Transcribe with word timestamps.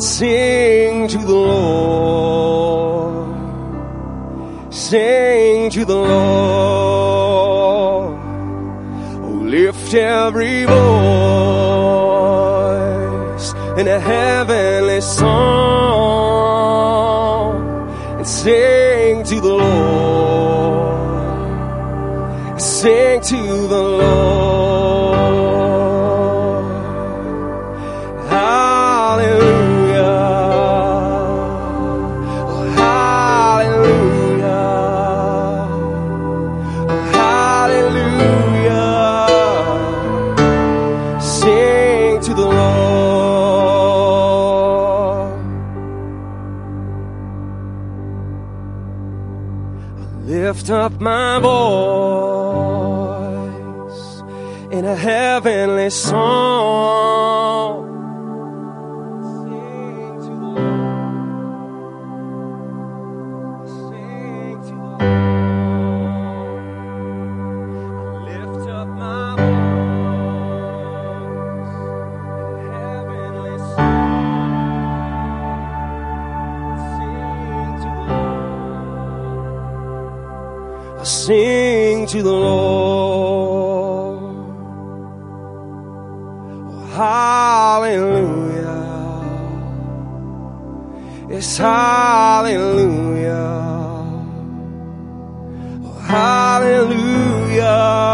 sing 0.00 1.08
to 1.08 1.18
the 1.18 1.34
Lord. 1.34 2.68
Sing 4.72 5.70
to 5.70 5.84
the 5.84 5.96
Lord. 5.96 7.28
Oh, 9.24 9.40
lift 9.42 9.94
every 9.94 10.64
voice 10.64 10.78
in 13.78 13.88
a 13.88 13.98
heavenly 13.98 15.00
song 15.00 15.28
and 18.18 18.26
sing 18.26 18.57
Up 50.70 51.00
my 51.00 51.38
voice 51.38 51.48
in 54.70 54.84
a 54.84 54.94
heavenly 54.94 55.88
song. 55.88 57.07
To 82.08 82.22
the 82.22 82.32
Lord. 82.32 84.22
Oh, 86.70 86.86
hallelujah. 86.96 88.64
It's 91.28 91.58
hallelujah. 91.58 93.34
Oh, 95.84 95.92
hallelujah. 96.08 98.07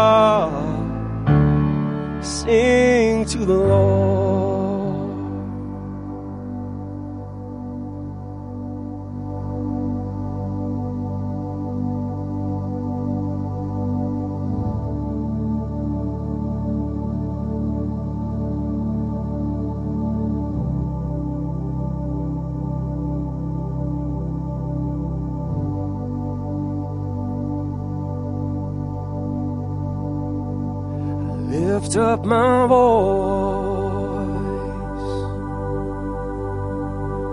Up 31.97 32.25
my 32.25 32.67
voice 32.67 34.25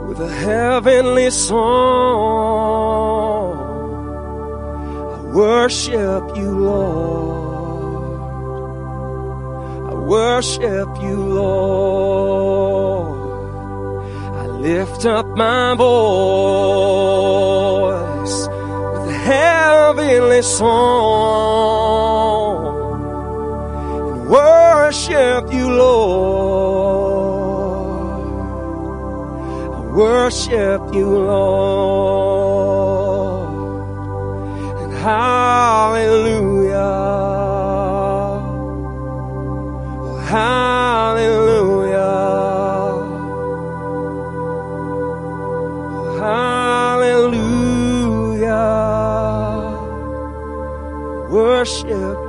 with 0.08 0.20
a 0.20 0.28
heavenly 0.28 1.30
song. 1.30 1.62
I 5.16 5.20
worship 5.34 6.36
you, 6.36 6.50
Lord. 6.50 8.20
I 9.90 9.94
worship 9.94 10.88
you, 11.02 11.16
Lord. 11.16 13.18
I 14.36 14.46
lift 14.46 15.06
up 15.06 15.26
my 15.36 15.74
voice 15.74 15.88
with 18.92 19.08
a 19.08 19.12
heavenly 19.12 20.42
song 20.42 22.11
worship 30.22 30.82
you, 30.94 31.08
Lord. 31.08 32.62
And 34.82 34.92
hallelujah. 34.92 36.78
Oh, 40.06 40.18
hallelujah. 40.34 41.98
Oh, 45.90 46.18
hallelujah. 46.22 47.42
Worship 51.30 52.21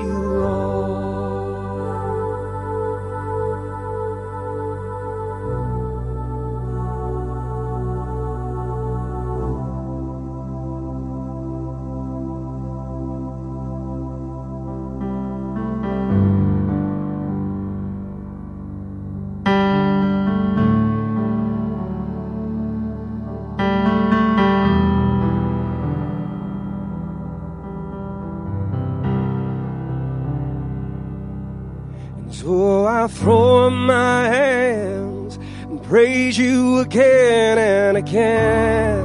praise 36.34 36.38
you 36.38 36.80
again 36.80 37.58
and 37.58 37.98
again. 37.98 39.04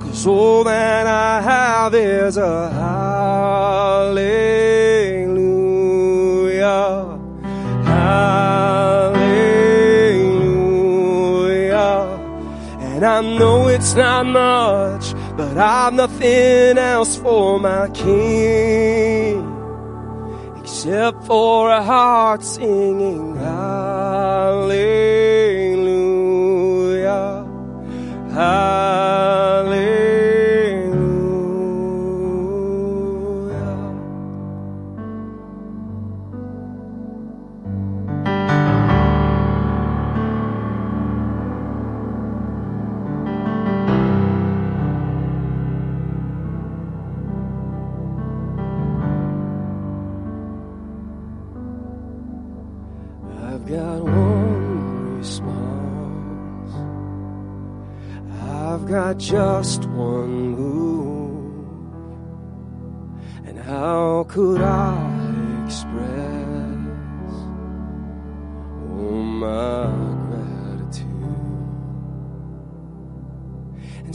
Cause 0.00 0.26
all 0.26 0.64
that 0.64 1.06
I 1.06 1.40
have 1.42 1.94
is 1.94 2.36
a 2.36 2.70
hallelujah. 2.70 3.98
Hallelujah. 7.84 8.56
And 12.80 13.04
I 13.04 13.20
know 13.20 13.68
it's 13.68 13.94
not 13.94 14.26
much, 14.26 15.14
but 15.36 15.56
I've 15.56 15.94
nothing 15.94 16.78
else 16.78 17.16
for 17.16 17.60
my 17.60 17.88
king 17.90 19.52
except 20.60 21.24
for 21.24 21.70
a 21.70 21.82
heart 21.82 22.42
singing 22.42 23.36
hallelujah 23.36 25.25
hallelujah 28.36 29.05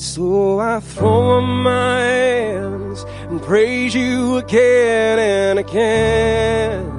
So 0.02 0.60
I 0.60 0.80
throw 0.80 1.38
up 1.38 1.44
my 1.44 2.00
hands 2.02 3.04
and 3.30 3.40
praise 3.40 3.94
you 3.94 4.38
again 4.38 5.20
and 5.20 5.60
again. 5.60 6.90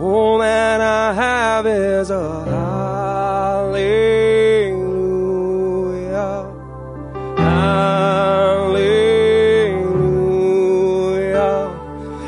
All 0.00 0.38
that 0.38 0.80
I 0.80 1.12
have 1.12 1.64
is 1.64 2.10
a 2.10 2.44
hallelujah. 2.44 3.92
Hallelujah. 7.38 8.82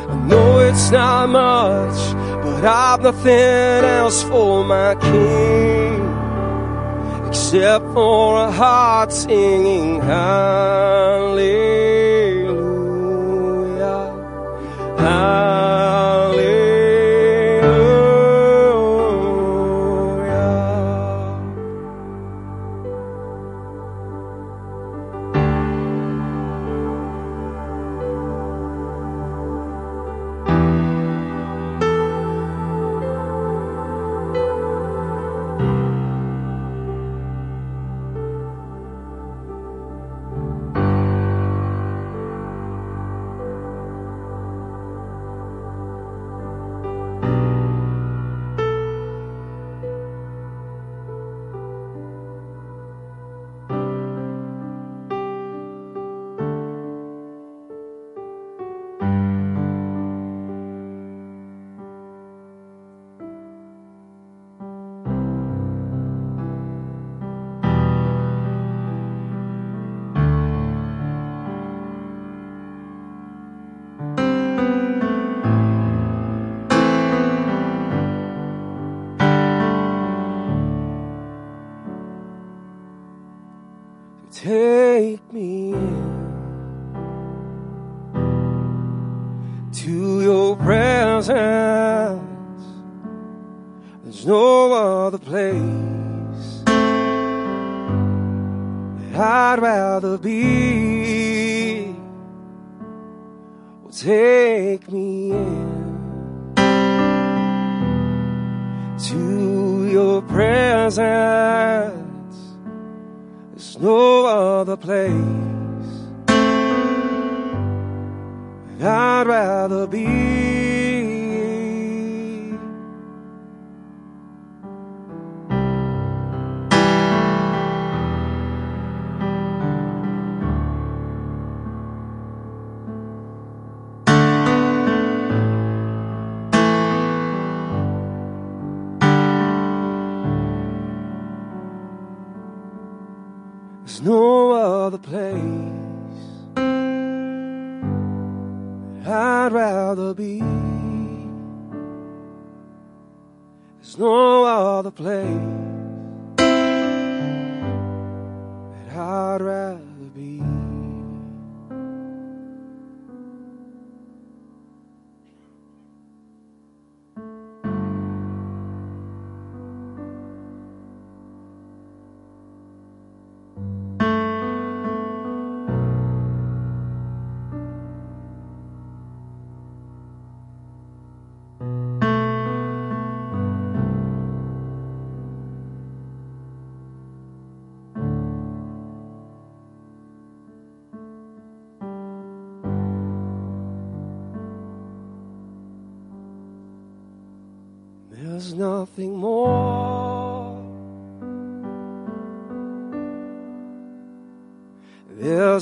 I 0.08 0.14
know 0.28 0.61
it's 0.61 0.93
not 0.93 1.31
much, 1.31 2.14
but 2.44 2.64
I've 2.64 3.02
nothing 3.02 3.84
else 3.84 4.22
for 4.22 4.62
my 4.64 4.94
king 5.00 5.94
except 7.54 7.84
for 7.94 8.48
a 8.48 8.50
heart 8.50 9.12
singing 9.12 10.00
hallelujah. 10.00 11.44
Hallelujah. 14.98 15.53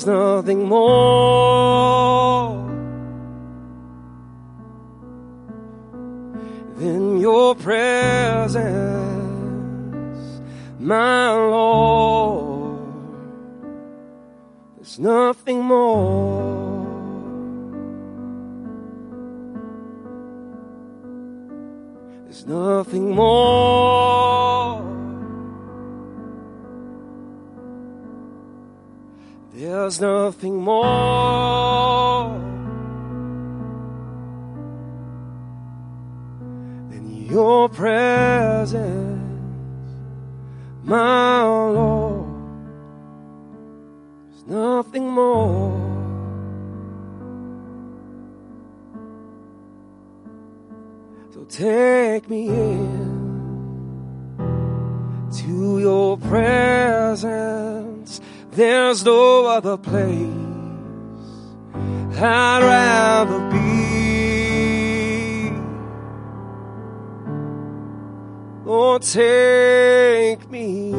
There's 0.04 0.18
nothing 0.18 0.68
more 0.68 1.11
no 59.72 59.78
other 59.78 59.90
place 59.90 60.28
I'd 62.20 62.62
rather 62.62 63.40
be. 63.50 63.62
Lord, 68.64 69.02
take 69.02 70.50
me 70.50 70.92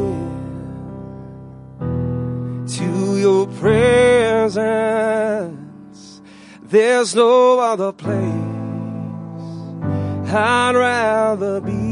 in 2.65 3.17
your 3.19 3.47
presence. 3.47 4.61
There's 6.63 7.13
no 7.15 7.59
other 7.59 7.91
place 7.91 8.23
I'd 10.33 10.75
rather 10.75 11.61
be. 11.61 11.82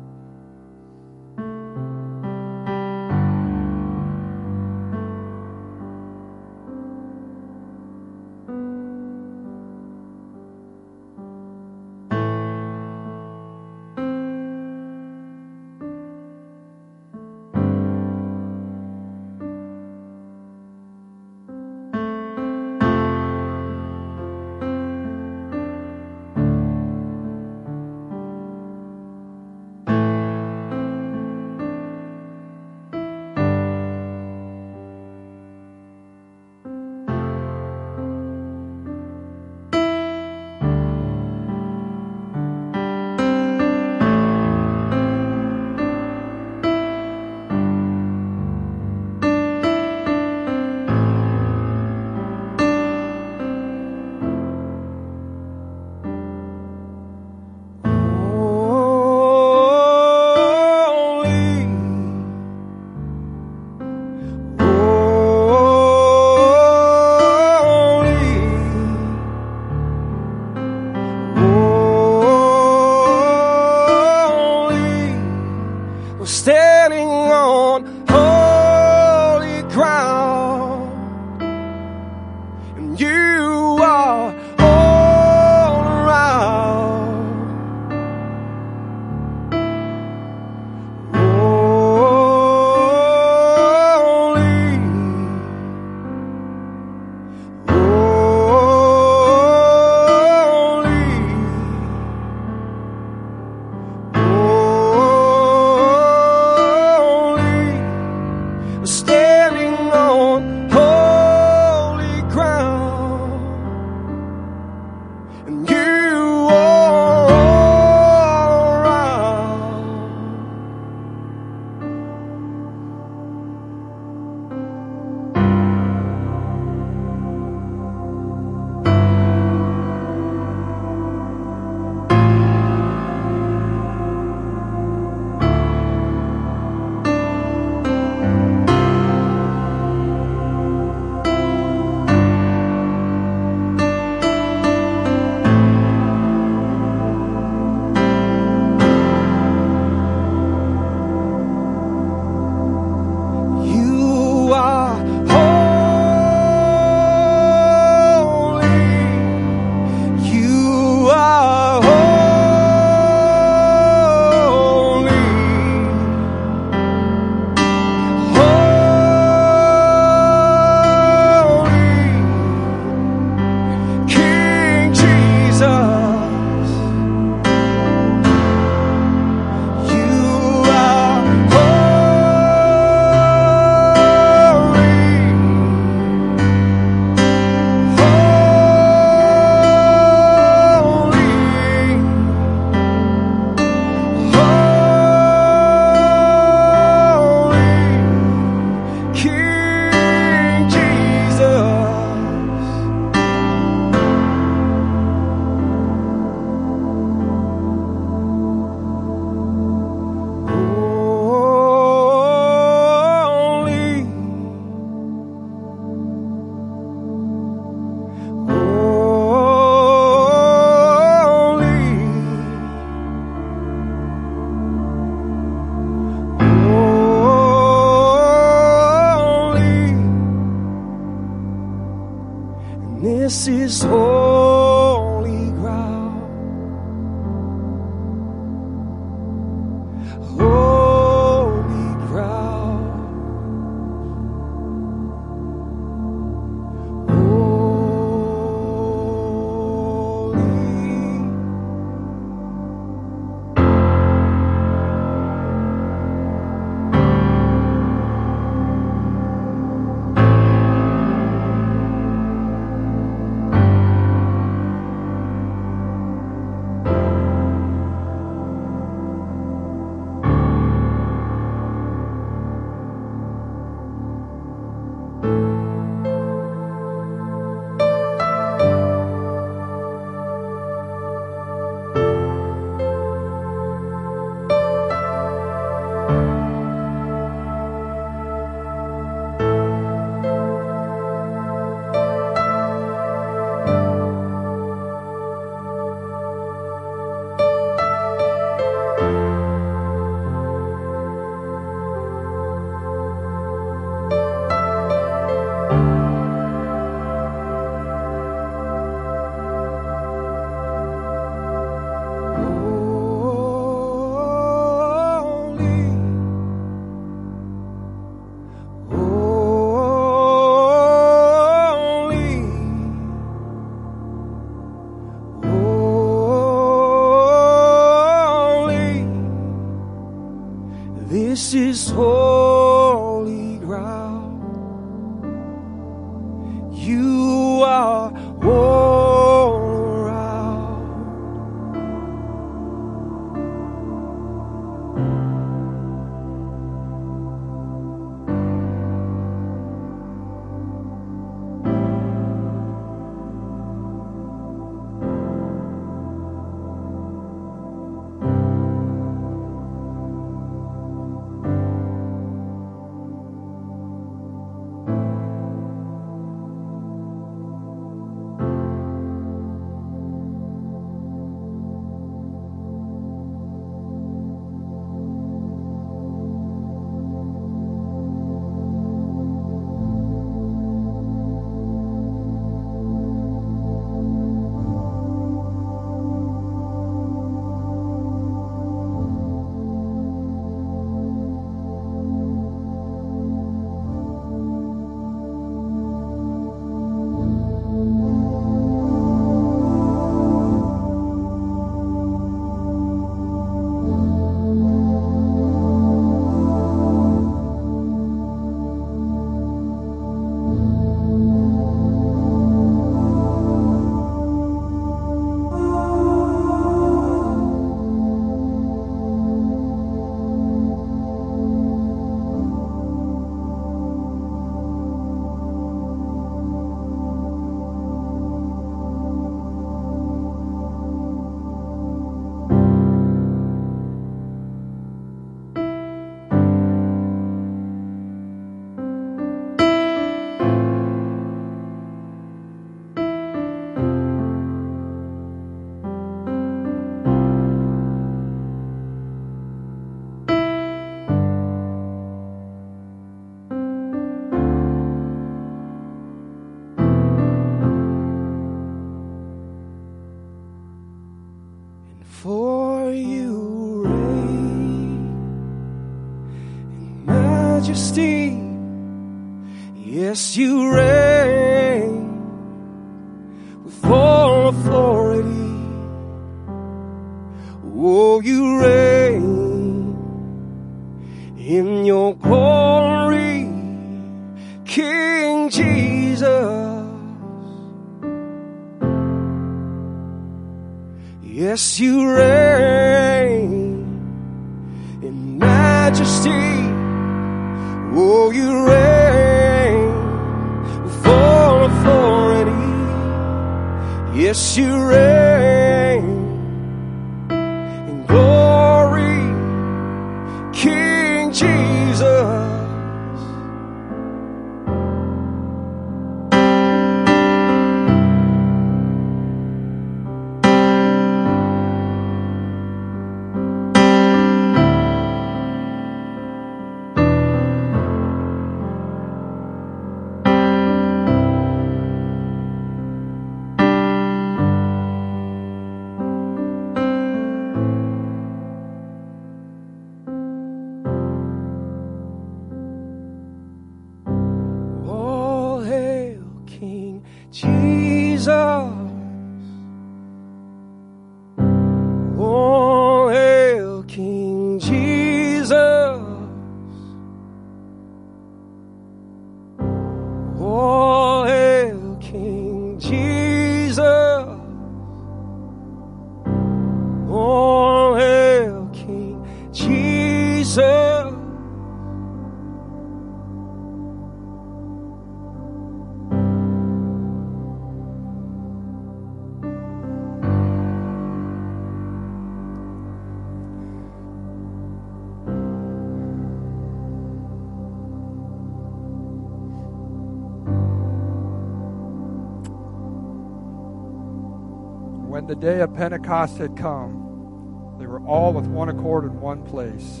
The 595.26 595.34
day 595.34 595.60
of 595.60 595.74
Pentecost 595.74 596.38
had 596.38 596.56
come, 596.56 597.76
they 597.78 597.86
were 597.86 598.00
all 598.00 598.32
with 598.32 598.46
one 598.46 598.68
accord 598.68 599.04
in 599.04 599.20
one 599.20 599.42
place. 599.42 600.00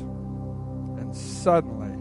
And 0.98 1.14
suddenly, 1.14 1.92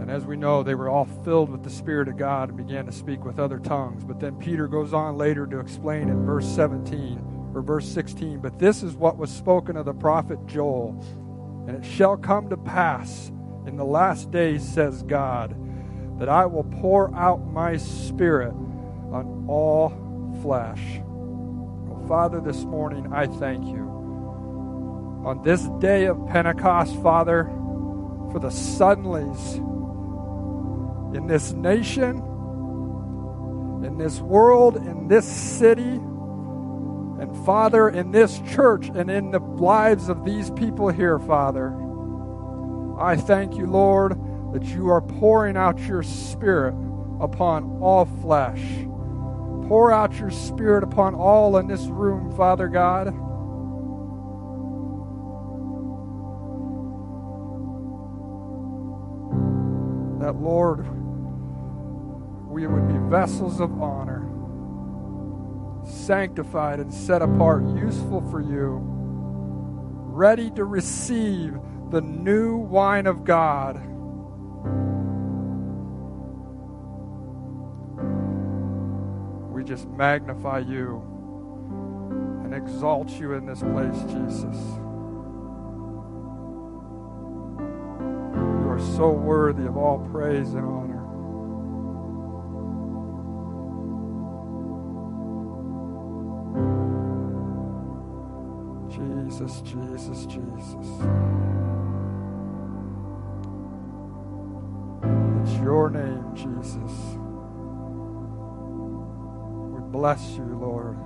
and 0.00 0.10
as 0.10 0.26
we 0.26 0.36
know, 0.36 0.62
they 0.62 0.74
were 0.74 0.88
all 0.88 1.06
filled 1.24 1.50
with 1.50 1.62
the 1.62 1.70
Spirit 1.70 2.08
of 2.08 2.16
God 2.16 2.48
and 2.48 2.58
began 2.58 2.86
to 2.86 2.92
speak 2.92 3.24
with 3.24 3.38
other 3.38 3.58
tongues. 3.58 4.04
But 4.04 4.20
then 4.20 4.36
Peter 4.36 4.66
goes 4.66 4.92
on 4.92 5.16
later 5.16 5.46
to 5.46 5.60
explain 5.60 6.08
in 6.08 6.24
verse 6.24 6.46
17 6.46 7.52
or 7.54 7.62
verse 7.62 7.88
16 7.88 8.40
But 8.40 8.58
this 8.58 8.82
is 8.82 8.94
what 8.94 9.16
was 9.16 9.30
spoken 9.30 9.76
of 9.76 9.84
the 9.84 9.94
prophet 9.94 10.38
Joel. 10.46 11.02
And 11.66 11.76
it 11.76 11.84
shall 11.84 12.16
come 12.16 12.50
to 12.50 12.56
pass 12.56 13.30
in 13.66 13.76
the 13.76 13.84
last 13.84 14.30
days, 14.30 14.62
says 14.62 15.02
God, 15.02 15.56
that 16.18 16.28
I 16.28 16.44
will 16.46 16.64
pour 16.64 17.14
out 17.14 17.46
my 17.50 17.76
Spirit 17.76 18.52
on 19.10 19.46
all 19.48 20.03
flesh. 20.44 21.00
Oh, 21.00 22.04
Father, 22.06 22.38
this 22.38 22.64
morning 22.64 23.10
I 23.14 23.26
thank 23.26 23.64
you. 23.64 25.22
On 25.24 25.40
this 25.42 25.66
day 25.80 26.04
of 26.04 26.18
Pentecost, 26.26 26.94
Father, 27.02 27.44
for 28.30 28.38
the 28.38 28.48
suddenlies 28.48 29.56
in 31.16 31.26
this 31.26 31.52
nation, 31.52 32.18
in 33.86 33.96
this 33.96 34.20
world, 34.20 34.76
in 34.76 35.08
this 35.08 35.24
city, 35.26 35.82
and 35.82 37.46
Father, 37.46 37.88
in 37.88 38.10
this 38.10 38.38
church 38.52 38.90
and 38.94 39.10
in 39.10 39.30
the 39.30 39.38
lives 39.38 40.10
of 40.10 40.26
these 40.26 40.50
people 40.50 40.90
here, 40.90 41.18
Father. 41.20 41.72
I 43.00 43.16
thank 43.16 43.56
you, 43.56 43.64
Lord, 43.66 44.12
that 44.52 44.64
you 44.64 44.90
are 44.90 45.00
pouring 45.00 45.56
out 45.56 45.80
your 45.80 46.02
Spirit 46.02 46.74
upon 47.18 47.78
all 47.80 48.04
flesh. 48.20 48.60
Pour 49.68 49.92
out 49.92 50.14
your 50.18 50.30
Spirit 50.30 50.84
upon 50.84 51.14
all 51.14 51.56
in 51.56 51.66
this 51.66 51.82
room, 51.82 52.30
Father 52.36 52.68
God. 52.68 53.06
That, 60.20 60.36
Lord, 60.36 60.86
we 62.48 62.66
would 62.66 62.88
be 62.88 62.94
vessels 63.10 63.60
of 63.60 63.82
honor, 63.82 64.26
sanctified 65.84 66.80
and 66.80 66.92
set 66.92 67.20
apart, 67.22 67.64
useful 67.76 68.20
for 68.30 68.40
you, 68.40 68.80
ready 68.82 70.50
to 70.52 70.64
receive 70.64 71.58
the 71.90 72.00
new 72.00 72.56
wine 72.56 73.06
of 73.06 73.24
God. 73.24 73.93
Just 79.64 79.88
magnify 79.88 80.58
you 80.58 81.02
and 82.44 82.54
exalt 82.54 83.08
you 83.08 83.32
in 83.32 83.46
this 83.46 83.60
place, 83.60 83.98
Jesus. 84.02 84.56
You 88.60 88.68
are 88.68 88.80
so 88.94 89.10
worthy 89.10 89.64
of 89.64 89.76
all 89.78 90.06
praise 90.12 90.52
and 90.52 90.66
honor. 90.66 91.00
Jesus, 98.90 99.62
Jesus, 99.62 100.26
Jesus. 100.26 100.86
It's 105.42 105.58
your 105.62 105.88
name, 105.90 106.34
Jesus. 106.34 107.18
Bless 109.94 110.30
you, 110.32 110.58
Lord. 110.60 110.98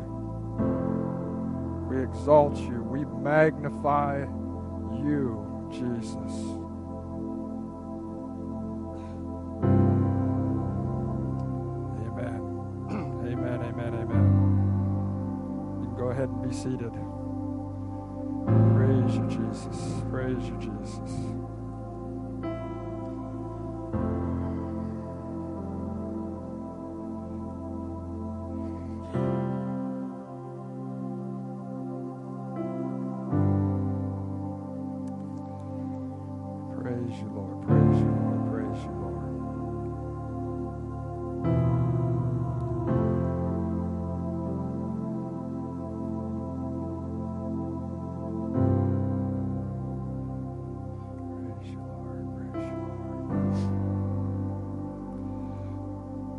We 1.90 2.02
exalt 2.02 2.56
you. 2.56 2.82
We 2.82 3.04
magnify 3.04 4.22
you, 5.04 5.68
Jesus. 5.70 6.32
Amen. 12.00 12.40
amen, 13.30 13.60
amen, 13.62 13.94
amen. 13.94 14.72
You 15.82 15.86
can 15.88 15.96
go 15.98 16.08
ahead 16.08 16.30
and 16.30 16.42
be 16.48 16.56
seated. 16.56 16.94
Praise 18.74 19.16
you, 19.16 19.28
Jesus. 19.28 20.02
Praise 20.10 20.48
you, 20.48 20.56
Jesus. 20.58 21.37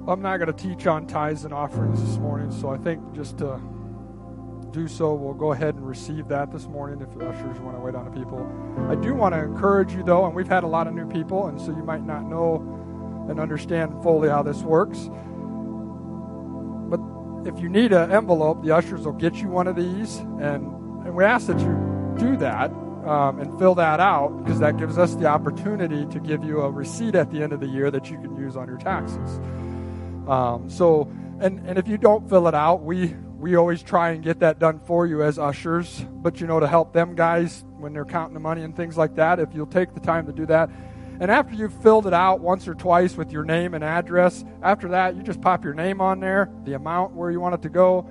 I'm 0.10 0.24
not 0.24 0.38
going 0.38 0.52
to 0.52 0.54
teach 0.54 0.88
on 0.88 1.06
tithes 1.06 1.46
and 1.46 1.54
offerings 1.54 2.02
this 2.04 2.18
morning, 2.18 2.52
so 2.52 2.70
I 2.70 2.78
think 2.78 3.14
just 3.14 3.38
to 3.38 3.62
do 4.72 4.88
so, 4.88 5.14
we'll 5.14 5.36
go 5.36 5.52
ahead 5.52 5.76
and 5.76 5.88
receive 5.88 6.28
that 6.30 6.52
this 6.52 6.66
morning 6.66 7.00
if 7.02 7.16
the 7.16 7.28
ushers 7.28 7.60
want 7.60 7.78
to 7.78 7.80
wait 7.80 7.94
on 7.94 8.06
the 8.06 8.12
people. 8.12 8.48
I 8.90 8.96
do 8.96 9.14
want 9.14 9.36
to 9.36 9.40
encourage 9.40 9.94
you, 9.94 10.04
though, 10.04 10.26
and 10.26 10.34
we've 10.34 10.48
had 10.48 10.64
a 10.64 10.68
lot 10.68 10.88
of 10.88 10.96
new 10.96 11.08
people, 11.08 11.46
and 11.46 11.62
so 11.62 11.68
you 11.68 11.84
might 11.84 12.04
not 12.04 12.24
know 12.24 12.56
and 13.30 13.40
understand 13.40 14.02
fully 14.02 14.30
how 14.30 14.42
this 14.42 14.62
works. 14.64 15.10
But 16.90 17.00
if 17.48 17.62
you 17.62 17.70
need 17.70 17.94
an 17.94 18.12
envelope, 18.12 18.64
the 18.64 18.76
ushers 18.76 19.06
will 19.06 19.14
get 19.14 19.36
you 19.36 19.50
one 19.50 19.68
of 19.68 19.76
these, 19.76 20.18
and, 20.18 20.74
and 21.06 21.16
we 21.16 21.24
ask 21.24 21.46
that 21.48 21.60
you 21.60 22.16
do 22.18 22.36
that 22.38 22.72
um, 23.06 23.40
and 23.40 23.60
fill 23.60 23.76
that 23.76 24.00
out 24.00 24.44
because 24.44 24.60
that 24.60 24.78
gives 24.78 24.98
us 24.98 25.14
the 25.16 25.28
opportunity 25.28 26.08
to 26.08 26.20
give 26.20 26.44
you 26.44 26.62
a 26.62 26.72
receipt 26.72 27.14
at 27.14 27.30
the 27.30 27.44
end 27.44 27.54
of 27.54 27.60
the 27.60 27.68
year 27.68 27.92
that 27.92 28.10
you 28.10 28.18
can 28.18 28.36
use 28.36 28.58
on 28.58 28.68
your 28.68 28.78
taxes. 28.78 29.40
Um, 30.30 30.70
so, 30.70 31.12
and, 31.40 31.60
and 31.68 31.78
if 31.78 31.88
you 31.88 31.98
don't 31.98 32.30
fill 32.30 32.48
it 32.48 32.56
out, 32.56 32.84
we 32.84 33.16
we 33.40 33.56
always 33.56 33.82
try 33.82 34.10
and 34.10 34.22
get 34.22 34.40
that 34.40 34.60
done 34.60 34.80
for 34.86 35.08
you 35.08 35.24
as 35.24 35.40
ushers. 35.40 36.06
But 36.12 36.42
you 36.42 36.48
know, 36.48 36.60
to 36.60 36.68
help 36.68 36.94
them 36.94 37.16
guys 37.16 37.64
when 37.78 37.94
they're 37.94 38.06
counting 38.06 38.34
the 38.34 38.40
money 38.40 38.64
and 38.64 38.76
things 38.76 38.98
like 38.98 39.16
that, 39.16 39.40
if 39.40 39.54
you'll 39.54 39.66
take 39.66 39.94
the 39.94 40.02
time 40.02 40.26
to 40.28 40.34
do 40.34 40.46
that. 40.48 40.70
And 41.22 41.32
after 41.32 41.54
you've 41.54 41.74
filled 41.82 42.08
it 42.08 42.14
out 42.14 42.40
once 42.42 42.68
or 42.68 42.76
twice 42.76 43.16
with 43.16 43.32
your 43.32 43.44
name 43.44 43.74
and 43.74 43.84
address, 43.84 44.46
after 44.62 44.90
that, 44.90 45.16
you 45.16 45.24
just 45.24 45.42
pop 45.42 45.64
your 45.66 45.74
name 45.74 46.00
on 46.00 46.20
there, 46.20 46.50
the 46.64 46.74
amount 46.74 47.14
where 47.14 47.32
you 47.32 47.40
want 47.40 47.56
it 47.56 47.62
to 47.64 47.70
go. 47.70 48.10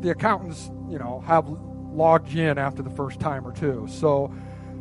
The 0.00 0.10
accountants, 0.10 0.70
you 0.88 0.98
know, 0.98 1.22
have 1.26 1.46
logged 1.92 2.30
you 2.30 2.48
in 2.48 2.56
after 2.56 2.82
the 2.82 2.90
first 2.90 3.20
time 3.20 3.46
or 3.46 3.52
two. 3.52 3.86
So, 3.90 4.32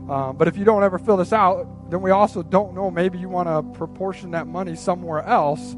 um, 0.09 0.37
but 0.37 0.47
if 0.47 0.57
you 0.57 0.63
don't 0.63 0.83
ever 0.83 0.97
fill 0.97 1.17
this 1.17 1.33
out, 1.33 1.89
then 1.91 2.01
we 2.01 2.11
also 2.11 2.41
don't 2.41 2.73
know. 2.73 2.89
Maybe 2.89 3.17
you 3.17 3.27
want 3.27 3.47
to 3.47 3.77
proportion 3.77 4.31
that 4.31 4.47
money 4.47 4.75
somewhere 4.75 5.23
else. 5.23 5.75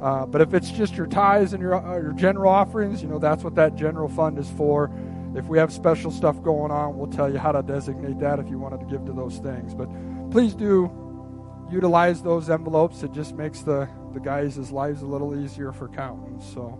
Uh, 0.00 0.26
but 0.26 0.40
if 0.40 0.52
it's 0.54 0.70
just 0.70 0.94
your 0.94 1.06
tithes 1.06 1.52
and 1.52 1.62
your 1.62 1.74
uh, 1.74 1.98
your 2.00 2.12
general 2.12 2.52
offerings, 2.52 3.02
you 3.02 3.08
know 3.08 3.18
that's 3.18 3.42
what 3.42 3.54
that 3.54 3.74
general 3.76 4.08
fund 4.08 4.38
is 4.38 4.50
for. 4.50 4.90
If 5.34 5.46
we 5.46 5.58
have 5.58 5.72
special 5.72 6.10
stuff 6.10 6.42
going 6.42 6.70
on, 6.70 6.96
we'll 6.96 7.10
tell 7.10 7.30
you 7.32 7.38
how 7.38 7.52
to 7.52 7.62
designate 7.62 8.18
that 8.20 8.38
if 8.38 8.48
you 8.48 8.58
wanted 8.58 8.80
to 8.80 8.86
give 8.86 9.04
to 9.06 9.12
those 9.12 9.38
things. 9.38 9.74
But 9.74 9.88
please 10.30 10.54
do 10.54 10.90
utilize 11.70 12.22
those 12.22 12.50
envelopes. 12.50 13.02
It 13.02 13.12
just 13.12 13.34
makes 13.34 13.60
the 13.60 13.88
the 14.12 14.20
guys' 14.20 14.70
lives 14.70 15.02
a 15.02 15.06
little 15.06 15.38
easier 15.38 15.72
for 15.72 15.88
counting. 15.88 16.40
So. 16.40 16.78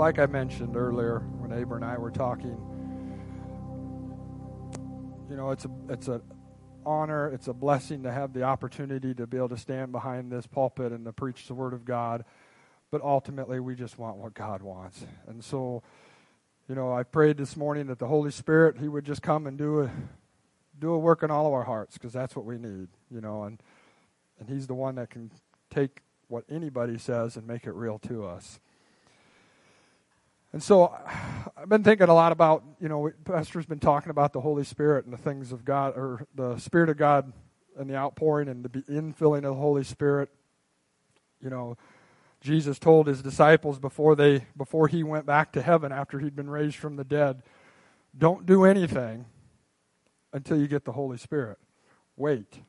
Like 0.00 0.18
I 0.18 0.24
mentioned 0.24 0.76
earlier 0.76 1.18
when 1.40 1.52
Aber 1.52 1.76
and 1.76 1.84
I 1.84 1.98
were 1.98 2.10
talking, 2.10 2.56
you 5.28 5.36
know, 5.36 5.50
it's 5.50 5.66
a 5.66 5.70
it's 5.90 6.08
a 6.08 6.22
honor, 6.86 7.28
it's 7.28 7.48
a 7.48 7.52
blessing 7.52 8.02
to 8.04 8.10
have 8.10 8.32
the 8.32 8.42
opportunity 8.42 9.12
to 9.12 9.26
be 9.26 9.36
able 9.36 9.50
to 9.50 9.58
stand 9.58 9.92
behind 9.92 10.32
this 10.32 10.46
pulpit 10.46 10.90
and 10.92 11.04
to 11.04 11.12
preach 11.12 11.46
the 11.46 11.52
word 11.52 11.74
of 11.74 11.84
God. 11.84 12.24
But 12.90 13.02
ultimately, 13.02 13.60
we 13.60 13.74
just 13.74 13.98
want 13.98 14.16
what 14.16 14.32
God 14.32 14.62
wants. 14.62 15.04
And 15.28 15.44
so, 15.44 15.82
you 16.66 16.74
know, 16.74 16.94
I 16.94 17.02
prayed 17.02 17.36
this 17.36 17.54
morning 17.54 17.86
that 17.88 17.98
the 17.98 18.08
Holy 18.08 18.30
Spirit, 18.30 18.78
He 18.78 18.88
would 18.88 19.04
just 19.04 19.20
come 19.20 19.46
and 19.46 19.58
do 19.58 19.82
a 19.82 19.90
do 20.78 20.92
a 20.92 20.98
work 20.98 21.22
in 21.22 21.30
all 21.30 21.46
of 21.46 21.52
our 21.52 21.64
hearts 21.64 21.98
because 21.98 22.14
that's 22.14 22.34
what 22.34 22.46
we 22.46 22.56
need, 22.56 22.88
you 23.10 23.20
know, 23.20 23.42
and 23.42 23.62
and 24.38 24.48
He's 24.48 24.66
the 24.66 24.74
one 24.74 24.94
that 24.94 25.10
can 25.10 25.30
take 25.68 26.00
what 26.28 26.44
anybody 26.50 26.96
says 26.96 27.36
and 27.36 27.46
make 27.46 27.66
it 27.66 27.72
real 27.72 27.98
to 27.98 28.24
us. 28.24 28.60
And 30.52 30.62
so 30.62 30.94
I've 31.56 31.68
been 31.68 31.84
thinking 31.84 32.08
a 32.08 32.14
lot 32.14 32.32
about, 32.32 32.64
you 32.80 32.88
know, 32.88 33.10
Pastor's 33.24 33.66
been 33.66 33.80
talking 33.80 34.10
about 34.10 34.32
the 34.32 34.40
Holy 34.40 34.64
Spirit 34.64 35.04
and 35.04 35.12
the 35.12 35.18
things 35.18 35.52
of 35.52 35.64
God, 35.64 35.96
or 35.96 36.26
the 36.34 36.58
Spirit 36.58 36.88
of 36.88 36.96
God 36.96 37.32
and 37.78 37.88
the 37.88 37.96
outpouring 37.96 38.48
and 38.48 38.64
the 38.64 38.68
infilling 38.68 39.38
of 39.38 39.54
the 39.54 39.54
Holy 39.54 39.84
Spirit. 39.84 40.30
You 41.42 41.50
know, 41.50 41.76
Jesus 42.40 42.78
told 42.78 43.06
his 43.06 43.22
disciples 43.22 43.78
before 43.78 44.16
they 44.16 44.46
before 44.56 44.88
he 44.88 45.02
went 45.02 45.26
back 45.26 45.52
to 45.52 45.62
heaven 45.62 45.92
after 45.92 46.18
he'd 46.18 46.36
been 46.36 46.50
raised 46.50 46.76
from 46.76 46.96
the 46.96 47.04
dead, 47.04 47.42
don't 48.16 48.46
do 48.46 48.64
anything 48.64 49.26
until 50.32 50.58
you 50.58 50.66
get 50.66 50.84
the 50.84 50.92
Holy 50.92 51.18
Spirit. 51.18 51.58
Wait 52.16 52.60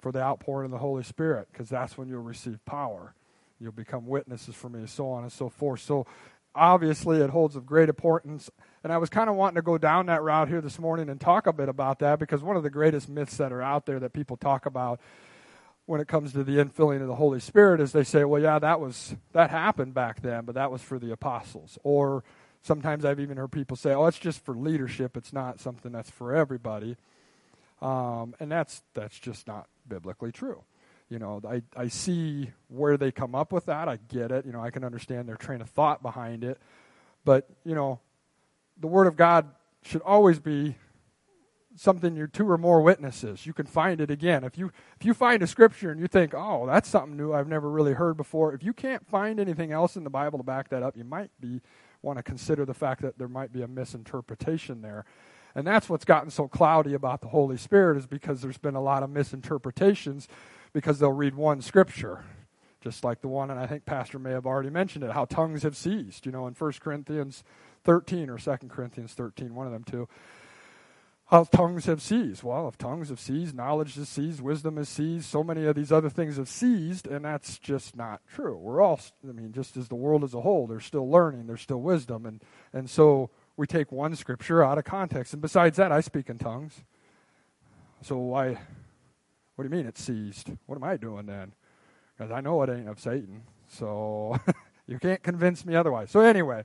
for 0.00 0.12
the 0.12 0.20
outpouring 0.20 0.66
of 0.66 0.70
the 0.70 0.78
Holy 0.78 1.02
Spirit 1.02 1.48
because 1.52 1.68
that's 1.68 1.98
when 1.98 2.08
you'll 2.08 2.22
receive 2.22 2.64
power. 2.64 3.14
You'll 3.58 3.72
become 3.72 4.06
witnesses 4.06 4.54
for 4.54 4.70
me, 4.70 4.86
so 4.86 5.10
on 5.10 5.22
and 5.22 5.32
so 5.32 5.50
forth. 5.50 5.80
So 5.80 6.06
obviously 6.54 7.18
it 7.18 7.30
holds 7.30 7.56
of 7.56 7.66
great 7.66 7.88
importance. 7.88 8.50
And 8.82 8.92
I 8.92 8.98
was 8.98 9.10
kind 9.10 9.28
of 9.28 9.36
wanting 9.36 9.56
to 9.56 9.62
go 9.62 9.78
down 9.78 10.06
that 10.06 10.22
route 10.22 10.48
here 10.48 10.60
this 10.60 10.78
morning 10.78 11.08
and 11.08 11.20
talk 11.20 11.46
a 11.46 11.52
bit 11.52 11.68
about 11.68 11.98
that 12.00 12.18
because 12.18 12.42
one 12.42 12.56
of 12.56 12.62
the 12.62 12.70
greatest 12.70 13.08
myths 13.08 13.36
that 13.36 13.52
are 13.52 13.62
out 13.62 13.86
there 13.86 14.00
that 14.00 14.12
people 14.12 14.36
talk 14.36 14.66
about 14.66 15.00
when 15.86 16.00
it 16.00 16.08
comes 16.08 16.32
to 16.32 16.44
the 16.44 16.56
infilling 16.56 17.00
of 17.02 17.08
the 17.08 17.16
Holy 17.16 17.40
Spirit 17.40 17.80
is 17.80 17.92
they 17.92 18.04
say, 18.04 18.24
well, 18.24 18.40
yeah, 18.40 18.58
that 18.58 18.80
was 18.80 19.16
that 19.32 19.50
happened 19.50 19.92
back 19.92 20.22
then, 20.22 20.44
but 20.44 20.54
that 20.54 20.70
was 20.70 20.80
for 20.80 20.98
the 20.98 21.12
apostles. 21.12 21.78
Or 21.82 22.22
sometimes 22.62 23.04
I've 23.04 23.20
even 23.20 23.36
heard 23.36 23.52
people 23.52 23.76
say, 23.76 23.92
oh, 23.92 24.06
it's 24.06 24.18
just 24.18 24.44
for 24.44 24.54
leadership. 24.54 25.16
It's 25.16 25.32
not 25.32 25.60
something 25.60 25.92
that's 25.92 26.10
for 26.10 26.34
everybody. 26.34 26.96
Um, 27.82 28.34
and 28.38 28.52
that's 28.52 28.82
that's 28.94 29.18
just 29.18 29.46
not 29.46 29.66
biblically 29.88 30.32
true. 30.32 30.62
You 31.10 31.18
know, 31.18 31.42
I, 31.46 31.62
I 31.76 31.88
see 31.88 32.50
where 32.68 32.96
they 32.96 33.10
come 33.10 33.34
up 33.34 33.52
with 33.52 33.66
that. 33.66 33.88
I 33.88 33.98
get 34.08 34.30
it. 34.30 34.46
You 34.46 34.52
know, 34.52 34.62
I 34.62 34.70
can 34.70 34.84
understand 34.84 35.28
their 35.28 35.36
train 35.36 35.60
of 35.60 35.68
thought 35.68 36.02
behind 36.02 36.44
it. 36.44 36.58
But, 37.24 37.48
you 37.64 37.74
know, 37.74 38.00
the 38.78 38.86
Word 38.86 39.08
of 39.08 39.16
God 39.16 39.50
should 39.82 40.02
always 40.02 40.38
be 40.38 40.76
something 41.76 42.16
you're 42.16 42.26
two 42.26 42.48
or 42.48 42.58
more 42.58 42.80
witnesses. 42.80 43.46
You 43.46 43.52
can 43.52 43.66
find 43.66 44.00
it 44.00 44.10
again. 44.10 44.44
If 44.44 44.58
you 44.58 44.70
if 44.98 45.06
you 45.06 45.14
find 45.14 45.42
a 45.42 45.46
scripture 45.46 45.90
and 45.90 46.00
you 46.00 46.08
think, 46.08 46.34
"Oh, 46.34 46.66
that's 46.66 46.88
something 46.88 47.16
new 47.16 47.32
I've 47.32 47.48
never 47.48 47.70
really 47.70 47.94
heard 47.94 48.16
before." 48.16 48.52
If 48.52 48.62
you 48.62 48.72
can't 48.72 49.06
find 49.08 49.40
anything 49.40 49.72
else 49.72 49.96
in 49.96 50.04
the 50.04 50.10
Bible 50.10 50.38
to 50.38 50.44
back 50.44 50.68
that 50.70 50.82
up, 50.82 50.96
you 50.96 51.04
might 51.04 51.30
be 51.40 51.60
want 52.02 52.18
to 52.18 52.22
consider 52.22 52.64
the 52.64 52.74
fact 52.74 53.02
that 53.02 53.18
there 53.18 53.28
might 53.28 53.52
be 53.52 53.62
a 53.62 53.68
misinterpretation 53.68 54.82
there. 54.82 55.04
And 55.54 55.66
that's 55.66 55.88
what's 55.88 56.04
gotten 56.04 56.30
so 56.30 56.48
cloudy 56.48 56.94
about 56.94 57.20
the 57.20 57.28
Holy 57.28 57.56
Spirit 57.56 57.96
is 57.96 58.06
because 58.06 58.40
there's 58.40 58.58
been 58.58 58.76
a 58.76 58.82
lot 58.82 59.02
of 59.02 59.10
misinterpretations 59.10 60.28
because 60.72 60.98
they'll 60.98 61.12
read 61.12 61.34
one 61.34 61.60
scripture, 61.62 62.24
just 62.80 63.04
like 63.04 63.20
the 63.20 63.28
one, 63.28 63.50
and 63.50 63.60
I 63.60 63.66
think 63.66 63.84
Pastor 63.84 64.18
may 64.18 64.30
have 64.30 64.46
already 64.46 64.70
mentioned 64.70 65.04
it, 65.04 65.12
how 65.12 65.24
tongues 65.24 65.62
have 65.62 65.76
ceased, 65.76 66.26
you 66.26 66.32
know, 66.32 66.46
in 66.46 66.54
1 66.54 66.72
Corinthians 66.80 67.44
13 67.84 68.30
or 68.30 68.38
2 68.38 68.56
Corinthians 68.68 69.12
13, 69.14 69.54
one 69.54 69.66
of 69.66 69.72
them 69.72 69.84
two. 69.84 70.08
How 71.26 71.44
tongues 71.44 71.86
have 71.86 72.02
ceased. 72.02 72.42
Well, 72.42 72.66
if 72.66 72.76
tongues 72.76 73.08
have 73.08 73.20
ceased, 73.20 73.54
knowledge 73.54 73.94
has 73.94 74.08
ceased, 74.08 74.40
wisdom 74.40 74.76
has 74.78 74.88
ceased, 74.88 75.30
so 75.30 75.44
many 75.44 75.64
of 75.64 75.76
these 75.76 75.92
other 75.92 76.10
things 76.10 76.38
have 76.38 76.48
ceased, 76.48 77.06
and 77.06 77.24
that's 77.24 77.56
just 77.58 77.96
not 77.96 78.20
true. 78.26 78.56
We're 78.56 78.80
all, 78.80 78.98
I 79.28 79.32
mean, 79.32 79.52
just 79.52 79.76
as 79.76 79.86
the 79.86 79.94
world 79.94 80.24
as 80.24 80.34
a 80.34 80.40
whole, 80.40 80.66
there's 80.66 80.84
still 80.84 81.08
learning, 81.08 81.46
there's 81.46 81.60
still 81.60 81.80
wisdom, 81.80 82.26
and, 82.26 82.42
and 82.72 82.90
so 82.90 83.30
we 83.56 83.66
take 83.66 83.92
one 83.92 84.16
scripture 84.16 84.64
out 84.64 84.78
of 84.78 84.84
context. 84.84 85.32
And 85.32 85.40
besides 85.40 85.76
that, 85.76 85.92
I 85.92 86.00
speak 86.00 86.30
in 86.30 86.38
tongues. 86.38 86.82
So 88.02 88.16
why 88.16 88.58
what 89.60 89.68
do 89.68 89.76
you 89.76 89.82
mean 89.82 89.88
it's 89.90 90.02
seized? 90.02 90.52
What 90.64 90.76
am 90.76 90.84
I 90.84 90.96
doing 90.96 91.26
then? 91.26 91.52
Because 92.16 92.32
I 92.32 92.40
know 92.40 92.62
it 92.62 92.70
ain't 92.70 92.88
of 92.88 92.98
Satan. 92.98 93.42
So 93.68 94.40
you 94.86 94.98
can't 94.98 95.22
convince 95.22 95.66
me 95.66 95.74
otherwise. 95.74 96.10
So, 96.10 96.20
anyway, 96.20 96.64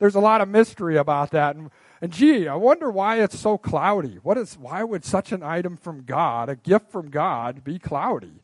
there's 0.00 0.16
a 0.16 0.20
lot 0.20 0.40
of 0.40 0.48
mystery 0.48 0.96
about 0.96 1.30
that. 1.30 1.54
And, 1.54 1.70
and 2.00 2.12
gee, 2.12 2.48
I 2.48 2.56
wonder 2.56 2.90
why 2.90 3.22
it's 3.22 3.38
so 3.38 3.58
cloudy. 3.58 4.18
What 4.24 4.38
is, 4.38 4.58
why 4.58 4.82
would 4.82 5.04
such 5.04 5.30
an 5.30 5.44
item 5.44 5.76
from 5.76 6.02
God, 6.02 6.48
a 6.48 6.56
gift 6.56 6.90
from 6.90 7.10
God, 7.10 7.62
be 7.62 7.78
cloudy? 7.78 8.42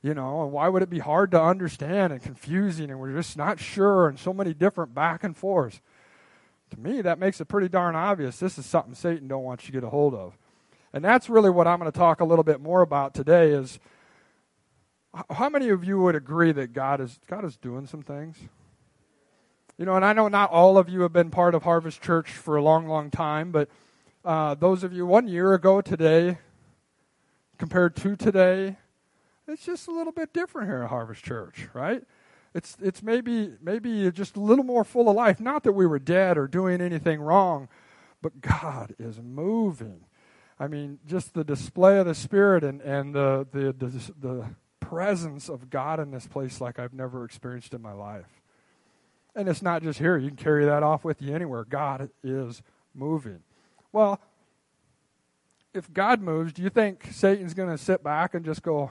You 0.00 0.14
know, 0.14 0.44
and 0.44 0.50
why 0.50 0.70
would 0.70 0.82
it 0.82 0.88
be 0.88 1.00
hard 1.00 1.30
to 1.32 1.42
understand 1.42 2.14
and 2.14 2.22
confusing 2.22 2.90
and 2.90 2.98
we're 2.98 3.12
just 3.12 3.36
not 3.36 3.60
sure 3.60 4.08
and 4.08 4.18
so 4.18 4.32
many 4.32 4.54
different 4.54 4.94
back 4.94 5.22
and 5.22 5.36
forths? 5.36 5.82
To 6.70 6.80
me, 6.80 7.02
that 7.02 7.18
makes 7.18 7.42
it 7.42 7.44
pretty 7.44 7.68
darn 7.68 7.94
obvious 7.94 8.38
this 8.38 8.56
is 8.56 8.64
something 8.64 8.94
Satan 8.94 9.28
don't 9.28 9.44
want 9.44 9.64
you 9.64 9.66
to 9.66 9.72
get 9.72 9.84
a 9.84 9.90
hold 9.90 10.14
of. 10.14 10.38
And 10.92 11.04
that's 11.04 11.28
really 11.28 11.50
what 11.50 11.66
I'm 11.66 11.78
going 11.78 11.90
to 11.90 11.98
talk 11.98 12.20
a 12.20 12.24
little 12.24 12.44
bit 12.44 12.60
more 12.60 12.82
about 12.82 13.14
today 13.14 13.50
is 13.50 13.78
how 15.30 15.48
many 15.48 15.68
of 15.68 15.84
you 15.84 15.98
would 16.00 16.14
agree 16.14 16.52
that 16.52 16.72
God 16.72 17.00
is 17.00 17.18
God 17.26 17.44
is 17.44 17.56
doing 17.56 17.86
some 17.86 18.02
things? 18.02 18.36
You 19.76 19.84
know, 19.84 19.94
and 19.94 20.04
I 20.04 20.12
know 20.12 20.28
not 20.28 20.50
all 20.50 20.76
of 20.76 20.88
you 20.88 21.02
have 21.02 21.12
been 21.12 21.30
part 21.30 21.54
of 21.54 21.62
Harvest 21.62 22.02
Church 22.02 22.30
for 22.30 22.56
a 22.56 22.62
long, 22.62 22.88
long 22.88 23.10
time, 23.10 23.52
but 23.52 23.68
uh, 24.24 24.54
those 24.54 24.82
of 24.82 24.92
you 24.92 25.06
one 25.06 25.28
year 25.28 25.54
ago 25.54 25.80
today, 25.80 26.38
compared 27.58 27.94
to 27.96 28.16
today, 28.16 28.76
it's 29.46 29.64
just 29.64 29.88
a 29.88 29.92
little 29.92 30.12
bit 30.12 30.32
different 30.32 30.68
here 30.68 30.82
at 30.82 30.90
Harvest 30.90 31.24
Church, 31.24 31.68
right? 31.72 32.02
It's 32.54 32.76
it's 32.82 33.02
maybe 33.02 33.52
maybe 33.62 34.10
just 34.10 34.36
a 34.36 34.40
little 34.40 34.64
more 34.64 34.84
full 34.84 35.08
of 35.08 35.16
life. 35.16 35.38
Not 35.38 35.62
that 35.64 35.72
we 35.72 35.86
were 35.86 35.98
dead 35.98 36.36
or 36.36 36.48
doing 36.48 36.80
anything 36.80 37.20
wrong, 37.20 37.68
but 38.20 38.40
God 38.40 38.94
is 38.98 39.20
moving. 39.20 40.04
I 40.60 40.66
mean, 40.66 40.98
just 41.06 41.34
the 41.34 41.44
display 41.44 41.98
of 41.98 42.06
the 42.06 42.14
Spirit 42.14 42.64
and, 42.64 42.80
and 42.80 43.14
the, 43.14 43.46
the, 43.52 43.72
the, 43.72 44.12
the 44.20 44.44
presence 44.80 45.48
of 45.48 45.70
God 45.70 46.00
in 46.00 46.10
this 46.10 46.26
place 46.26 46.60
like 46.60 46.78
I've 46.78 46.92
never 46.92 47.24
experienced 47.24 47.74
in 47.74 47.82
my 47.82 47.92
life. 47.92 48.40
And 49.36 49.48
it's 49.48 49.62
not 49.62 49.82
just 49.82 49.98
here, 49.98 50.16
you 50.16 50.28
can 50.28 50.36
carry 50.36 50.64
that 50.64 50.82
off 50.82 51.04
with 51.04 51.22
you 51.22 51.32
anywhere. 51.34 51.64
God 51.64 52.10
is 52.24 52.62
moving. 52.92 53.40
Well, 53.92 54.20
if 55.72 55.92
God 55.92 56.20
moves, 56.20 56.52
do 56.52 56.62
you 56.62 56.70
think 56.70 57.06
Satan's 57.12 57.54
going 57.54 57.70
to 57.70 57.78
sit 57.78 58.02
back 58.02 58.34
and 58.34 58.44
just 58.44 58.62
go, 58.62 58.90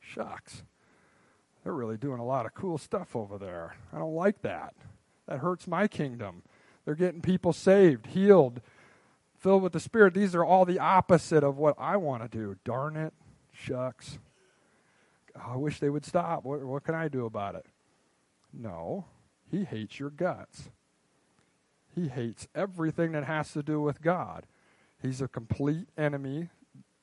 shucks, 0.00 0.64
they're 1.62 1.72
really 1.72 1.96
doing 1.96 2.18
a 2.18 2.24
lot 2.24 2.46
of 2.46 2.54
cool 2.54 2.78
stuff 2.78 3.14
over 3.14 3.38
there. 3.38 3.76
I 3.92 3.98
don't 3.98 4.14
like 4.14 4.42
that. 4.42 4.74
That 5.28 5.38
hurts 5.38 5.66
my 5.66 5.86
kingdom. 5.88 6.42
They're 6.84 6.94
getting 6.94 7.20
people 7.20 7.52
saved, 7.52 8.06
healed, 8.06 8.60
filled 9.46 9.62
with 9.62 9.74
the 9.74 9.78
Spirit, 9.78 10.12
these 10.12 10.34
are 10.34 10.44
all 10.44 10.64
the 10.64 10.80
opposite 10.80 11.44
of 11.44 11.56
what 11.56 11.76
I 11.78 11.96
want 11.96 12.20
to 12.20 12.28
do. 12.28 12.56
Darn 12.64 12.96
it. 12.96 13.12
Shucks. 13.52 14.18
I 15.40 15.54
wish 15.54 15.78
they 15.78 15.88
would 15.88 16.04
stop. 16.04 16.44
What, 16.44 16.64
what 16.64 16.82
can 16.82 16.96
I 16.96 17.06
do 17.06 17.26
about 17.26 17.54
it? 17.54 17.64
No. 18.52 19.04
He 19.48 19.62
hates 19.62 20.00
your 20.00 20.10
guts. 20.10 20.70
He 21.94 22.08
hates 22.08 22.48
everything 22.56 23.12
that 23.12 23.22
has 23.22 23.52
to 23.52 23.62
do 23.62 23.80
with 23.80 24.02
God. 24.02 24.46
He's 25.00 25.22
a 25.22 25.28
complete 25.28 25.86
enemy, 25.96 26.48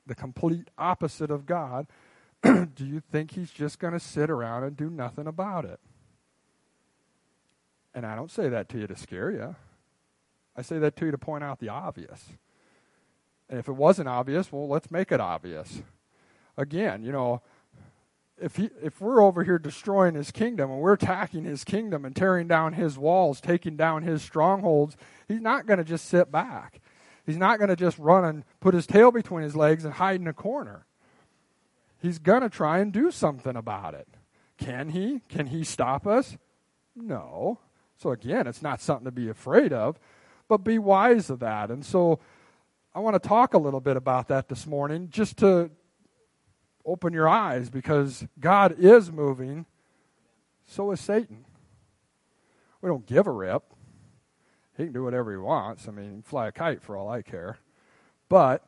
the 0.06 0.14
complete 0.14 0.68
opposite 0.76 1.30
of 1.30 1.46
God. 1.46 1.86
do 2.42 2.84
you 2.84 3.00
think 3.00 3.30
he's 3.30 3.52
just 3.52 3.78
going 3.78 3.94
to 3.94 3.98
sit 4.00 4.28
around 4.28 4.64
and 4.64 4.76
do 4.76 4.90
nothing 4.90 5.26
about 5.26 5.64
it? 5.64 5.80
And 7.94 8.04
I 8.04 8.14
don't 8.14 8.30
say 8.30 8.50
that 8.50 8.68
to 8.68 8.78
you 8.80 8.86
to 8.86 8.96
scare 8.96 9.30
you. 9.30 9.56
I 10.56 10.62
say 10.62 10.78
that 10.78 10.96
to 10.96 11.06
you 11.06 11.10
to 11.10 11.18
point 11.18 11.44
out 11.44 11.58
the 11.58 11.68
obvious. 11.68 12.28
And 13.48 13.58
if 13.58 13.68
it 13.68 13.72
wasn't 13.72 14.08
obvious, 14.08 14.50
well, 14.52 14.68
let's 14.68 14.90
make 14.90 15.12
it 15.12 15.20
obvious. 15.20 15.82
Again, 16.56 17.02
you 17.02 17.12
know, 17.12 17.42
if 18.40 18.56
he, 18.56 18.70
if 18.82 19.00
we're 19.00 19.22
over 19.22 19.44
here 19.44 19.58
destroying 19.58 20.14
his 20.14 20.30
kingdom 20.30 20.70
and 20.70 20.80
we're 20.80 20.94
attacking 20.94 21.44
his 21.44 21.64
kingdom 21.64 22.04
and 22.04 22.14
tearing 22.14 22.48
down 22.48 22.72
his 22.72 22.98
walls, 22.98 23.40
taking 23.40 23.76
down 23.76 24.02
his 24.02 24.22
strongholds, 24.22 24.96
he's 25.28 25.40
not 25.40 25.66
going 25.66 25.78
to 25.78 25.84
just 25.84 26.06
sit 26.06 26.32
back. 26.32 26.80
He's 27.26 27.36
not 27.36 27.58
going 27.58 27.68
to 27.68 27.76
just 27.76 27.98
run 27.98 28.24
and 28.24 28.44
put 28.60 28.74
his 28.74 28.86
tail 28.86 29.10
between 29.10 29.44
his 29.44 29.56
legs 29.56 29.84
and 29.84 29.94
hide 29.94 30.20
in 30.20 30.26
a 30.26 30.32
corner. 30.32 30.84
He's 32.02 32.18
going 32.18 32.42
to 32.42 32.50
try 32.50 32.80
and 32.80 32.92
do 32.92 33.10
something 33.10 33.56
about 33.56 33.94
it. 33.94 34.08
Can 34.58 34.90
he? 34.90 35.22
Can 35.28 35.46
he 35.46 35.64
stop 35.64 36.06
us? 36.06 36.36
No. 36.94 37.60
So 37.96 38.10
again, 38.10 38.46
it's 38.46 38.62
not 38.62 38.80
something 38.80 39.06
to 39.06 39.12
be 39.12 39.28
afraid 39.28 39.72
of 39.72 39.98
but 40.48 40.58
be 40.58 40.78
wise 40.78 41.30
of 41.30 41.40
that. 41.40 41.70
And 41.70 41.84
so 41.84 42.20
I 42.94 43.00
want 43.00 43.20
to 43.20 43.28
talk 43.28 43.54
a 43.54 43.58
little 43.58 43.80
bit 43.80 43.96
about 43.96 44.28
that 44.28 44.48
this 44.48 44.66
morning 44.66 45.08
just 45.10 45.38
to 45.38 45.70
open 46.86 47.12
your 47.12 47.28
eyes 47.28 47.70
because 47.70 48.26
God 48.38 48.76
is 48.78 49.10
moving, 49.10 49.66
so 50.66 50.90
is 50.92 51.00
Satan. 51.00 51.44
we 52.80 52.88
don't 52.88 53.06
give 53.06 53.26
a 53.26 53.32
rip. 53.32 53.62
He 54.76 54.84
can 54.84 54.92
do 54.92 55.04
whatever 55.04 55.30
he 55.30 55.38
wants. 55.38 55.88
I 55.88 55.92
mean, 55.92 56.22
fly 56.22 56.48
a 56.48 56.52
kite 56.52 56.82
for 56.82 56.96
all 56.96 57.08
I 57.08 57.22
care. 57.22 57.58
But 58.28 58.66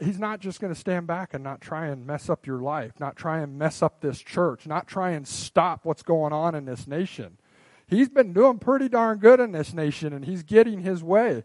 he's 0.00 0.18
not 0.18 0.40
just 0.40 0.60
going 0.60 0.72
to 0.72 0.78
stand 0.78 1.06
back 1.06 1.34
and 1.34 1.42
not 1.42 1.60
try 1.60 1.86
and 1.86 2.06
mess 2.06 2.28
up 2.28 2.46
your 2.46 2.60
life, 2.60 2.92
not 3.00 3.16
try 3.16 3.40
and 3.40 3.58
mess 3.58 3.82
up 3.82 4.00
this 4.00 4.20
church, 4.20 4.66
not 4.66 4.86
try 4.86 5.10
and 5.10 5.26
stop 5.26 5.84
what's 5.84 6.02
going 6.02 6.32
on 6.32 6.54
in 6.54 6.64
this 6.64 6.86
nation. 6.86 7.38
He's 7.86 8.08
been 8.08 8.32
doing 8.32 8.58
pretty 8.58 8.88
darn 8.88 9.18
good 9.18 9.40
in 9.40 9.52
this 9.52 9.74
nation 9.74 10.12
and 10.12 10.24
he's 10.24 10.42
getting 10.42 10.80
his 10.80 11.02
way. 11.02 11.44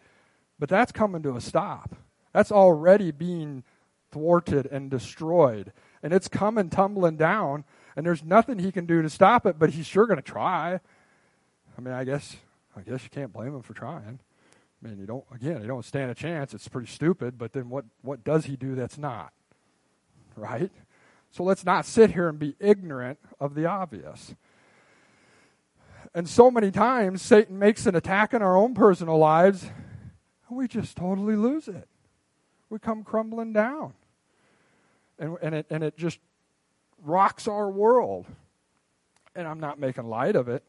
But 0.58 0.70
that's 0.70 0.92
coming 0.92 1.24
to 1.24 1.36
a 1.36 1.42
stop. 1.42 1.96
That's 2.34 2.52
already 2.52 3.12
being 3.12 3.64
thwarted 4.12 4.66
and 4.66 4.90
destroyed. 4.90 5.72
And 6.04 6.14
it's 6.14 6.28
coming 6.28 6.70
tumbling 6.70 7.18
down, 7.18 7.64
and 7.96 8.06
there's 8.06 8.24
nothing 8.24 8.60
he 8.60 8.72
can 8.72 8.86
do 8.86 9.02
to 9.02 9.10
stop 9.10 9.46
it, 9.46 9.60
but 9.60 9.72
he's 9.72 9.86
sure 9.86 10.06
going 10.06 10.18
to 10.18 10.24
try. 10.24 10.80
I 11.78 11.82
mean, 11.82 11.94
I 11.94 12.04
guess 12.04 12.38
I 12.76 12.82
guess 12.82 13.04
you 13.04 13.10
can't 13.10 13.34
blame 13.34 13.54
him 13.54 13.62
for 13.62 13.74
trying. 13.74 14.20
I 14.82 14.88
mean, 14.88 14.98
you 14.98 15.06
don't 15.06 15.26
again, 15.34 15.62
you 15.62 15.68
don't 15.68 15.86
stand 15.86 16.12
a 16.12 16.16
chance. 16.16 16.54
It's 16.54 16.68
pretty 16.68 16.88
stupid, 16.88 17.38
but 17.38 17.54
then 17.54 17.70
what 17.70 17.86
what 18.02 18.24
does 18.24 18.46
he 18.46 18.56
do 18.56 18.76
that's 18.76 18.98
not? 18.98 19.34
Right? 20.36 20.72
So 21.32 21.44
let's 21.44 21.66
not 21.66 21.86
sit 21.86 22.12
here 22.12 22.28
and 22.28 22.40
be 22.40 22.56
ignorant 22.60 23.20
of 23.40 23.54
the 23.56 23.66
obvious. 23.66 24.34
And 26.14 26.28
so 26.28 26.50
many 26.50 26.72
times 26.72 27.22
Satan 27.22 27.60
makes 27.60 27.86
an 27.86 27.96
attack 27.96 28.34
in 28.34 28.42
our 28.42 28.58
own 28.58 28.74
personal 28.74 29.18
lives, 29.18 29.64
and 29.64 30.58
we 30.58 30.68
just 30.68 30.98
totally 30.98 31.36
lose 31.36 31.68
it. 31.68 31.88
We 32.70 32.80
come 32.80 33.04
crumbling 33.04 33.54
down. 33.54 33.94
And, 35.18 35.38
and, 35.42 35.56
it, 35.56 35.66
and 35.70 35.84
it 35.84 35.98
just 35.98 36.20
rocks 37.04 37.48
our 37.48 37.70
world. 37.70 38.26
And 39.36 39.48
I'm 39.48 39.60
not 39.60 39.80
making 39.80 40.06
light 40.06 40.36
of 40.36 40.50
it. 40.50 40.64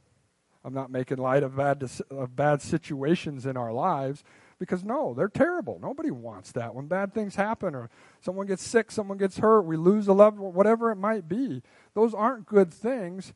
I'm 0.65 0.75
not 0.75 0.91
making 0.91 1.17
light 1.17 1.43
of 1.43 1.57
bad, 1.57 1.89
of 2.11 2.37
bad 2.37 2.61
situations 2.61 3.47
in 3.47 3.57
our 3.57 3.73
lives 3.73 4.23
because 4.59 4.85
no, 4.85 5.15
they're 5.15 5.29
terrible. 5.29 5.79
Nobody 5.81 6.11
wants 6.11 6.53
that. 6.53 6.75
When 6.75 6.87
bad 6.87 7.15
things 7.15 7.35
happen 7.35 7.75
or 7.75 7.89
someone 8.21 8.47
gets 8.47 8.63
sick, 8.63 8.91
someone 8.91 9.17
gets 9.17 9.39
hurt, 9.39 9.63
we 9.63 9.77
lose 9.77 10.07
a 10.07 10.13
loved 10.13 10.39
one, 10.39 10.53
whatever 10.53 10.91
it 10.91 10.97
might 10.97 11.27
be, 11.29 11.63
those 11.95 12.13
aren't 12.13 12.45
good 12.45 12.73
things. 12.73 13.33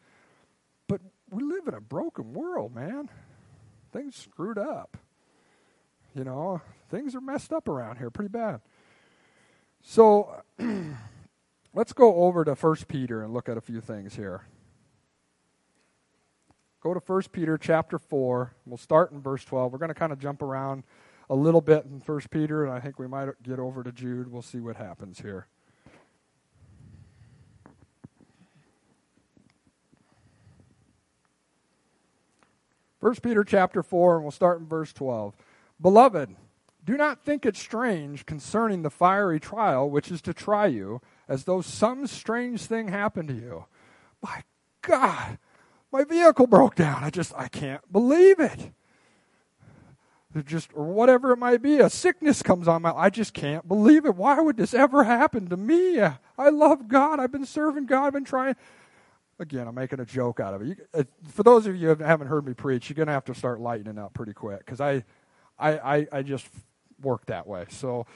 We 1.35 1.43
live 1.43 1.67
in 1.67 1.75
a 1.75 1.81
broken 1.81 2.33
world, 2.33 2.77
man. 2.77 3.11
Things 3.93 4.15
screwed 4.15 4.57
up. 4.57 4.97
You 6.15 6.23
know, 6.23 6.61
things 6.91 7.17
are 7.17 7.21
messed 7.21 7.53
up 7.53 7.67
around 7.67 7.97
here 7.97 8.09
pretty 8.09 8.29
bad. 8.29 8.61
So 9.83 10.43
let's 11.75 11.93
go 11.93 12.15
over 12.15 12.45
to 12.45 12.55
1 12.55 12.77
Peter 12.87 13.25
and 13.25 13.35
look 13.35 13.49
at 13.49 13.57
a 13.57 13.61
few 13.61 13.81
things 13.81 14.15
here. 14.15 14.43
Go 16.81 16.95
to 16.95 17.01
1 17.05 17.23
Peter 17.33 17.59
chapter 17.59 17.99
4. 17.99 18.55
We'll 18.65 18.79
start 18.79 19.11
in 19.11 19.21
verse 19.21 19.45
12. 19.45 19.73
We're 19.73 19.79
going 19.79 19.89
to 19.89 19.95
kind 19.95 20.13
of 20.13 20.21
jump 20.21 20.41
around 20.41 20.85
a 21.29 21.35
little 21.35 21.61
bit 21.61 21.85
in 21.85 22.01
1 22.07 22.21
Peter, 22.31 22.65
and 22.65 22.73
I 22.73 22.79
think 22.79 23.01
we 23.01 23.09
might 23.09 23.43
get 23.43 23.59
over 23.59 23.83
to 23.83 23.91
Jude. 23.91 24.31
We'll 24.31 24.41
see 24.41 24.61
what 24.61 24.77
happens 24.77 25.19
here. 25.19 25.49
First 33.05 33.21
Peter 33.21 33.45
chapter 33.45 33.83
4, 33.83 34.15
and 34.15 34.25
we'll 34.25 34.31
start 34.31 34.61
in 34.61 34.67
verse 34.67 34.91
12. 34.95 35.37
Beloved, 35.79 36.37
do 36.87 36.97
not 36.97 37.21
think 37.21 37.45
it 37.45 37.55
strange 37.55 38.25
concerning 38.25 38.81
the 38.81 38.89
fiery 38.89 39.39
trial 39.39 39.91
which 39.91 40.11
is 40.11 40.23
to 40.23 40.33
try 40.33 40.69
you, 40.69 41.03
as 41.29 41.45
though 41.45 41.61
some 41.61 42.07
strange 42.07 42.63
thing 42.63 42.89
happened 42.89 43.29
to 43.29 43.35
you. 43.35 43.67
My 44.23 44.43
God, 44.81 45.37
my 45.93 46.05
vehicle 46.05 46.47
broke 46.47 46.77
down. 46.77 47.05
I 47.05 47.11
just, 47.11 47.35
I 47.37 47.49
can't 47.49 47.83
believe 47.93 48.41
it. 48.41 48.73
just, 50.47 50.71
or 50.73 50.87
whatever 50.87 51.33
it 51.33 51.39
might 51.39 51.61
be, 51.61 51.81
a 51.81 51.91
sickness 51.91 52.43
comes 52.43 52.67
on 52.67 52.81
my, 52.81 52.93
I 52.95 53.11
just 53.11 53.35
can't 53.35 53.69
believe 53.69 54.07
it. 54.07 54.17
Why 54.17 54.41
would 54.41 54.57
this 54.57 54.73
ever 54.73 55.05
happen 55.05 55.51
to 55.51 55.59
me? 55.59 56.01
I 56.01 56.49
love 56.49 56.89
God. 56.89 57.21
I've 57.21 57.33
been 57.33 57.45
serving 57.45 57.85
God. 57.85 58.07
I've 58.07 58.13
been 58.15 58.25
trying. 58.25 58.57
Again, 59.39 59.67
I'm 59.67 59.75
making 59.75 60.01
a 60.01 60.05
joke 60.05 60.39
out 60.39 60.55
of 60.55 60.63
it. 60.63 60.69
You, 60.69 60.77
uh, 60.95 61.05
for 61.29 61.43
those 61.43 61.67
of 61.67 61.75
you 61.77 61.95
who 61.95 62.05
haven't 62.05 62.29
heard 62.29 62.47
me 62.47 62.55
preach, 62.55 62.89
you're 62.89 62.95
going 62.95 63.09
to 63.09 63.13
have 63.13 63.25
to 63.25 63.35
start 63.35 63.61
lightening 63.61 63.99
up 63.99 64.15
pretty 64.15 64.33
quick 64.33 64.61
because 64.61 64.81
I, 64.81 65.05
I, 65.59 65.79
I, 65.79 66.07
I 66.13 66.23
just 66.23 66.47
work 67.01 67.27
that 67.27 67.47
way. 67.47 67.67
So 67.69 68.07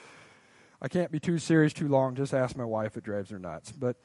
I 0.81 0.87
can't 0.87 1.11
be 1.11 1.19
too 1.19 1.37
serious 1.37 1.73
too 1.73 1.89
long. 1.89 2.15
Just 2.15 2.33
ask 2.33 2.55
my 2.55 2.63
wife, 2.63 2.91
if 2.91 2.97
it 2.97 3.03
drives 3.03 3.29
her 3.31 3.39
nuts. 3.39 3.71
But 3.71 3.97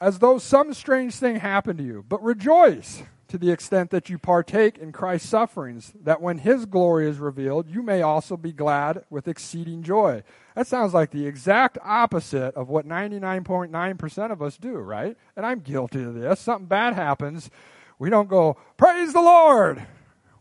as 0.00 0.18
though 0.18 0.38
some 0.38 0.72
strange 0.72 1.16
thing 1.16 1.36
happened 1.36 1.78
to 1.78 1.84
you, 1.84 2.04
but 2.08 2.22
rejoice 2.22 3.02
to 3.28 3.38
the 3.38 3.50
extent 3.50 3.90
that 3.90 4.08
you 4.08 4.18
partake 4.18 4.78
in 4.78 4.92
Christ's 4.92 5.28
sufferings, 5.28 5.92
that 6.02 6.20
when 6.20 6.38
his 6.38 6.66
glory 6.66 7.08
is 7.08 7.18
revealed, 7.18 7.68
you 7.68 7.82
may 7.82 8.02
also 8.02 8.36
be 8.36 8.52
glad 8.52 9.04
with 9.10 9.28
exceeding 9.28 9.82
joy. 9.82 10.22
That 10.54 10.66
sounds 10.66 10.94
like 10.94 11.10
the 11.10 11.26
exact 11.26 11.78
opposite 11.82 12.54
of 12.54 12.68
what 12.68 12.86
99.9% 12.86 14.30
of 14.30 14.42
us 14.42 14.56
do, 14.56 14.74
right? 14.74 15.16
And 15.36 15.44
I'm 15.44 15.60
guilty 15.60 16.02
of 16.02 16.14
this. 16.14 16.40
Something 16.40 16.66
bad 16.66 16.94
happens. 16.94 17.50
We 17.98 18.10
don't 18.10 18.28
go, 18.28 18.56
Praise 18.76 19.12
the 19.12 19.20
Lord. 19.20 19.84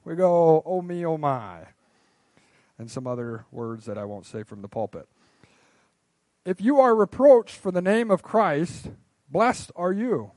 We 0.04 0.16
go, 0.16 0.62
Oh 0.66 0.82
me, 0.82 1.06
oh 1.06 1.18
my 1.18 1.66
and 2.78 2.90
some 2.92 3.08
other 3.08 3.46
words 3.52 3.86
that 3.86 3.98
I 3.98 4.06
won't 4.06 4.26
say 4.26 4.44
from 4.44 4.62
the 4.62 4.68
pulpit. 4.68 5.08
If 6.46 6.62
you 6.62 6.80
are 6.80 6.96
reproached 6.96 7.56
for 7.56 7.72
the 7.72 7.82
name 7.82 8.12
of 8.12 8.22
Christ, 8.22 8.90
blessed 9.30 9.72
are 9.76 9.92
you. 9.92 10.32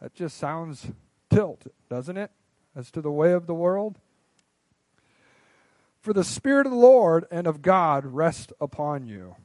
That 0.00 0.14
just 0.14 0.36
sounds 0.36 0.88
tilt, 1.32 1.66
doesn't 1.88 2.16
it? 2.16 2.30
As 2.74 2.90
to 2.92 3.00
the 3.00 3.10
way 3.10 3.32
of 3.32 3.46
the 3.46 3.54
world. 3.54 3.98
For 6.00 6.12
the 6.12 6.24
Spirit 6.24 6.66
of 6.66 6.72
the 6.72 6.78
Lord 6.78 7.26
and 7.30 7.46
of 7.46 7.62
God 7.62 8.04
rest 8.06 8.52
upon 8.60 9.06
you. 9.06 9.36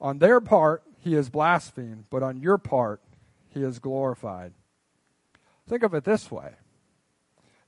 On 0.00 0.18
their 0.18 0.40
part, 0.40 0.82
he 0.98 1.14
is 1.14 1.30
blasphemed, 1.30 2.04
but 2.10 2.22
on 2.22 2.40
your 2.40 2.58
part, 2.58 3.00
he 3.48 3.62
is 3.62 3.78
glorified. 3.78 4.52
Think 5.66 5.82
of 5.82 5.94
it 5.94 6.04
this 6.04 6.30
way 6.30 6.54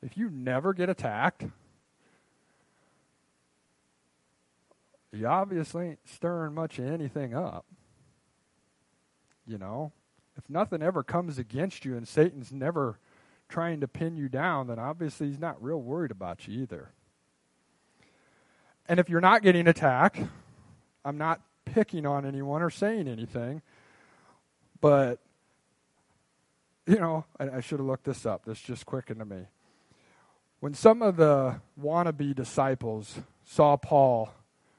if 0.02 0.16
you 0.16 0.30
never 0.30 0.72
get 0.72 0.88
attacked, 0.88 1.46
you 5.12 5.26
obviously 5.26 5.88
ain't 5.88 6.08
stirring 6.08 6.54
much 6.54 6.78
of 6.78 6.86
anything 6.86 7.34
up. 7.34 7.64
You 9.46 9.58
know, 9.58 9.92
if 10.36 10.48
nothing 10.48 10.82
ever 10.82 11.02
comes 11.02 11.38
against 11.38 11.84
you 11.84 11.96
and 11.96 12.06
Satan's 12.06 12.52
never 12.52 12.98
trying 13.48 13.80
to 13.80 13.88
pin 13.88 14.16
you 14.16 14.28
down, 14.28 14.66
then 14.66 14.78
obviously 14.78 15.28
he's 15.28 15.38
not 15.38 15.62
real 15.62 15.80
worried 15.80 16.10
about 16.10 16.46
you 16.46 16.62
either. 16.62 16.90
And 18.88 19.00
if 19.00 19.08
you're 19.08 19.20
not 19.20 19.42
getting 19.42 19.66
attacked, 19.66 20.20
I'm 21.04 21.18
not 21.18 21.40
picking 21.64 22.06
on 22.06 22.24
anyone 22.24 22.62
or 22.62 22.70
saying 22.70 23.08
anything, 23.08 23.62
but, 24.80 25.18
you 26.86 26.98
know, 26.98 27.24
I, 27.38 27.56
I 27.56 27.60
should 27.60 27.80
have 27.80 27.86
looked 27.86 28.04
this 28.04 28.26
up. 28.26 28.44
This 28.44 28.60
just 28.60 28.86
quickened 28.86 29.18
to 29.20 29.24
me. 29.24 29.46
When 30.60 30.74
some 30.74 31.02
of 31.02 31.16
the 31.16 31.60
wannabe 31.80 32.34
disciples 32.34 33.20
saw 33.44 33.76
Paul 33.76 34.32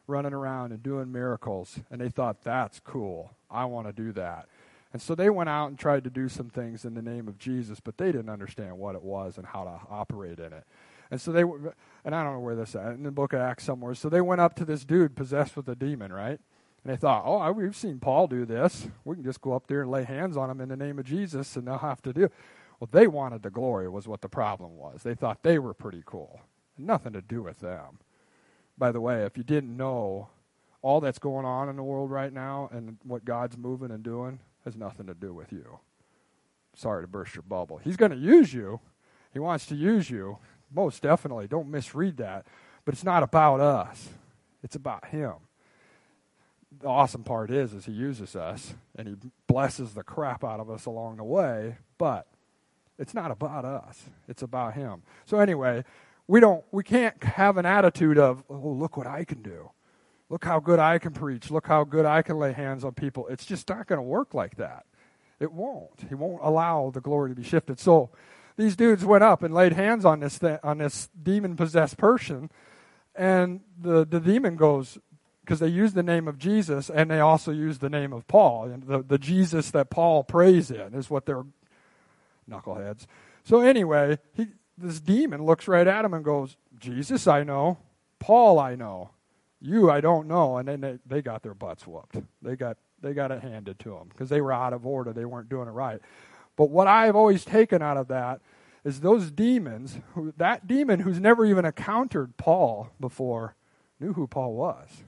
running 0.07 0.33
around 0.33 0.71
and 0.71 0.81
doing 0.81 1.11
miracles. 1.11 1.79
And 1.91 2.01
they 2.01 2.09
thought, 2.09 2.43
that's 2.43 2.79
cool. 2.79 3.31
I 3.51 3.65
want 3.65 3.87
to 3.87 3.93
do 3.93 4.13
that. 4.13 4.47
And 4.93 5.01
so 5.01 5.15
they 5.15 5.29
went 5.29 5.49
out 5.49 5.67
and 5.67 5.77
tried 5.77 6.03
to 6.05 6.09
do 6.09 6.29
some 6.29 6.49
things 6.49 6.85
in 6.85 6.93
the 6.93 7.01
name 7.01 7.27
of 7.27 7.37
Jesus, 7.37 7.79
but 7.79 7.97
they 7.97 8.11
didn't 8.11 8.29
understand 8.29 8.77
what 8.77 8.95
it 8.95 9.03
was 9.03 9.37
and 9.37 9.47
how 9.47 9.63
to 9.63 9.79
operate 9.93 10.39
in 10.39 10.53
it. 10.53 10.63
And 11.11 11.21
so 11.21 11.31
they, 11.31 11.41
and 11.41 12.15
I 12.15 12.23
don't 12.23 12.33
know 12.33 12.39
where 12.39 12.55
this 12.55 12.75
at, 12.75 12.93
in 12.93 13.03
the 13.03 13.11
book 13.11 13.33
of 13.33 13.39
Acts 13.39 13.63
somewhere. 13.63 13.95
So 13.95 14.09
they 14.09 14.21
went 14.21 14.41
up 14.41 14.55
to 14.55 14.65
this 14.65 14.83
dude 14.83 15.15
possessed 15.15 15.55
with 15.55 15.67
a 15.69 15.75
demon, 15.75 16.11
right? 16.11 16.39
And 16.83 16.93
they 16.93 16.97
thought, 16.97 17.23
oh, 17.25 17.51
we've 17.51 17.75
seen 17.75 17.99
Paul 17.99 18.27
do 18.27 18.45
this. 18.45 18.87
We 19.05 19.15
can 19.15 19.23
just 19.23 19.41
go 19.41 19.53
up 19.53 19.67
there 19.67 19.81
and 19.81 19.91
lay 19.91 20.03
hands 20.03 20.37
on 20.37 20.49
him 20.49 20.61
in 20.61 20.69
the 20.69 20.77
name 20.77 20.99
of 20.99 21.05
Jesus 21.05 21.55
and 21.55 21.67
they'll 21.67 21.77
have 21.77 22.01
to 22.03 22.13
do. 22.13 22.29
Well, 22.79 22.89
they 22.91 23.07
wanted 23.07 23.43
the 23.43 23.49
glory, 23.49 23.89
was 23.89 24.07
what 24.07 24.21
the 24.21 24.29
problem 24.29 24.77
was. 24.77 25.03
They 25.03 25.15
thought 25.15 25.43
they 25.43 25.59
were 25.59 25.73
pretty 25.73 26.03
cool. 26.05 26.41
Nothing 26.77 27.13
to 27.13 27.21
do 27.21 27.41
with 27.41 27.59
them 27.59 27.99
by 28.77 28.91
the 28.91 29.01
way, 29.01 29.23
if 29.23 29.37
you 29.37 29.43
didn't 29.43 29.75
know, 29.75 30.29
all 30.81 31.01
that's 31.01 31.19
going 31.19 31.45
on 31.45 31.69
in 31.69 31.75
the 31.75 31.83
world 31.83 32.11
right 32.11 32.31
now 32.31 32.69
and 32.71 32.97
what 33.03 33.25
God's 33.25 33.57
moving 33.57 33.91
and 33.91 34.03
doing 34.03 34.39
has 34.67 34.75
nothing 34.75 35.07
to 35.07 35.13
do 35.13 35.33
with 35.33 35.51
you. 35.51 35.79
Sorry 36.75 37.03
to 37.03 37.07
burst 37.07 37.35
your 37.35 37.41
bubble. 37.41 37.77
He's 37.77 37.97
going 37.97 38.11
to 38.11 38.17
use 38.17 38.53
you. 38.53 38.79
He 39.33 39.39
wants 39.39 39.65
to 39.67 39.75
use 39.75 40.09
you. 40.09 40.37
Most 40.71 41.01
definitely. 41.01 41.47
Don't 41.47 41.69
misread 41.69 42.17
that. 42.17 42.45
But 42.85 42.93
it's 42.93 43.03
not 43.03 43.23
about 43.23 43.59
us. 43.59 44.09
It's 44.63 44.75
about 44.75 45.05
him. 45.07 45.33
The 46.79 46.87
awesome 46.87 47.23
part 47.23 47.49
is 47.49 47.73
is 47.73 47.85
he 47.85 47.93
uses 47.93 48.35
us 48.35 48.75
and 48.95 49.07
he 49.07 49.15
blesses 49.47 49.93
the 49.93 50.03
crap 50.03 50.43
out 50.43 50.59
of 50.59 50.69
us 50.69 50.85
along 50.85 51.17
the 51.17 51.23
way, 51.23 51.77
but 51.97 52.27
it's 52.99 53.13
not 53.13 53.31
about 53.31 53.65
us. 53.65 54.03
It's 54.27 54.43
about 54.43 54.73
him. 54.73 55.01
So 55.25 55.39
anyway, 55.39 55.83
we 56.27 56.39
don't 56.39 56.63
we 56.71 56.83
can't 56.83 57.23
have 57.23 57.57
an 57.57 57.65
attitude 57.65 58.17
of 58.17 58.43
oh 58.49 58.69
look 58.69 58.97
what 58.97 59.07
i 59.07 59.23
can 59.23 59.41
do 59.41 59.71
look 60.29 60.43
how 60.45 60.59
good 60.59 60.79
i 60.79 60.97
can 60.99 61.13
preach 61.13 61.49
look 61.51 61.67
how 61.67 61.83
good 61.83 62.05
i 62.05 62.21
can 62.21 62.37
lay 62.37 62.51
hands 62.53 62.83
on 62.83 62.93
people 62.93 63.27
it's 63.27 63.45
just 63.45 63.69
not 63.69 63.87
going 63.87 63.97
to 63.97 64.03
work 64.03 64.33
like 64.33 64.55
that 64.57 64.85
It 65.39 65.51
won't. 65.51 66.05
He 66.09 66.15
won't 66.15 66.41
allow 66.43 66.89
the 66.91 67.01
glory 67.01 67.29
to 67.29 67.35
be 67.35 67.43
shifted. 67.43 67.79
So 67.79 68.09
these 68.55 68.75
dudes 68.75 69.05
went 69.05 69.23
up 69.23 69.43
and 69.43 69.53
laid 69.53 69.73
hands 69.73 70.03
on 70.05 70.19
this 70.19 70.39
th- 70.39 70.59
on 70.63 70.79
this 70.79 71.09
demon 71.21 71.55
possessed 71.55 71.97
person, 71.97 72.49
and 73.15 73.61
the 73.79 74.03
the 74.05 74.19
demon 74.19 74.55
goes 74.55 74.97
because 75.41 75.59
they 75.59 75.67
use 75.69 75.93
the 75.93 76.03
name 76.03 76.27
of 76.27 76.37
Jesus 76.39 76.89
and 76.89 77.09
they 77.09 77.19
also 77.21 77.51
use 77.51 77.77
the 77.77 77.89
name 77.89 78.13
of 78.13 78.27
Paul 78.27 78.63
and 78.71 78.83
the 78.83 79.03
the 79.03 79.19
Jesus 79.19 79.71
that 79.71 79.89
Paul 79.91 80.23
prays 80.23 80.71
in 80.71 80.95
is 80.95 81.09
what 81.09 81.25
they're 81.27 81.45
knuckleheads. 82.49 83.05
So 83.43 83.59
anyway, 83.61 84.17
he 84.33 84.47
this 84.77 84.99
demon 84.99 85.45
looks 85.45 85.67
right 85.67 85.87
at 85.87 86.03
him 86.03 86.13
and 86.15 86.25
goes, 86.25 86.57
"Jesus, 86.79 87.27
I 87.27 87.43
know. 87.43 87.77
Paul, 88.19 88.57
I 88.59 88.75
know. 88.75 89.11
You, 89.59 89.89
I 89.89 90.01
don't 90.01 90.27
know." 90.27 90.57
And 90.57 90.67
then 90.67 90.81
they 90.81 90.99
they 91.05 91.21
got 91.21 91.43
their 91.43 91.53
butts 91.53 91.85
whooped. 91.87 92.17
They 92.41 92.55
got 92.55 92.77
they 93.01 93.13
got 93.13 93.31
it 93.31 93.41
handed 93.41 93.79
to 93.79 93.89
them 93.91 94.09
because 94.09 94.29
they 94.29 94.41
were 94.41 94.53
out 94.53 94.73
of 94.73 94.85
order. 94.85 95.13
They 95.13 95.25
weren't 95.25 95.49
doing 95.49 95.67
it 95.67 95.71
right. 95.71 96.01
But 96.55 96.69
what 96.69 96.87
I've 96.87 97.15
always 97.15 97.45
taken 97.45 97.81
out 97.81 97.97
of 97.97 98.07
that 98.07 98.41
is 98.83 99.01
those 99.01 99.31
demons, 99.31 99.99
who, 100.13 100.33
that 100.37 100.65
demon 100.65 101.01
who's 101.01 101.19
never 101.19 101.45
even 101.45 101.65
encountered 101.65 102.37
Paul 102.37 102.89
before, 102.99 103.55
knew 103.99 104.13
who 104.13 104.27
Paul 104.27 104.53
was. 104.53 105.03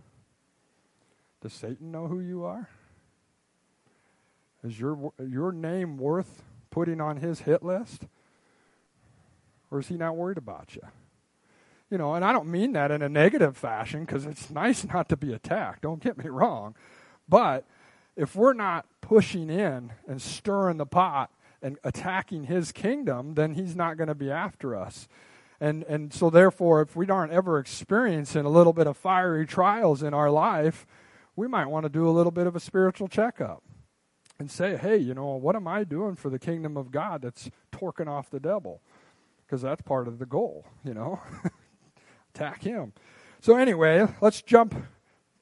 Does 1.41 1.53
Satan 1.53 1.91
know 1.91 2.07
who 2.07 2.19
you 2.19 2.43
are? 2.43 2.69
Is 4.63 4.79
your, 4.79 5.13
your 5.25 5.51
name 5.51 5.97
worth 5.97 6.43
putting 6.69 6.99
on 6.99 7.17
his 7.17 7.41
hit 7.41 7.63
list? 7.63 8.03
Or 9.71 9.79
is 9.79 9.87
he 9.87 9.95
not 9.95 10.17
worried 10.17 10.37
about 10.37 10.75
you? 10.75 10.81
You 11.89 11.97
know, 11.97 12.13
and 12.13 12.23
I 12.23 12.31
don't 12.33 12.47
mean 12.47 12.73
that 12.73 12.91
in 12.91 13.01
a 13.01 13.09
negative 13.09 13.57
fashion 13.57 14.05
because 14.05 14.25
it's 14.25 14.49
nice 14.49 14.85
not 14.93 15.09
to 15.09 15.17
be 15.17 15.33
attacked. 15.33 15.81
Don't 15.81 16.03
get 16.03 16.17
me 16.17 16.29
wrong. 16.29 16.75
But 17.27 17.65
if 18.15 18.35
we're 18.35 18.53
not 18.53 18.85
pushing 19.01 19.49
in 19.49 19.93
and 20.07 20.21
stirring 20.21 20.77
the 20.77 20.85
pot 20.85 21.31
and 21.61 21.77
attacking 21.83 22.45
his 22.45 22.71
kingdom, 22.71 23.35
then 23.35 23.53
he's 23.53 23.75
not 23.75 23.97
going 23.97 24.07
to 24.07 24.15
be 24.15 24.31
after 24.31 24.75
us. 24.75 25.07
And, 25.61 25.83
and 25.83 26.13
so, 26.13 26.29
therefore, 26.29 26.81
if 26.81 26.95
we 26.95 27.07
aren't 27.07 27.33
ever 27.33 27.59
experiencing 27.59 28.45
a 28.45 28.49
little 28.49 28.71
bit 28.71 28.87
of 28.87 28.95
fiery 28.95 29.45
trials 29.45 30.01
in 30.01 30.13
our 30.13 30.31
life, 30.31 30.85
we 31.35 31.47
might 31.47 31.67
want 31.67 31.83
to 31.83 31.89
do 31.89 32.07
a 32.07 32.11
little 32.11 32.31
bit 32.31 32.47
of 32.47 32.55
a 32.55 32.59
spiritual 32.59 33.07
checkup 33.07 33.61
and 34.39 34.49
say, 34.49 34.77
hey, 34.77 34.97
you 34.97 35.13
know, 35.13 35.35
what 35.35 35.55
am 35.55 35.67
I 35.67 35.83
doing 35.83 36.15
for 36.15 36.29
the 36.29 36.39
kingdom 36.39 36.77
of 36.77 36.91
God 36.91 37.21
that's 37.21 37.49
torquing 37.71 38.07
off 38.07 38.29
the 38.29 38.39
devil? 38.39 38.81
Because 39.45 39.61
that's 39.61 39.81
part 39.81 40.07
of 40.07 40.19
the 40.19 40.25
goal, 40.25 40.65
you 40.83 40.93
know, 40.93 41.19
attack 42.39 42.63
him. 42.63 42.93
So, 43.41 43.57
anyway, 43.57 44.07
let's 44.21 44.41
jump 44.41 44.75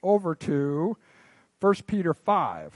over 0.01 0.33
to 0.35 0.97
1 1.59 1.75
Peter 1.85 2.13
5. 2.13 2.73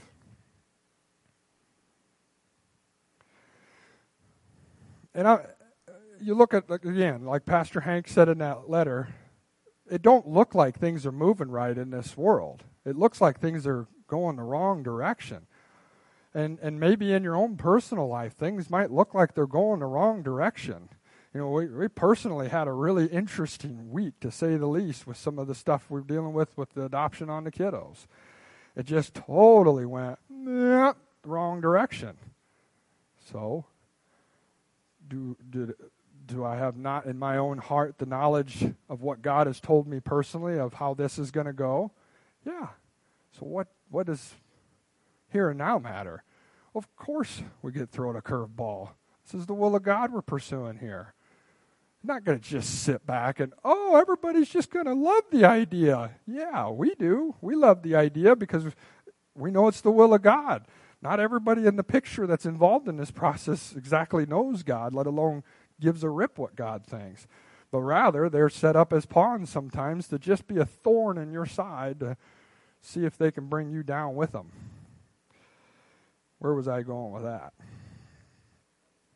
And 5.14 5.28
I, 5.28 5.46
you 6.20 6.34
look 6.34 6.54
at, 6.54 6.70
again, 6.70 7.24
like 7.24 7.44
Pastor 7.44 7.80
Hank 7.80 8.08
said 8.08 8.28
in 8.28 8.38
that 8.38 8.70
letter, 8.70 9.08
it 9.90 10.02
don't 10.02 10.28
look 10.28 10.54
like 10.54 10.78
things 10.78 11.04
are 11.04 11.12
moving 11.12 11.50
right 11.50 11.76
in 11.76 11.90
this 11.90 12.16
world. 12.16 12.62
It 12.84 12.96
looks 12.96 13.20
like 13.20 13.38
things 13.38 13.66
are 13.66 13.86
going 14.06 14.36
the 14.36 14.42
wrong 14.42 14.82
direction. 14.82 15.46
And, 16.34 16.58
and 16.62 16.80
maybe 16.80 17.12
in 17.12 17.22
your 17.22 17.36
own 17.36 17.56
personal 17.56 18.08
life, 18.08 18.34
things 18.34 18.70
might 18.70 18.90
look 18.90 19.14
like 19.14 19.34
they're 19.34 19.46
going 19.46 19.80
the 19.80 19.86
wrong 19.86 20.22
direction. 20.22 20.88
You 21.34 21.40
know, 21.40 21.48
we, 21.48 21.66
we 21.66 21.88
personally 21.88 22.48
had 22.48 22.68
a 22.68 22.72
really 22.72 23.06
interesting 23.06 23.90
week, 23.90 24.20
to 24.20 24.30
say 24.30 24.56
the 24.56 24.66
least, 24.66 25.06
with 25.06 25.16
some 25.16 25.38
of 25.38 25.46
the 25.46 25.54
stuff 25.54 25.86
we're 25.88 26.00
dealing 26.00 26.34
with 26.34 26.56
with 26.58 26.74
the 26.74 26.84
adoption 26.84 27.30
on 27.30 27.44
the 27.44 27.50
kiddos. 27.50 28.06
It 28.76 28.84
just 28.84 29.14
totally 29.14 29.86
went 29.86 30.18
the 30.28 30.94
wrong 31.24 31.60
direction. 31.60 32.16
So, 33.32 33.64
do, 35.08 35.36
do, 35.48 35.74
do 36.26 36.44
I 36.44 36.56
have 36.56 36.76
not 36.76 37.06
in 37.06 37.18
my 37.18 37.36
own 37.36 37.58
heart 37.58 37.98
the 37.98 38.06
knowledge 38.06 38.66
of 38.88 39.00
what 39.00 39.22
God 39.22 39.46
has 39.46 39.60
told 39.60 39.86
me 39.86 40.00
personally 40.00 40.58
of 40.58 40.74
how 40.74 40.94
this 40.94 41.18
is 41.18 41.30
going 41.30 41.46
to 41.46 41.52
go? 41.52 41.92
Yeah. 42.46 42.68
So 43.38 43.46
what 43.46 43.68
what 43.90 44.06
does 44.06 44.34
here 45.30 45.50
and 45.50 45.58
now 45.58 45.78
matter? 45.78 46.24
Of 46.74 46.94
course 46.96 47.42
we 47.62 47.72
get 47.72 47.90
thrown 47.90 48.16
a 48.16 48.22
curveball. 48.22 48.90
This 49.24 49.40
is 49.40 49.46
the 49.46 49.54
will 49.54 49.76
of 49.76 49.82
God 49.82 50.12
we're 50.12 50.22
pursuing 50.22 50.78
here. 50.78 51.14
Not 52.04 52.24
going 52.24 52.38
to 52.38 52.44
just 52.44 52.82
sit 52.82 53.06
back 53.06 53.40
and, 53.40 53.52
oh, 53.64 53.96
everybody's 53.96 54.48
just 54.48 54.70
going 54.70 54.86
to 54.86 54.94
love 54.94 55.24
the 55.30 55.44
idea. 55.44 56.12
Yeah, 56.26 56.68
we 56.68 56.94
do. 56.94 57.34
We 57.40 57.54
love 57.54 57.82
the 57.82 57.94
idea 57.94 58.34
because 58.36 58.64
we 59.34 59.50
know 59.50 59.68
it's 59.68 59.80
the 59.80 59.90
will 59.90 60.14
of 60.14 60.22
God. 60.22 60.66
Not 61.00 61.20
everybody 61.20 61.66
in 61.66 61.76
the 61.76 61.84
picture 61.84 62.26
that's 62.26 62.46
involved 62.46 62.88
in 62.88 62.96
this 62.96 63.10
process 63.10 63.74
exactly 63.76 64.26
knows 64.26 64.62
God, 64.62 64.94
let 64.94 65.06
alone 65.06 65.42
gives 65.80 66.04
a 66.04 66.10
rip 66.10 66.38
what 66.38 66.54
God 66.56 66.86
thinks. 66.86 67.26
But 67.70 67.80
rather, 67.80 68.28
they're 68.28 68.48
set 68.48 68.76
up 68.76 68.92
as 68.92 69.06
pawns 69.06 69.50
sometimes 69.50 70.06
to 70.08 70.18
just 70.18 70.46
be 70.46 70.58
a 70.58 70.64
thorn 70.64 71.18
in 71.18 71.32
your 71.32 71.46
side 71.46 72.00
to 72.00 72.16
see 72.80 73.04
if 73.04 73.16
they 73.16 73.30
can 73.30 73.46
bring 73.46 73.70
you 73.70 73.82
down 73.82 74.14
with 74.14 74.32
them. 74.32 74.52
Where 76.38 76.54
was 76.54 76.68
I 76.68 76.82
going 76.82 77.12
with 77.12 77.22
that? 77.22 77.52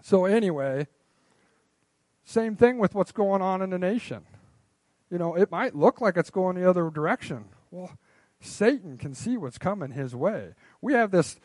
So, 0.02 0.24
anyway, 0.24 0.86
same 2.26 2.56
thing 2.56 2.76
with 2.78 2.94
what's 2.94 3.12
going 3.12 3.40
on 3.40 3.62
in 3.62 3.70
the 3.70 3.78
nation. 3.78 4.26
You 5.10 5.16
know, 5.16 5.34
it 5.34 5.50
might 5.50 5.74
look 5.74 6.00
like 6.00 6.16
it's 6.16 6.28
going 6.28 6.56
the 6.56 6.68
other 6.68 6.90
direction. 6.90 7.46
Well, 7.70 7.92
Satan 8.40 8.98
can 8.98 9.14
see 9.14 9.38
what's 9.38 9.56
coming 9.56 9.92
his 9.92 10.14
way. 10.14 10.54
We 10.82 10.92
have 10.92 11.12
this 11.12 11.38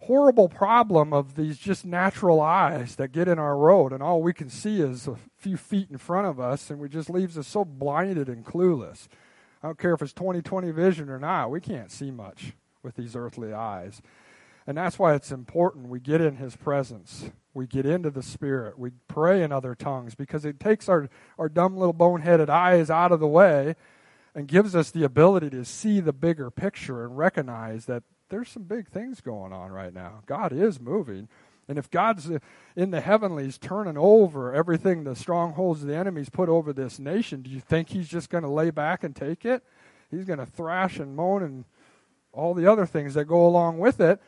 horrible 0.00 0.48
problem 0.48 1.12
of 1.12 1.36
these 1.36 1.56
just 1.56 1.86
natural 1.86 2.40
eyes 2.40 2.96
that 2.96 3.12
get 3.12 3.28
in 3.28 3.38
our 3.38 3.56
road, 3.56 3.92
and 3.92 4.02
all 4.02 4.20
we 4.20 4.34
can 4.34 4.50
see 4.50 4.80
is 4.80 5.06
a 5.06 5.16
few 5.38 5.56
feet 5.56 5.90
in 5.90 5.96
front 5.96 6.26
of 6.26 6.38
us, 6.38 6.70
and 6.70 6.84
it 6.84 6.90
just 6.90 7.08
leaves 7.08 7.38
us 7.38 7.46
so 7.46 7.64
blinded 7.64 8.28
and 8.28 8.44
clueless. 8.44 9.08
I 9.62 9.68
don't 9.68 9.78
care 9.78 9.94
if 9.94 10.02
it's 10.02 10.12
20/20 10.12 10.70
vision 10.74 11.08
or 11.08 11.18
not, 11.18 11.50
we 11.50 11.60
can't 11.60 11.90
see 11.90 12.10
much 12.10 12.52
with 12.82 12.96
these 12.96 13.16
earthly 13.16 13.52
eyes. 13.52 14.02
And 14.66 14.76
that's 14.76 14.98
why 14.98 15.14
it's 15.14 15.30
important 15.30 15.88
we 15.88 16.00
get 16.00 16.20
in 16.20 16.36
his 16.36 16.56
presence. 16.56 17.30
We 17.54 17.66
get 17.66 17.86
into 17.86 18.10
the 18.10 18.22
Spirit. 18.22 18.78
We 18.78 18.90
pray 19.08 19.42
in 19.42 19.52
other 19.52 19.74
tongues 19.74 20.14
because 20.14 20.44
it 20.44 20.58
takes 20.58 20.88
our, 20.88 21.08
our 21.38 21.48
dumb 21.48 21.76
little 21.76 21.94
boneheaded 21.94 22.48
eyes 22.48 22.90
out 22.90 23.12
of 23.12 23.20
the 23.20 23.28
way 23.28 23.76
and 24.34 24.48
gives 24.48 24.74
us 24.74 24.90
the 24.90 25.04
ability 25.04 25.50
to 25.50 25.64
see 25.64 26.00
the 26.00 26.12
bigger 26.12 26.50
picture 26.50 27.04
and 27.04 27.16
recognize 27.16 27.86
that 27.86 28.02
there's 28.28 28.48
some 28.48 28.64
big 28.64 28.88
things 28.88 29.20
going 29.20 29.52
on 29.52 29.70
right 29.70 29.94
now. 29.94 30.20
God 30.26 30.52
is 30.52 30.80
moving. 30.80 31.28
And 31.68 31.78
if 31.78 31.90
God's 31.90 32.30
in 32.76 32.90
the 32.90 33.00
heavenlies 33.00 33.58
turning 33.58 33.96
over 33.96 34.52
everything 34.52 35.04
the 35.04 35.16
strongholds 35.16 35.82
of 35.82 35.88
the 35.88 35.96
enemies 35.96 36.28
put 36.28 36.48
over 36.48 36.72
this 36.72 36.98
nation, 36.98 37.42
do 37.42 37.50
you 37.50 37.60
think 37.60 37.88
he's 37.88 38.08
just 38.08 38.30
going 38.30 38.44
to 38.44 38.50
lay 38.50 38.70
back 38.70 39.04
and 39.04 39.14
take 39.14 39.44
it? 39.44 39.62
He's 40.10 40.24
going 40.24 40.38
to 40.38 40.46
thrash 40.46 40.98
and 40.98 41.16
moan 41.16 41.42
and 41.42 41.64
all 42.32 42.52
the 42.52 42.70
other 42.70 42.84
things 42.84 43.14
that 43.14 43.24
go 43.24 43.46
along 43.46 43.78
with 43.78 44.00
it 44.00 44.20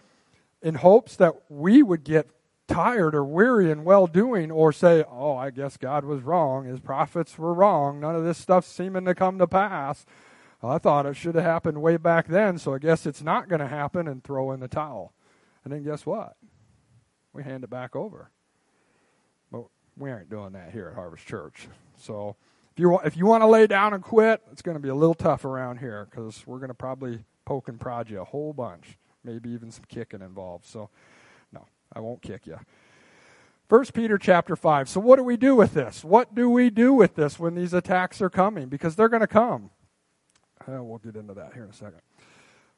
in 0.63 0.77
hopes 0.77 1.17
that 1.17 1.35
we 1.49 1.83
would 1.83 2.05
get 2.05 2.31
tired 2.67 3.15
or 3.15 3.25
weary 3.25 3.71
in 3.71 3.85
well 3.85 4.07
doing 4.07 4.51
or 4.51 4.73
say, 4.73 5.05
oh, 5.11 5.37
I 5.37 5.51
guess 5.51 5.77
God 5.77 6.05
was 6.05 6.23
wrong. 6.23 6.67
His 6.67 6.81
prophets 6.81 7.39
were 7.39 7.55
wrong. 7.55 8.01
None 8.01 8.15
of 8.15 8.25
this 8.25 8.39
stuff's 8.39 8.69
seeming 8.69 9.07
to 9.07 9.15
come 9.15 9.39
to 9.39 9.47
pass. 9.47 10.05
I 10.63 10.79
thought 10.79 11.07
it 11.07 11.15
should 11.15 11.37
have 11.37 11.45
happened 11.45 11.81
way 11.81 11.97
back 11.97 12.27
then, 12.27 12.59
so 12.59 12.75
I 12.75 12.79
guess 12.79 13.07
it's 13.07 13.23
not 13.23 13.49
going 13.49 13.61
to 13.61 13.69
happen 13.69 14.09
and 14.09 14.23
throw 14.23 14.51
in 14.51 14.61
the 14.61 14.69
towel. 14.69 15.13
And 15.63 15.73
then 15.73 15.85
guess 15.85 16.05
what? 16.05 16.37
We 17.33 17.45
hand 17.45 17.63
it 17.63 17.71
back 17.71 17.95
over. 17.95 18.31
But 19.53 19.65
we 19.97 20.11
aren't 20.11 20.31
doing 20.31 20.53
that 20.53 20.73
here 20.73 20.89
at 20.89 20.95
Harvest 20.95 21.27
Church. 21.27 21.69
So 21.97 22.35
if 22.73 22.81
you, 22.81 22.99
if 23.01 23.17
you 23.17 23.27
want 23.27 23.43
to 23.43 23.47
lay 23.47 23.69
down 23.69 23.95
and 23.95 24.03
quit, 24.03 24.43
it's 24.51 24.63
going 24.63 24.77
to 24.77 24.83
be 24.83 24.89
a 24.89 24.95
little 24.95 25.15
tough 25.15 25.45
around 25.45 25.79
here 25.79 26.09
because 26.11 26.45
we're 26.47 26.59
going 26.59 26.69
to 26.69 26.75
probably 26.75 27.25
poke 27.45 27.69
and 27.69 27.81
prod 27.81 28.11
you 28.11 28.21
a 28.21 28.25
whole 28.25 28.53
bunch, 28.53 28.99
maybe 29.29 29.51
even 29.51 29.71
some 29.71 29.85
kicking 29.89 30.23
involved. 30.23 30.65
So, 30.67 30.89
no, 31.53 31.67
I 31.93 32.01
won't 32.01 32.23
kick 32.23 32.47
you. 32.47 32.59
First 33.69 33.93
Peter 33.93 34.17
chapter 34.17 34.57
5. 34.57 34.89
So 34.89 35.01
what 35.01 35.17
do 35.17 35.23
we 35.23 35.37
do 35.37 35.55
with 35.55 35.75
this? 35.75 36.03
What 36.03 36.35
do 36.35 36.49
we 36.49 36.71
do 36.71 36.95
with 36.95 37.15
this 37.15 37.39
when 37.39 37.55
these 37.55 37.75
attacks 37.75 38.23
are 38.23 38.31
coming? 38.31 38.69
Because 38.69 38.97
they're 38.97 39.11
going 39.11 39.21
to 39.21 39.27
come. 39.27 39.71
Uh, 40.67 40.83
we'll 40.83 40.99
get 40.99 41.17
into 41.17 41.35
that 41.35 41.53
here 41.53 41.65
in 41.65 41.71
a 41.71 41.75
second. 41.75 42.01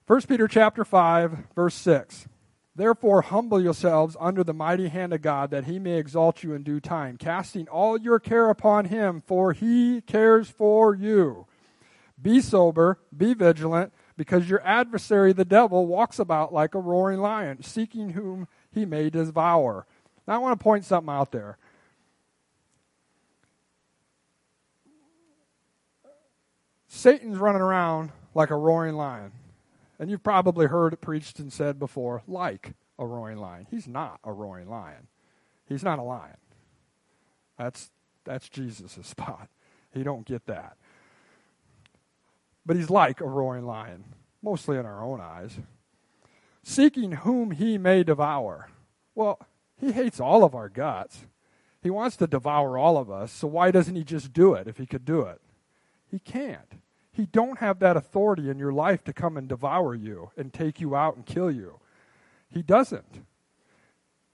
1 0.09 0.23
Peter 0.23 0.49
chapter 0.49 0.85
5, 0.85 1.39
verse 1.55 1.77
6. 1.77 2.27
Therefore, 2.75 3.23
humble 3.23 3.61
yourselves 3.61 4.17
under 4.19 4.43
the 4.43 4.53
mighty 4.53 4.89
hand 4.89 5.13
of 5.13 5.23
God, 5.23 5.51
that 5.51 5.67
he 5.67 5.79
may 5.79 5.99
exalt 5.99 6.43
you 6.43 6.53
in 6.55 6.65
due 6.65 6.81
time, 6.81 7.17
casting 7.17 7.69
all 7.69 8.01
your 8.01 8.19
care 8.19 8.49
upon 8.49 8.87
him, 8.87 9.23
for 9.25 9.53
he 9.53 10.01
cares 10.01 10.49
for 10.49 10.95
you. 10.95 11.47
Be 12.21 12.41
sober, 12.41 12.99
be 13.17 13.35
vigilant, 13.35 13.93
because 14.21 14.51
your 14.51 14.61
adversary, 14.67 15.33
the 15.33 15.47
devil, 15.47 15.87
walks 15.87 16.19
about 16.19 16.53
like 16.53 16.75
a 16.75 16.79
roaring 16.79 17.21
lion, 17.21 17.63
seeking 17.63 18.11
whom 18.11 18.49
he 18.71 18.85
may 18.85 19.09
devour. 19.09 19.87
Now, 20.29 20.35
I 20.35 20.39
want 20.39 20.61
to 20.61 20.63
point 20.63 20.85
something 20.85 21.11
out 21.11 21.33
there. 21.33 21.57
Satan's 26.87 27.39
running 27.39 27.63
around 27.63 28.13
like 28.35 28.51
a 28.51 28.57
roaring 28.57 28.95
lion. 28.95 29.33
And 29.99 30.11
you've 30.11 30.23
probably 30.23 30.67
heard 30.67 30.93
it 30.93 31.01
preached 31.01 31.39
and 31.39 31.51
said 31.51 31.79
before, 31.79 32.23
like 32.29 32.75
a 32.99 33.07
roaring 33.07 33.39
lion. 33.39 33.69
He's 33.71 33.89
not 33.89 34.21
a 34.23 34.35
roaring 34.35 34.69
lion. 34.69 35.09
He's 35.65 35.83
not 35.83 35.99
a 35.99 36.03
lion. 36.03 36.37
That's 37.57 37.91
that's 38.25 38.51
Jesus' 38.51 38.99
spot. 39.03 39.49
He 39.95 40.03
don't 40.03 40.27
get 40.27 40.45
that. 40.45 40.77
But 42.71 42.77
he's 42.77 42.89
like 42.89 43.21
a 43.21 43.27
roaring 43.27 43.67
lion, 43.67 44.05
mostly 44.41 44.79
in 44.79 44.87
our 44.87 45.03
own 45.03 45.21
eyes, 45.21 45.59
seeking 46.63 47.11
whom 47.11 47.51
he 47.51 47.77
may 47.79 48.05
devour. 48.05 48.69
Well, 49.13 49.41
he 49.77 49.91
hates 49.91 50.21
all 50.21 50.45
of 50.45 50.55
our 50.55 50.69
guts. 50.69 51.27
He 51.83 51.91
wants 51.91 52.17
to 52.19 52.29
devour 52.29 52.79
all 52.79 52.97
of 52.97 53.11
us, 53.11 53.33
so 53.33 53.49
why 53.49 53.73
doesn't 53.73 53.97
he 53.97 54.05
just 54.05 54.33
do 54.33 54.55
it 54.55 54.69
if 54.69 54.77
he 54.77 54.87
could 54.87 55.05
do 55.05 55.23
it? 55.23 55.41
He 56.09 56.21
can't. 56.21 56.75
He 57.11 57.27
don't 57.27 57.59
have 57.59 57.81
that 57.81 57.97
authority 57.97 58.49
in 58.49 58.61
your 58.61 58.73
life 58.73 59.03
to 59.03 59.13
come 59.13 59.37
and 59.37 59.49
devour 59.49 59.97
you 59.97 60.31
and 60.37 60.53
take 60.53 60.81
you 60.81 60.95
out 60.95 61.17
and 61.17 61.27
kill 61.27 61.51
you. 61.51 61.81
He 62.49 62.63
doesn't. 62.63 63.25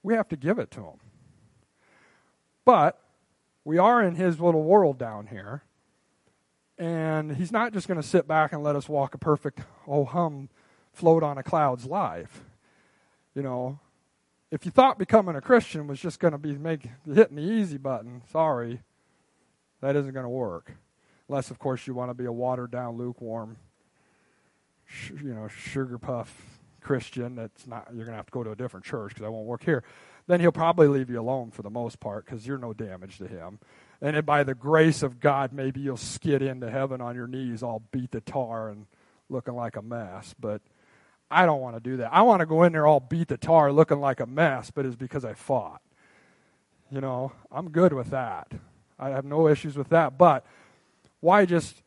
We 0.02 0.12
have 0.12 0.28
to 0.28 0.36
give 0.36 0.58
it 0.58 0.70
to 0.72 0.80
him. 0.80 1.00
But 2.66 3.00
we 3.64 3.78
are 3.78 4.02
in 4.02 4.16
his 4.16 4.38
little 4.38 4.64
world 4.64 4.98
down 4.98 5.28
here. 5.28 5.62
And 6.78 7.36
he's 7.36 7.52
not 7.52 7.72
just 7.72 7.88
going 7.88 8.00
to 8.00 8.06
sit 8.06 8.28
back 8.28 8.52
and 8.52 8.62
let 8.62 8.76
us 8.76 8.88
walk 8.88 9.14
a 9.14 9.18
perfect, 9.18 9.60
oh 9.86 10.04
hum, 10.04 10.50
float 10.92 11.22
on 11.22 11.38
a 11.38 11.42
cloud's 11.42 11.86
life. 11.86 12.44
You 13.34 13.42
know, 13.42 13.78
if 14.50 14.64
you 14.64 14.70
thought 14.70 14.98
becoming 14.98 15.36
a 15.36 15.40
Christian 15.40 15.86
was 15.86 16.00
just 16.00 16.20
going 16.20 16.32
to 16.32 16.38
be 16.38 16.56
make, 16.56 16.88
hitting 17.06 17.36
the 17.36 17.42
easy 17.42 17.78
button, 17.78 18.22
sorry, 18.30 18.80
that 19.80 19.96
isn't 19.96 20.12
going 20.12 20.24
to 20.24 20.30
work. 20.30 20.72
Unless, 21.28 21.50
of 21.50 21.58
course, 21.58 21.86
you 21.86 21.94
want 21.94 22.10
to 22.10 22.14
be 22.14 22.24
a 22.24 22.32
watered 22.32 22.70
down, 22.70 22.96
lukewarm, 22.96 23.56
sh- 24.86 25.12
you 25.22 25.34
know, 25.34 25.48
sugar 25.48 25.98
puff 25.98 26.60
Christian. 26.80 27.34
That's 27.34 27.66
not. 27.66 27.88
You're 27.92 28.04
going 28.04 28.12
to 28.12 28.16
have 28.16 28.26
to 28.26 28.32
go 28.32 28.44
to 28.44 28.52
a 28.52 28.56
different 28.56 28.86
church 28.86 29.10
because 29.10 29.24
I 29.24 29.28
won't 29.28 29.46
work 29.46 29.64
here. 29.64 29.82
Then 30.28 30.40
he'll 30.40 30.52
probably 30.52 30.88
leave 30.88 31.10
you 31.10 31.20
alone 31.20 31.50
for 31.50 31.62
the 31.62 31.70
most 31.70 32.00
part 32.00 32.24
because 32.24 32.46
you're 32.46 32.58
no 32.58 32.72
damage 32.72 33.18
to 33.18 33.26
him. 33.26 33.58
And 34.00 34.26
by 34.26 34.42
the 34.44 34.54
grace 34.54 35.02
of 35.02 35.20
God, 35.20 35.52
maybe 35.52 35.80
you'll 35.80 35.96
skid 35.96 36.42
into 36.42 36.70
heaven 36.70 37.00
on 37.00 37.14
your 37.14 37.26
knees, 37.26 37.62
all 37.62 37.82
beat 37.90 38.10
the 38.10 38.20
tar 38.20 38.68
and 38.68 38.86
looking 39.28 39.54
like 39.54 39.76
a 39.76 39.82
mess. 39.82 40.34
But 40.38 40.60
I 41.30 41.46
don't 41.46 41.60
want 41.60 41.76
to 41.76 41.80
do 41.80 41.96
that. 41.98 42.12
I 42.12 42.22
want 42.22 42.40
to 42.40 42.46
go 42.46 42.62
in 42.62 42.72
there 42.72 42.86
all 42.86 43.00
beat 43.00 43.28
the 43.28 43.36
tar, 43.36 43.72
looking 43.72 44.00
like 44.00 44.20
a 44.20 44.26
mess, 44.26 44.70
but 44.70 44.86
it's 44.86 44.96
because 44.96 45.24
I 45.24 45.34
fought. 45.34 45.80
You 46.90 47.00
know, 47.00 47.32
I'm 47.50 47.70
good 47.70 47.92
with 47.92 48.10
that. 48.10 48.52
I 48.98 49.10
have 49.10 49.24
no 49.24 49.48
issues 49.48 49.76
with 49.76 49.88
that. 49.88 50.16
But 50.18 50.44
why 51.20 51.44
just 51.44 51.82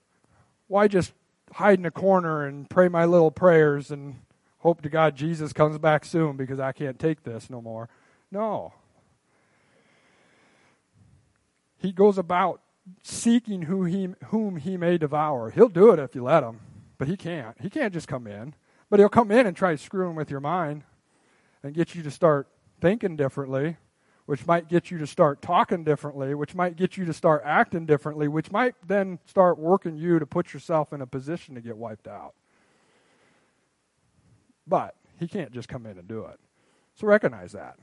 why 0.67 0.87
just 0.87 1.13
hide 1.53 1.79
in 1.79 1.85
a 1.85 1.91
corner 1.91 2.45
and 2.45 2.69
pray 2.69 2.89
my 2.89 3.05
little 3.05 3.31
prayers 3.31 3.91
and 3.91 4.15
hope 4.59 4.81
to 4.81 4.89
God 4.89 5.15
Jesus 5.15 5.53
comes 5.53 5.77
back 5.77 6.05
soon 6.05 6.37
because 6.37 6.59
I 6.59 6.71
can't 6.73 6.99
take 6.99 7.23
this 7.23 7.49
no 7.49 7.61
more? 7.61 7.89
No. 8.31 8.73
He 11.79 11.91
goes 11.91 12.17
about 12.17 12.61
seeking 13.03 13.63
who 13.63 13.85
he, 13.85 14.09
whom 14.27 14.57
he 14.57 14.77
may 14.77 14.97
devour. 14.97 15.49
He'll 15.49 15.69
do 15.69 15.91
it 15.91 15.99
if 15.99 16.13
you 16.13 16.23
let 16.23 16.43
him, 16.43 16.59
but 16.97 17.07
he 17.07 17.17
can't. 17.17 17.55
He 17.61 17.69
can't 17.69 17.93
just 17.93 18.07
come 18.07 18.27
in. 18.27 18.53
But 18.89 18.99
he'll 18.99 19.09
come 19.09 19.31
in 19.31 19.45
and 19.45 19.55
try 19.55 19.75
screwing 19.75 20.15
with 20.15 20.31
your 20.31 20.39
mind 20.39 20.83
and 21.63 21.73
get 21.73 21.95
you 21.95 22.03
to 22.03 22.11
start 22.11 22.47
thinking 22.81 23.15
differently, 23.15 23.77
which 24.25 24.47
might 24.47 24.67
get 24.67 24.89
you 24.89 24.97
to 24.97 25.07
start 25.07 25.41
talking 25.41 25.83
differently, 25.83 26.33
which 26.33 26.55
might 26.55 26.75
get 26.75 26.97
you 26.97 27.05
to 27.05 27.13
start 27.13 27.43
acting 27.45 27.85
differently, 27.85 28.27
which 28.27 28.51
might 28.51 28.75
then 28.85 29.19
start 29.25 29.59
working 29.59 29.95
you 29.95 30.19
to 30.19 30.25
put 30.25 30.53
yourself 30.53 30.91
in 30.91 31.01
a 31.01 31.07
position 31.07 31.55
to 31.55 31.61
get 31.61 31.77
wiped 31.77 32.07
out. 32.07 32.33
But 34.67 34.95
he 35.19 35.27
can't 35.27 35.51
just 35.51 35.67
come 35.69 35.85
in 35.85 35.97
and 35.97 36.07
do 36.07 36.25
it. 36.25 36.39
So 36.95 37.07
recognize 37.07 37.51
that. 37.51 37.77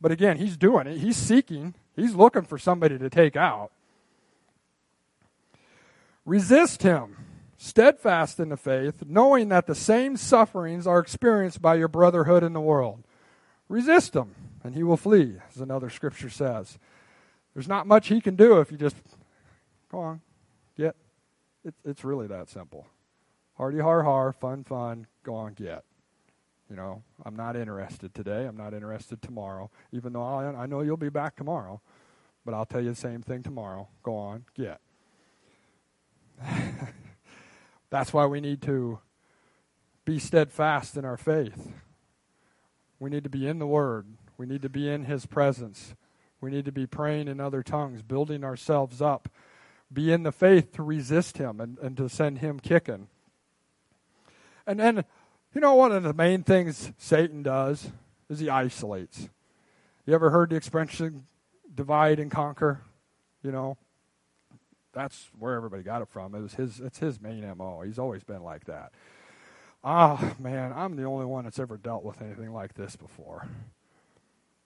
But 0.00 0.12
again, 0.12 0.36
he's 0.36 0.56
doing 0.56 0.86
it. 0.86 0.98
He's 0.98 1.16
seeking, 1.16 1.74
he's 1.98 2.14
looking 2.14 2.42
for 2.42 2.58
somebody 2.58 2.98
to 2.98 3.10
take 3.10 3.36
out. 3.36 3.70
Resist 6.24 6.82
him, 6.82 7.16
steadfast 7.56 8.38
in 8.38 8.50
the 8.50 8.56
faith, 8.56 9.02
knowing 9.06 9.48
that 9.48 9.66
the 9.66 9.74
same 9.74 10.16
sufferings 10.16 10.86
are 10.86 10.98
experienced 10.98 11.62
by 11.62 11.74
your 11.74 11.88
brotherhood 11.88 12.42
in 12.42 12.52
the 12.52 12.60
world. 12.60 13.02
Resist 13.68 14.14
him, 14.14 14.34
and 14.62 14.74
he 14.74 14.82
will 14.82 14.96
flee, 14.96 15.36
as 15.54 15.60
another 15.60 15.90
scripture 15.90 16.30
says. 16.30 16.78
There's 17.54 17.68
not 17.68 17.86
much 17.86 18.08
he 18.08 18.20
can 18.20 18.36
do 18.36 18.60
if 18.60 18.70
you 18.70 18.78
just 18.78 18.96
go 19.90 19.98
on, 19.98 20.20
get. 20.76 20.94
It, 21.64 21.74
it's 21.84 22.04
really 22.04 22.26
that 22.28 22.48
simple. 22.48 22.86
Hardy 23.56 23.80
har 23.80 24.02
har, 24.04 24.32
fun 24.32 24.64
fun, 24.64 25.06
go 25.24 25.34
on, 25.34 25.54
get. 25.54 25.84
You 26.70 26.76
know, 26.76 27.02
I'm 27.24 27.34
not 27.34 27.56
interested 27.56 28.14
today. 28.14 28.44
I'm 28.44 28.56
not 28.56 28.74
interested 28.74 29.22
tomorrow, 29.22 29.70
even 29.92 30.12
though 30.12 30.22
I, 30.22 30.44
I 30.44 30.66
know 30.66 30.82
you'll 30.82 30.98
be 30.98 31.08
back 31.08 31.36
tomorrow. 31.36 31.80
But 32.44 32.54
I'll 32.54 32.66
tell 32.66 32.80
you 32.80 32.90
the 32.90 32.96
same 32.96 33.22
thing 33.22 33.42
tomorrow. 33.42 33.88
Go 34.02 34.16
on, 34.16 34.44
get. 34.54 34.80
That's 37.90 38.12
why 38.12 38.26
we 38.26 38.40
need 38.40 38.62
to 38.62 39.00
be 40.04 40.18
steadfast 40.18 40.96
in 40.96 41.04
our 41.04 41.16
faith. 41.16 41.72
We 42.98 43.10
need 43.10 43.24
to 43.24 43.30
be 43.30 43.46
in 43.46 43.58
the 43.58 43.66
Word. 43.66 44.06
We 44.36 44.46
need 44.46 44.62
to 44.62 44.68
be 44.68 44.88
in 44.88 45.04
His 45.04 45.26
presence. 45.26 45.94
We 46.40 46.50
need 46.50 46.64
to 46.66 46.72
be 46.72 46.86
praying 46.86 47.28
in 47.28 47.40
other 47.40 47.62
tongues, 47.62 48.02
building 48.02 48.44
ourselves 48.44 49.02
up. 49.02 49.28
Be 49.92 50.12
in 50.12 50.22
the 50.22 50.32
faith 50.32 50.72
to 50.72 50.82
resist 50.82 51.38
Him 51.38 51.60
and, 51.60 51.78
and 51.78 51.96
to 51.96 52.08
send 52.08 52.38
Him 52.38 52.60
kicking. 52.60 53.08
And 54.66 54.78
then 54.78 55.04
you 55.54 55.60
know, 55.60 55.74
one 55.74 55.92
of 55.92 56.02
the 56.02 56.14
main 56.14 56.42
things 56.42 56.92
Satan 56.98 57.42
does 57.42 57.90
is 58.28 58.38
he 58.38 58.48
isolates. 58.48 59.28
You 60.06 60.14
ever 60.14 60.30
heard 60.30 60.50
the 60.50 60.56
expression 60.56 61.26
divide 61.74 62.18
and 62.18 62.30
conquer? 62.30 62.82
You 63.42 63.52
know, 63.52 63.76
that's 64.92 65.30
where 65.38 65.54
everybody 65.54 65.82
got 65.82 66.02
it 66.02 66.08
from. 66.08 66.34
It 66.34 66.40
was 66.40 66.54
his. 66.54 66.80
It's 66.80 66.98
his 66.98 67.20
main 67.20 67.46
mo. 67.56 67.82
He's 67.82 67.98
always 67.98 68.24
been 68.24 68.42
like 68.42 68.64
that. 68.64 68.92
Ah, 69.84 70.34
man, 70.38 70.72
I'm 70.74 70.96
the 70.96 71.04
only 71.04 71.26
one 71.26 71.44
that's 71.44 71.58
ever 71.58 71.76
dealt 71.76 72.04
with 72.04 72.20
anything 72.20 72.52
like 72.52 72.74
this 72.74 72.96
before. 72.96 73.46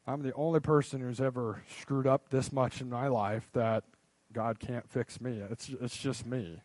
I'm 0.07 0.23
the 0.23 0.33
only 0.35 0.61
person 0.61 1.01
who's 1.01 1.21
ever 1.21 1.63
screwed 1.81 2.07
up 2.07 2.31
this 2.31 2.51
much 2.51 2.81
in 2.81 2.89
my 2.89 3.09
life 3.09 3.49
that 3.53 3.85
God 4.33 4.59
can't 4.59 4.89
fix 4.91 5.21
me. 5.21 5.43
It's 5.51 5.69
it's 5.81 5.97
just 5.97 6.27
me. 6.27 6.63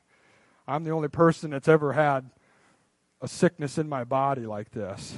I'm 0.68 0.84
the 0.84 0.91
only 0.91 1.07
person 1.07 1.51
that's 1.51 1.68
ever 1.68 1.93
had 1.93 2.30
a 3.22 3.28
sickness 3.28 3.78
in 3.78 3.89
my 3.89 4.03
body 4.03 4.45
like 4.45 4.72
this. 4.72 5.18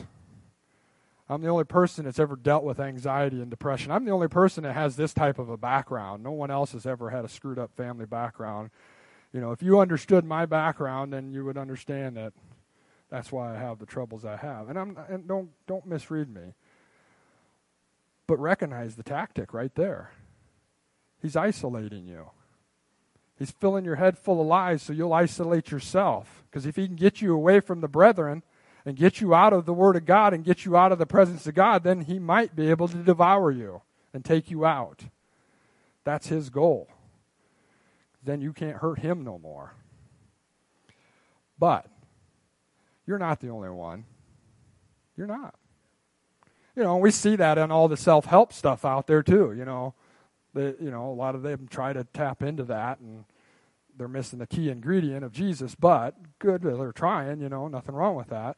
I'm 1.29 1.41
the 1.41 1.49
only 1.49 1.63
person 1.63 2.05
that's 2.05 2.17
ever 2.17 2.35
dealt 2.35 2.63
with 2.63 2.79
anxiety 2.79 3.39
and 3.39 3.51
depression. 3.51 3.91
I'm 3.91 4.03
the 4.03 4.11
only 4.11 4.27
person 4.27 4.63
that 4.63 4.73
has 4.73 4.95
this 4.95 5.13
type 5.13 5.37
of 5.37 5.49
a 5.49 5.57
background. 5.57 6.23
No 6.23 6.31
one 6.31 6.49
else 6.49 6.71
has 6.71 6.87
ever 6.87 7.11
had 7.11 7.23
a 7.23 7.29
screwed 7.29 7.59
up 7.59 7.75
family 7.75 8.07
background. 8.07 8.71
You 9.31 9.39
know, 9.39 9.51
if 9.51 9.61
you 9.61 9.79
understood 9.79 10.25
my 10.25 10.47
background, 10.47 11.13
then 11.13 11.31
you 11.31 11.45
would 11.45 11.57
understand 11.57 12.17
that 12.17 12.33
that's 13.11 13.31
why 13.31 13.55
I 13.55 13.59
have 13.59 13.77
the 13.77 13.85
troubles 13.85 14.25
I 14.25 14.37
have. 14.37 14.69
And 14.69 14.79
I'm 14.79 14.97
and 15.07 15.27
don't 15.27 15.49
don't 15.67 15.85
misread 15.85 16.33
me. 16.33 16.53
But 18.25 18.39
recognize 18.39 18.95
the 18.95 19.03
tactic 19.03 19.53
right 19.53 19.73
there. 19.75 20.11
He's 21.21 21.35
isolating 21.35 22.07
you. 22.07 22.31
He's 23.39 23.51
filling 23.51 23.85
your 23.85 23.95
head 23.95 24.17
full 24.17 24.41
of 24.41 24.47
lies 24.47 24.83
so 24.83 24.91
you'll 24.91 25.13
isolate 25.13 25.71
yourself. 25.71 26.43
Because 26.49 26.65
if 26.65 26.75
he 26.75 26.87
can 26.87 26.97
get 26.97 27.21
you 27.21 27.33
away 27.33 27.61
from 27.61 27.79
the 27.79 27.87
brethren 27.87 28.43
and 28.85 28.97
get 28.97 29.21
you 29.21 29.33
out 29.33 29.53
of 29.53 29.65
the 29.65 29.73
Word 29.73 29.95
of 29.95 30.05
God 30.05 30.33
and 30.33 30.43
get 30.43 30.65
you 30.65 30.75
out 30.75 30.91
of 30.91 30.99
the 30.99 31.05
presence 31.05 31.47
of 31.47 31.55
God, 31.55 31.83
then 31.83 32.01
he 32.01 32.19
might 32.19 32.53
be 32.53 32.69
able 32.69 32.89
to 32.89 32.97
devour 32.97 33.49
you 33.49 33.81
and 34.13 34.25
take 34.25 34.51
you 34.51 34.65
out. 34.65 35.05
That's 36.03 36.27
his 36.27 36.49
goal. 36.49 36.89
Then 38.23 38.41
you 38.41 38.51
can't 38.51 38.77
hurt 38.77 38.99
him 38.99 39.23
no 39.23 39.39
more. 39.39 39.73
But 41.57 41.85
you're 43.07 43.19
not 43.19 43.39
the 43.39 43.49
only 43.49 43.69
one. 43.69 44.03
You're 45.15 45.27
not. 45.27 45.55
You 46.75 46.83
know, 46.83 46.97
we 46.97 47.11
see 47.11 47.35
that 47.37 47.57
in 47.57 47.71
all 47.71 47.87
the 47.87 47.97
self 47.97 48.25
help 48.25 48.51
stuff 48.51 48.83
out 48.83 49.07
there 49.07 49.23
too, 49.23 49.53
you 49.57 49.65
know. 49.65 49.93
They, 50.59 50.83
you 50.83 50.91
know, 50.91 51.09
a 51.09 51.13
lot 51.13 51.35
of 51.35 51.41
them 51.41 51.69
try 51.69 51.93
to 51.93 52.03
tap 52.03 52.43
into 52.43 52.65
that, 52.65 52.99
and 52.99 53.23
they're 53.97 54.09
missing 54.09 54.39
the 54.39 54.47
key 54.47 54.69
ingredient 54.69 55.23
of 55.23 55.31
Jesus. 55.31 55.73
But 55.73 56.15
good, 56.37 56.63
they're 56.63 56.91
trying. 56.91 57.39
You 57.39 57.47
know, 57.47 57.69
nothing 57.69 57.95
wrong 57.95 58.15
with 58.15 58.27
that. 58.27 58.57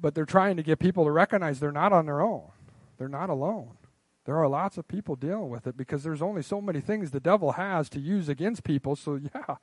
But 0.00 0.16
they're 0.16 0.24
trying 0.24 0.56
to 0.56 0.64
get 0.64 0.80
people 0.80 1.04
to 1.04 1.12
recognize 1.12 1.60
they're 1.60 1.70
not 1.70 1.92
on 1.92 2.06
their 2.06 2.20
own. 2.20 2.50
They're 2.98 3.06
not 3.08 3.30
alone. 3.30 3.76
There 4.24 4.36
are 4.36 4.48
lots 4.48 4.76
of 4.76 4.88
people 4.88 5.14
dealing 5.14 5.48
with 5.48 5.68
it 5.68 5.76
because 5.76 6.02
there's 6.02 6.22
only 6.22 6.42
so 6.42 6.60
many 6.60 6.80
things 6.80 7.12
the 7.12 7.20
devil 7.20 7.52
has 7.52 7.88
to 7.90 8.00
use 8.00 8.28
against 8.28 8.64
people. 8.64 8.96
So 8.96 9.20
yeah, 9.34 9.56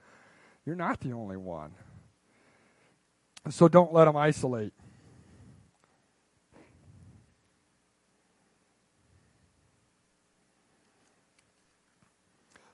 you're 0.65 0.77
not 0.77 1.01
the 1.01 1.11
only 1.11 1.35
one. 1.35 1.73
So 3.49 3.67
don't 3.67 3.91
let 3.91 4.05
them 4.05 4.15
isolate. 4.15 4.71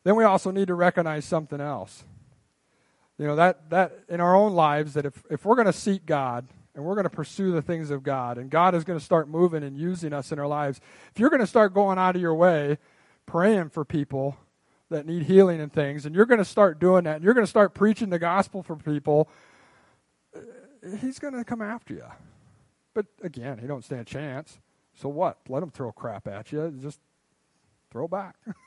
Then 0.08 0.16
we 0.16 0.24
also 0.24 0.52
need 0.52 0.70
to 0.70 0.74
recognize 0.74 1.26
something 1.26 1.60
else. 1.60 2.06
You 3.18 3.28
know, 3.28 3.36
that, 3.36 3.70
that 3.72 3.92
in 4.08 4.22
our 4.22 4.34
own 4.34 4.54
lives, 4.54 4.94
that 4.94 5.06
if, 5.06 5.22
if 5.30 5.44
we're 5.44 5.56
going 5.56 5.68
to 5.68 5.74
seek 5.74 6.06
God 6.06 6.48
and 6.74 6.86
we're 6.86 6.94
going 6.94 7.04
to 7.04 7.10
pursue 7.10 7.52
the 7.52 7.62
things 7.62 7.92
of 7.92 8.04
God, 8.04 8.38
and 8.38 8.50
God 8.50 8.74
is 8.74 8.86
going 8.86 8.98
to 8.98 9.04
start 9.04 9.28
moving 9.28 9.64
and 9.64 9.78
using 9.78 10.14
us 10.14 10.32
in 10.32 10.40
our 10.40 10.48
lives, 10.48 10.80
if 11.12 11.20
you're 11.20 11.30
going 11.30 11.42
to 11.42 11.46
start 11.46 11.74
going 11.74 11.98
out 11.98 12.16
of 12.16 12.22
your 12.22 12.36
way 12.36 12.78
praying 13.26 13.68
for 13.68 13.84
people 13.84 14.38
that 14.90 15.06
need 15.06 15.24
healing 15.24 15.60
and 15.60 15.74
things, 15.74 16.06
and 16.06 16.16
you're 16.16 16.26
going 16.26 16.38
to 16.38 16.46
start 16.46 16.80
doing 16.80 17.04
that, 17.04 17.16
and 17.18 17.26
you're 17.26 17.34
going 17.34 17.46
to 17.46 17.50
start 17.50 17.74
preaching 17.74 18.10
the 18.10 18.18
gospel 18.18 18.64
for 18.64 18.78
people, 18.78 19.28
uh, 20.34 20.40
he's 21.02 21.20
going 21.20 21.34
to 21.34 21.44
come 21.44 21.62
after 21.62 21.94
you. 21.94 22.06
But 22.94 23.08
again, 23.24 23.58
he 23.58 23.68
don't 23.68 23.84
stand 23.84 24.04
a 24.04 24.06
chance. 24.06 24.58
So 24.94 25.10
what? 25.10 25.40
Let 25.50 25.64
him 25.64 25.70
throw 25.70 25.92
crap 25.92 26.30
at 26.30 26.54
you. 26.54 26.74
Just 26.82 27.02
throw 27.92 28.08
back. 28.08 28.38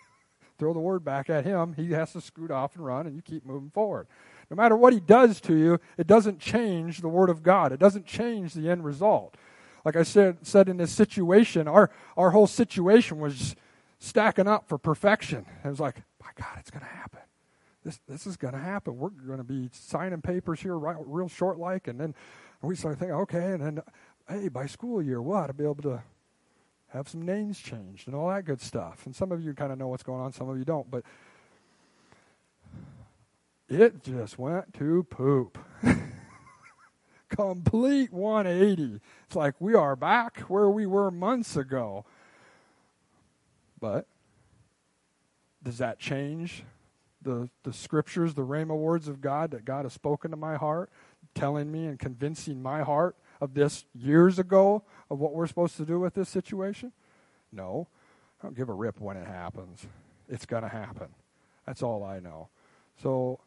throw 0.61 0.73
the 0.75 0.79
word 0.79 1.03
back 1.03 1.29
at 1.31 1.45
him. 1.45 1.73
He 1.73 1.91
has 1.93 2.13
to 2.13 2.21
scoot 2.21 2.51
off 2.51 2.77
and 2.77 2.85
run, 2.85 3.07
and 3.07 3.17
you 3.17 3.23
keep 3.23 3.45
moving 3.45 3.71
forward. 3.71 4.07
No 4.51 4.57
matter 4.57 4.77
what 4.77 4.93
he 4.93 5.01
does 5.01 5.41
to 5.43 5.57
you, 5.57 5.81
it 5.97 6.07
doesn't 6.07 6.39
change 6.39 7.01
the 7.01 7.09
word 7.09 7.31
of 7.31 7.43
God. 7.43 7.73
It 7.73 7.81
doesn't 7.81 8.07
change 8.07 8.53
the 8.53 8.69
end 8.69 8.85
result. 8.85 9.37
Like 9.85 9.97
I 9.97 10.03
said, 10.03 10.47
said 10.47 10.69
in 10.69 10.77
this 10.77 10.93
situation, 10.93 11.67
our, 11.67 11.91
our 12.17 12.31
whole 12.31 12.47
situation 12.47 13.19
was 13.19 13.57
stacking 13.99 14.47
up 14.47 14.69
for 14.69 14.77
perfection. 14.77 15.47
It 15.65 15.69
was 15.69 15.81
like, 15.81 15.97
my 16.23 16.31
God, 16.39 16.59
it's 16.59 16.71
going 16.71 16.85
to 16.85 16.91
happen. 16.91 17.21
This, 17.83 17.99
this 18.07 18.27
is 18.27 18.37
going 18.37 18.53
to 18.53 18.61
happen. 18.61 18.99
We're 18.99 19.09
going 19.09 19.39
to 19.39 19.45
be 19.45 19.71
signing 19.73 20.21
papers 20.21 20.61
here 20.61 20.79
right, 20.79 20.97
real 21.01 21.29
short 21.29 21.59
like. 21.59 21.89
And 21.89 21.99
then 21.99 22.15
we 22.61 22.77
started 22.77 22.99
thinking, 22.99 23.17
okay, 23.17 23.53
and 23.53 23.63
then, 23.63 23.83
hey, 24.29 24.49
by 24.49 24.67
school 24.67 25.01
year, 25.01 25.23
what? 25.23 25.45
I'll 25.45 25.55
be 25.55 25.65
able 25.65 25.83
to 25.85 26.03
have 26.93 27.09
some 27.09 27.23
names 27.23 27.59
changed 27.59 28.07
and 28.07 28.17
all 28.17 28.29
that 28.29 28.45
good 28.45 28.61
stuff. 28.61 29.07
And 29.07 29.15
some 29.15 29.33
of 29.33 29.43
you 29.43 29.55
kind 29.55 29.73
of 29.73 29.79
know 29.79 29.89
what's 29.89 30.03
going 30.03 30.21
on, 30.21 30.33
some 30.33 30.49
of 30.49 30.59
you 30.59 30.65
don't. 30.65 30.91
But 30.91 31.05
it 33.69 34.03
just 34.03 34.39
went 34.39 34.75
to 34.75 35.05
poop. 35.05 35.59
Complete 37.29 38.13
180. 38.13 39.01
It's 39.27 39.37
like 39.37 39.55
we 39.61 39.75
are 39.75 39.95
back 39.95 40.41
where 40.41 40.69
we 40.69 40.85
were 40.85 41.13
months 41.13 41.57
ago. 41.57 42.05
But 43.81 44.07
does 45.63 45.79
that 45.79 46.01
change 46.01 46.65
the, 47.23 47.49
the 47.63 47.73
scriptures, 47.73 48.35
the 48.35 48.45
Rhema 48.45 48.77
words 48.77 49.07
of 49.07 49.21
God 49.21 49.53
that 49.53 49.65
God 49.65 49.85
has 49.85 49.93
spoken 49.93 50.33
to 50.33 50.37
my 50.37 50.57
heart, 50.57 50.91
telling 51.35 51.71
me 51.71 51.87
and 51.87 51.99
convincing 51.99 52.61
my 52.61 52.83
heart 52.83 53.15
of 53.41 53.55
this 53.55 53.85
years 53.95 54.39
ago 54.39 54.83
of 55.11 55.19
what 55.19 55.35
we're 55.35 55.47
supposed 55.47 55.77
to 55.79 55.85
do 55.85 55.99
with 55.99 56.15
this 56.15 56.29
situation? 56.29 56.93
No. 57.53 57.89
I 58.41 58.47
don't 58.47 58.57
give 58.57 58.69
a 58.69 58.75
rip 58.75 59.01
when 59.01 59.17
it 59.17 59.27
happens. 59.27 59.87
It's 60.29 60.47
going 60.47 60.63
to 60.63 60.69
happen. 60.69 61.09
That's 61.67 61.83
all 61.83 62.03
I 62.05 62.21
know. 62.21 62.49
So, 63.03 63.41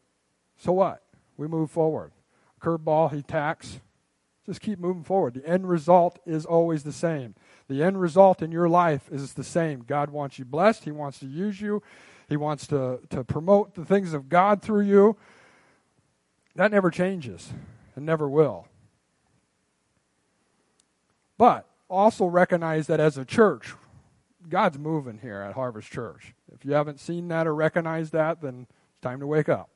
so 0.58 0.74
what? 0.74 1.04
We 1.38 1.48
move 1.48 1.72
forward. 1.72 2.12
Curveball, 2.62 3.14
he 3.14 3.22
tacks. 3.22 3.80
Just 4.46 4.62
keep 4.62 4.78
moving 4.78 5.04
forward. 5.04 5.36
The 5.36 5.48
end 5.48 5.70
result 5.70 6.20
is 6.26 6.46
always 6.46 6.84
the 6.84 6.92
same. 6.92 7.34
The 7.70 7.82
end 7.82 8.00
result 8.00 8.42
in 8.42 8.52
your 8.52 8.68
life 8.68 9.04
is 9.12 9.34
the 9.34 9.44
same. 9.44 9.84
God 9.88 10.10
wants 10.10 10.38
you 10.38 10.46
blessed. 10.46 10.84
He 10.84 10.92
wants 10.92 11.20
to 11.20 11.26
use 11.26 11.62
you. 11.62 11.82
He 12.28 12.36
wants 12.36 12.68
to, 12.68 13.00
to 13.10 13.24
promote 13.24 13.76
the 13.76 13.86
things 13.86 14.14
of 14.14 14.30
God 14.30 14.62
through 14.62 14.82
you. 14.82 15.18
That 16.56 16.72
never 16.72 16.92
changes 16.92 17.54
and 17.96 18.06
never 18.06 18.30
will. 18.30 18.68
But 21.38 21.68
also 21.90 22.26
recognize 22.26 22.88
that 22.88 23.00
as 23.00 23.18
a 23.18 23.26
church, 23.26 23.74
God's 24.50 24.78
moving 24.78 25.20
here 25.20 25.42
at 25.42 25.54
Harvest 25.54 25.92
Church. 25.92 26.34
If 26.54 26.66
you 26.66 26.74
haven't 26.74 27.00
seen 27.00 27.28
that 27.30 27.48
or 27.48 27.56
recognized 27.56 28.14
that, 28.14 28.42
then 28.42 28.68
it's 28.70 29.02
time 29.02 29.20
to 29.20 29.28
wake 29.28 29.50
up. 29.50 29.70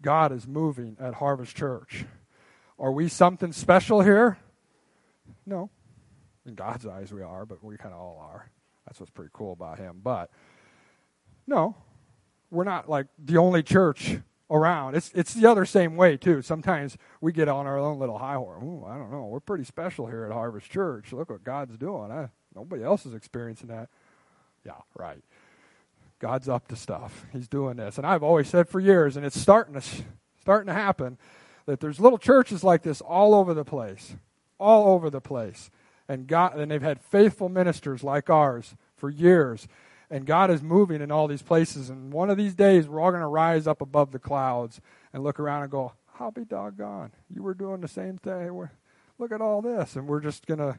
God 0.00 0.32
is 0.32 0.46
moving 0.46 0.96
at 1.00 1.14
Harvest 1.14 1.56
Church. 1.56 2.04
Are 2.78 2.92
we 2.92 3.08
something 3.08 3.52
special 3.52 4.00
here? 4.00 4.38
No. 5.44 5.70
In 6.46 6.54
God's 6.54 6.86
eyes, 6.86 7.12
we 7.12 7.22
are, 7.22 7.44
but 7.44 7.62
we 7.62 7.76
kind 7.76 7.92
of 7.92 8.00
all 8.00 8.18
are. 8.32 8.50
That's 8.86 9.00
what's 9.00 9.10
pretty 9.10 9.30
cool 9.32 9.52
about 9.52 9.78
Him. 9.78 10.00
But 10.02 10.30
no, 11.46 11.74
we're 12.50 12.64
not 12.64 12.88
like 12.88 13.06
the 13.18 13.38
only 13.38 13.62
church 13.62 14.18
around. 14.50 14.94
It's 14.94 15.10
it's 15.14 15.34
the 15.34 15.46
other 15.46 15.64
same 15.64 15.96
way 15.96 16.16
too. 16.16 16.42
Sometimes 16.42 16.96
we 17.20 17.32
get 17.32 17.48
on 17.48 17.66
our 17.66 17.78
own 17.78 17.98
little 17.98 18.18
high 18.18 18.34
horse. 18.34 18.62
Ooh, 18.62 18.84
I 18.86 18.96
don't 18.96 19.10
know. 19.10 19.26
We're 19.26 19.40
pretty 19.40 19.64
special 19.64 20.06
here 20.06 20.24
at 20.24 20.32
Harvest 20.32 20.70
Church. 20.70 21.12
Look 21.12 21.30
what 21.30 21.44
God's 21.44 21.76
doing. 21.76 22.10
I, 22.10 22.28
nobody 22.54 22.82
else 22.82 23.06
is 23.06 23.14
experiencing 23.14 23.68
that. 23.68 23.88
Yeah, 24.64 24.72
right. 24.94 25.22
God's 26.18 26.48
up 26.48 26.68
to 26.68 26.76
stuff. 26.76 27.26
He's 27.32 27.48
doing 27.48 27.76
this, 27.76 27.96
and 27.98 28.06
I've 28.06 28.22
always 28.22 28.48
said 28.48 28.68
for 28.68 28.80
years, 28.80 29.16
and 29.16 29.24
it's 29.24 29.40
starting 29.40 29.74
to 29.74 29.82
starting 30.40 30.66
to 30.66 30.74
happen 30.74 31.18
that 31.66 31.80
there's 31.80 32.00
little 32.00 32.18
churches 32.18 32.64
like 32.64 32.82
this 32.82 33.00
all 33.00 33.34
over 33.34 33.54
the 33.54 33.64
place, 33.64 34.16
all 34.58 34.92
over 34.94 35.10
the 35.10 35.20
place, 35.20 35.70
and 36.08 36.26
God, 36.26 36.58
and 36.58 36.70
they've 36.70 36.82
had 36.82 37.00
faithful 37.00 37.48
ministers 37.48 38.02
like 38.02 38.30
ours 38.30 38.74
for 38.96 39.10
years 39.10 39.68
and 40.10 40.24
God 40.24 40.50
is 40.50 40.62
moving 40.62 41.02
in 41.02 41.10
all 41.10 41.28
these 41.28 41.42
places. 41.42 41.90
And 41.90 42.12
one 42.12 42.30
of 42.30 42.36
these 42.36 42.54
days, 42.54 42.88
we're 42.88 43.00
all 43.00 43.10
going 43.10 43.20
to 43.20 43.26
rise 43.26 43.66
up 43.66 43.80
above 43.80 44.12
the 44.12 44.18
clouds 44.18 44.80
and 45.12 45.22
look 45.22 45.38
around 45.38 45.62
and 45.62 45.70
go, 45.70 45.92
I'll 46.18 46.30
be 46.30 46.44
doggone. 46.44 47.12
You 47.34 47.42
were 47.42 47.54
doing 47.54 47.80
the 47.80 47.88
same 47.88 48.18
thing. 48.18 48.54
We're, 48.54 48.70
look 49.18 49.32
at 49.32 49.40
all 49.40 49.62
this. 49.62 49.96
And 49.96 50.08
we're 50.08 50.20
just 50.20 50.46
going 50.46 50.58
to 50.58 50.78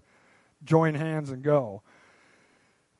join 0.63 0.95
hands 0.95 1.29
and 1.29 1.43
go. 1.43 1.81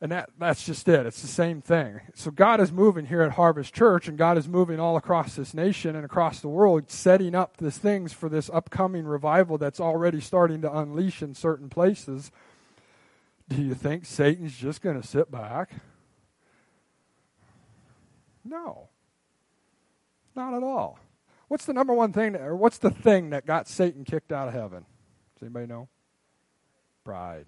And 0.02 0.14
that, 0.14 0.30
that's 0.40 0.66
just 0.66 0.88
it. 0.88 1.06
It's 1.06 1.22
the 1.22 1.28
same 1.28 1.62
thing. 1.62 2.00
So 2.14 2.32
God 2.32 2.62
is 2.62 2.72
moving 2.72 3.08
here 3.08 3.22
at 3.22 3.34
Harvest 3.34 3.74
Church, 3.74 4.08
and 4.08 4.18
God 4.18 4.38
is 4.38 4.48
moving 4.48 4.80
all 4.80 4.96
across 4.96 5.36
this 5.36 5.54
nation 5.54 5.94
and 5.94 6.06
across 6.06 6.40
the 6.40 6.48
world, 6.48 6.90
setting 6.90 7.36
up 7.36 7.58
these 7.58 7.78
things 7.78 8.14
for 8.14 8.30
this 8.30 8.50
upcoming 8.54 9.06
revival 9.06 9.58
that's 9.58 9.82
already 9.82 10.22
starting 10.22 10.62
to 10.62 10.74
unleash 10.74 11.22
in 11.22 11.36
certain 11.36 11.68
places. 11.68 12.32
Do 13.50 13.62
you 13.62 13.74
think 13.74 14.06
Satan's 14.06 14.56
just 14.56 14.82
going 14.82 15.02
to 15.02 15.06
sit 15.06 15.30
back? 15.30 15.72
No. 18.50 18.90
Not 20.36 20.54
at 20.54 20.64
all. 20.64 21.00
What's 21.48 21.66
the 21.66 21.74
number 21.74 21.94
one 21.94 22.14
thing, 22.14 22.36
or 22.36 22.56
what's 22.56 22.78
the 22.78 22.92
thing 22.92 23.32
that 23.32 23.46
got 23.46 23.68
Satan 23.68 24.04
kicked 24.04 24.32
out 24.32 24.48
of 24.48 24.54
heaven? 24.54 24.86
Does 25.36 25.44
anybody 25.44 25.68
know? 25.68 25.88
Pride. 27.04 27.46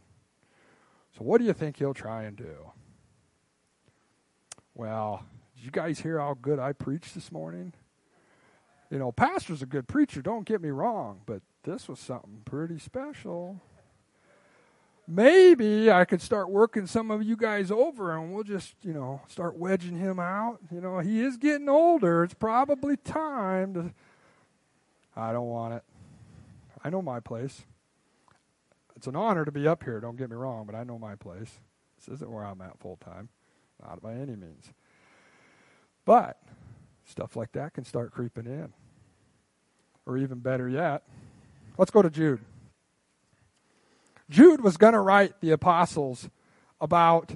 So, 1.17 1.23
what 1.23 1.39
do 1.39 1.45
you 1.45 1.53
think 1.53 1.77
he'll 1.77 1.93
try 1.93 2.23
and 2.23 2.35
do? 2.35 2.71
Well, 4.73 5.25
did 5.55 5.65
you 5.65 5.71
guys 5.71 5.99
hear 5.99 6.19
how 6.19 6.37
good 6.41 6.57
I 6.57 6.73
preached 6.73 7.13
this 7.13 7.31
morning? 7.31 7.73
You 8.89 8.97
know, 8.97 9.11
pastor's 9.11 9.61
a 9.61 9.65
good 9.65 9.87
preacher, 9.87 10.21
don't 10.21 10.45
get 10.45 10.61
me 10.61 10.69
wrong, 10.69 11.21
but 11.25 11.41
this 11.63 11.87
was 11.87 11.99
something 11.99 12.41
pretty 12.45 12.79
special 12.79 13.61
maybe 15.11 15.91
I 15.91 16.05
could 16.05 16.21
start 16.21 16.49
working 16.49 16.87
some 16.87 17.11
of 17.11 17.21
you 17.21 17.35
guys 17.35 17.69
over 17.69 18.15
and 18.15 18.33
we'll 18.33 18.43
just, 18.43 18.75
you 18.81 18.93
know, 18.93 19.21
start 19.27 19.57
wedging 19.57 19.97
him 19.97 20.19
out. 20.19 20.59
You 20.71 20.79
know, 20.79 20.99
he 20.99 21.21
is 21.21 21.37
getting 21.37 21.67
older. 21.67 22.23
It's 22.23 22.33
probably 22.33 22.95
time 22.97 23.73
to. 23.73 23.93
I 25.15 25.33
don't 25.33 25.47
want 25.47 25.73
it. 25.73 25.83
I 26.83 26.89
know 26.89 27.01
my 27.01 27.19
place. 27.19 27.63
It's 28.95 29.07
an 29.07 29.15
honor 29.15 29.45
to 29.45 29.51
be 29.51 29.67
up 29.67 29.83
here, 29.83 29.99
don't 29.99 30.15
get 30.15 30.29
me 30.29 30.35
wrong, 30.35 30.65
but 30.65 30.75
I 30.75 30.83
know 30.83 30.97
my 30.97 31.15
place. 31.15 31.59
This 31.97 32.15
isn't 32.15 32.31
where 32.31 32.45
I'm 32.45 32.61
at 32.61 32.79
full 32.79 32.97
time, 32.97 33.29
not 33.81 34.01
by 34.01 34.13
any 34.13 34.35
means. 34.35 34.71
But 36.05 36.39
stuff 37.05 37.35
like 37.35 37.51
that 37.53 37.73
can 37.73 37.83
start 37.83 38.11
creeping 38.11 38.45
in. 38.45 38.73
Or 40.05 40.17
even 40.17 40.39
better 40.39 40.69
yet, 40.69 41.03
let's 41.77 41.91
go 41.91 42.01
to 42.01 42.09
Jude. 42.09 42.41
Jude 44.31 44.61
was 44.61 44.77
going 44.77 44.93
to 44.93 44.99
write 44.99 45.39
the 45.41 45.51
apostles 45.51 46.29
about 46.79 47.33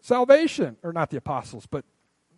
salvation, 0.00 0.76
or 0.82 0.92
not 0.92 1.10
the 1.10 1.18
apostles, 1.18 1.66
but 1.66 1.84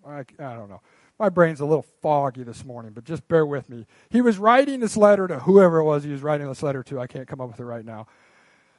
I, 0.07 0.25
I, 0.39 0.55
don't 0.55 0.69
know. 0.69 0.83
My 1.19 1.29
brain's 1.29 1.61
a 1.61 1.65
little 1.65 1.87
foggy 2.03 2.43
this 2.43 2.65
morning, 2.65 2.93
but 2.93 3.05
just 3.05 3.27
bear 3.29 3.47
with 3.47 3.71
me. 3.71 3.87
He 4.11 4.21
was 4.21 4.37
writing 4.37 4.81
this 4.81 4.97
letter 4.97 5.29
to 5.29 5.39
whoever 5.39 5.79
it 5.79 5.85
was 5.85 6.03
he 6.05 6.11
was 6.11 6.23
writing 6.23 6.49
this 6.49 6.63
letter 6.63 6.83
to. 6.83 6.99
I 6.99 7.07
can't 7.07 7.29
come 7.29 7.41
up 7.41 7.49
with 7.49 7.61
it 7.61 7.65
right 7.65 7.85
now. 7.85 8.07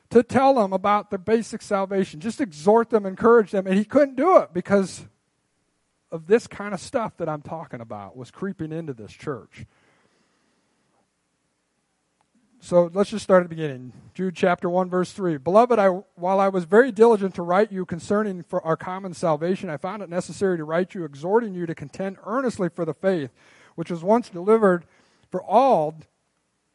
To 0.09 0.21
tell 0.21 0.55
them 0.55 0.73
about 0.73 1.09
the 1.09 1.17
basic 1.17 1.61
salvation, 1.61 2.19
just 2.19 2.41
exhort 2.41 2.89
them, 2.89 3.05
encourage 3.05 3.51
them. 3.51 3.65
And 3.65 3.77
he 3.77 3.85
couldn't 3.85 4.15
do 4.15 4.37
it 4.39 4.53
because 4.53 5.05
of 6.11 6.27
this 6.27 6.47
kind 6.47 6.73
of 6.73 6.81
stuff 6.81 7.15
that 7.17 7.29
I'm 7.29 7.41
talking 7.41 7.79
about 7.79 8.17
was 8.17 8.29
creeping 8.29 8.73
into 8.73 8.93
this 8.93 9.13
church. 9.13 9.65
So 12.63 12.91
let's 12.93 13.09
just 13.09 13.23
start 13.23 13.43
at 13.43 13.49
the 13.49 13.55
beginning. 13.55 13.91
Jude 14.13 14.35
chapter 14.35 14.69
1, 14.69 14.87
verse 14.87 15.11
3. 15.11 15.37
Beloved, 15.37 15.79
I, 15.79 15.87
while 16.13 16.39
I 16.39 16.47
was 16.47 16.65
very 16.65 16.91
diligent 16.91 17.33
to 17.35 17.41
write 17.41 17.71
you 17.71 17.87
concerning 17.87 18.43
for 18.43 18.63
our 18.63 18.77
common 18.77 19.15
salvation, 19.15 19.67
I 19.67 19.77
found 19.77 20.03
it 20.03 20.09
necessary 20.09 20.57
to 20.57 20.63
write 20.63 20.93
you, 20.93 21.03
exhorting 21.03 21.55
you 21.55 21.65
to 21.65 21.73
contend 21.73 22.17
earnestly 22.23 22.69
for 22.69 22.85
the 22.85 22.93
faith, 22.93 23.31
which 23.73 23.89
was 23.89 24.03
once 24.03 24.29
delivered 24.29 24.85
for 25.31 25.43
all, 25.43 25.95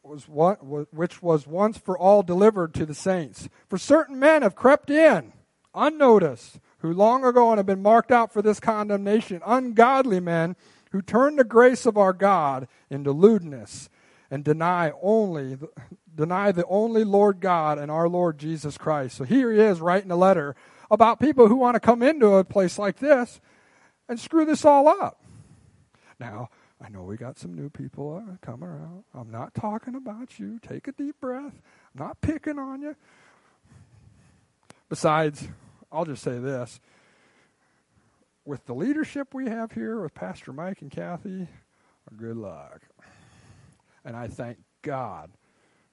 was 0.03 0.29
what, 0.29 0.57
which 0.93 1.23
was 1.23 1.47
once 1.47 1.79
for 1.79 1.97
all 1.97 2.25
delivered 2.25 2.75
to 2.75 2.85
the 2.85 2.95
saints. 2.95 3.49
For 3.69 3.79
certain 3.79 4.19
men 4.19 4.43
have 4.43 4.57
crept 4.57 4.91
in, 4.91 5.35
unnoticed, 5.73 6.59
who 6.79 6.93
long 6.93 7.25
ago 7.25 7.51
and 7.51 7.59
have 7.59 7.67
been 7.67 7.83
marked 7.83 8.11
out 8.11 8.33
for 8.33 8.43
this 8.43 8.59
condemnation, 8.59 9.41
ungodly 9.47 10.19
men 10.19 10.57
who 10.91 11.01
turn 11.01 11.37
the 11.37 11.45
grace 11.45 11.87
of 11.87 11.97
our 11.97 12.13
God 12.13 12.67
into 12.91 13.13
lewdness 13.13 13.89
and 14.31 14.45
deny 14.45 14.93
only 15.03 15.59
deny 16.15 16.51
the 16.53 16.67
only 16.67 17.05
Lord 17.05 17.41
God 17.41 17.79
and 17.79 17.91
our 17.91 18.09
Lord 18.09 18.39
Jesus 18.39 18.79
Christ. 18.79 19.17
So 19.17 19.25
here 19.25 19.53
he 19.53 19.61
is 19.61 19.81
writing 19.81 20.11
a 20.11 20.17
letter 20.17 20.57
about 20.91 21.21
people 21.21 21.49
who 21.49 21.57
want 21.57 21.75
to 21.75 21.81
come 21.81 22.03
into 22.03 22.35
a 22.35 22.45
place 22.45 22.79
like 22.79 22.99
this 22.99 23.41
and 24.09 24.19
screw 24.19 24.45
this 24.45 24.65
all 24.65 24.89
up. 24.89 25.23
Now, 26.19 26.49
I 26.81 26.89
know 26.89 27.03
we 27.03 27.17
got 27.17 27.39
some 27.39 27.55
new 27.55 27.71
people 27.71 28.23
uh, 28.27 28.37
coming 28.45 28.69
around. 28.69 29.05
I'm 29.15 29.31
not 29.31 29.55
talking 29.55 29.95
about 29.95 30.39
you. 30.39 30.59
Take 30.61 30.89
a 30.89 30.93
deep 30.93 31.21
breath. 31.21 31.55
I'm 31.95 32.07
not 32.07 32.21
picking 32.21 32.59
on 32.59 32.83
you. 32.83 32.97
Besides, 34.89 35.49
I'll 35.91 36.05
just 36.05 36.23
say 36.23 36.39
this. 36.39 36.81
With 38.45 38.67
the 38.67 38.75
leadership 38.75 39.35
we 39.35 39.49
have 39.49 39.73
here 39.73 40.01
with 40.01 40.15
Pastor 40.15 40.53
Mike 40.53 40.81
and 40.83 40.91
Kathy, 40.91 41.49
good 42.17 42.37
luck. 42.37 42.83
And 44.07 44.17
I 44.17 44.29
thank 44.29 44.59
God 44.83 45.33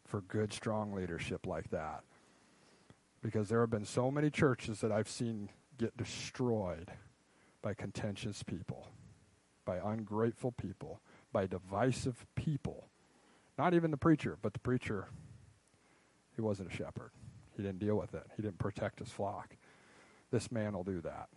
for 0.06 0.22
good, 0.22 0.54
strong 0.54 0.94
leadership 0.94 1.48
like 1.48 1.72
that. 1.72 2.04
Because 3.24 3.50
there 3.50 3.62
have 3.62 3.72
been 3.72 3.86
so 3.86 4.12
many 4.12 4.30
churches 4.30 4.82
that 4.82 4.92
I've 4.92 5.10
seen 5.10 5.50
get 5.80 5.98
destroyed 5.98 6.92
by 7.64 7.74
contentious 7.74 8.44
people, 8.44 8.90
by 9.66 9.80
ungrateful 9.84 10.52
people, 10.52 11.02
by 11.32 11.48
divisive 11.48 12.28
people. 12.36 12.88
Not 13.58 13.74
even 13.74 13.90
the 13.90 13.98
preacher, 13.98 14.38
but 14.42 14.54
the 14.54 14.60
preacher, 14.60 15.08
he 16.36 16.42
wasn't 16.42 16.72
a 16.72 16.76
shepherd. 16.76 17.10
He 17.58 17.64
didn't 17.64 17.80
deal 17.80 17.96
with 17.96 18.14
it, 18.14 18.28
he 18.36 18.44
didn't 18.44 18.60
protect 18.60 19.00
his 19.00 19.10
flock. 19.10 19.56
This 20.30 20.52
man 20.52 20.74
will 20.74 20.84
do 20.84 21.02
that. 21.02 21.30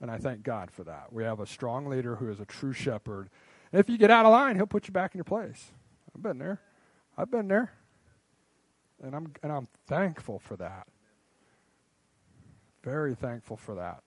And 0.00 0.10
I 0.10 0.18
thank 0.18 0.42
God 0.44 0.70
for 0.70 0.84
that. 0.84 1.12
We 1.12 1.24
have 1.24 1.40
a 1.40 1.46
strong 1.46 1.86
leader 1.86 2.16
who 2.16 2.30
is 2.30 2.38
a 2.38 2.44
true 2.44 2.72
shepherd. 2.72 3.28
And 3.72 3.80
if 3.80 3.88
you 3.88 3.98
get 3.98 4.10
out 4.10 4.26
of 4.26 4.32
line, 4.32 4.56
he'll 4.56 4.66
put 4.66 4.86
you 4.86 4.92
back 4.92 5.14
in 5.14 5.18
your 5.18 5.24
place. 5.24 5.72
I've 6.14 6.22
been 6.22 6.38
there. 6.38 6.60
I've 7.16 7.30
been 7.30 7.48
there. 7.48 7.72
And 9.02 9.14
I'm 9.14 9.32
and 9.42 9.50
I'm 9.50 9.68
thankful 9.86 10.38
for 10.38 10.56
that. 10.56 10.86
Very 12.84 13.14
thankful 13.14 13.56
for 13.56 13.74
that. 13.74 14.02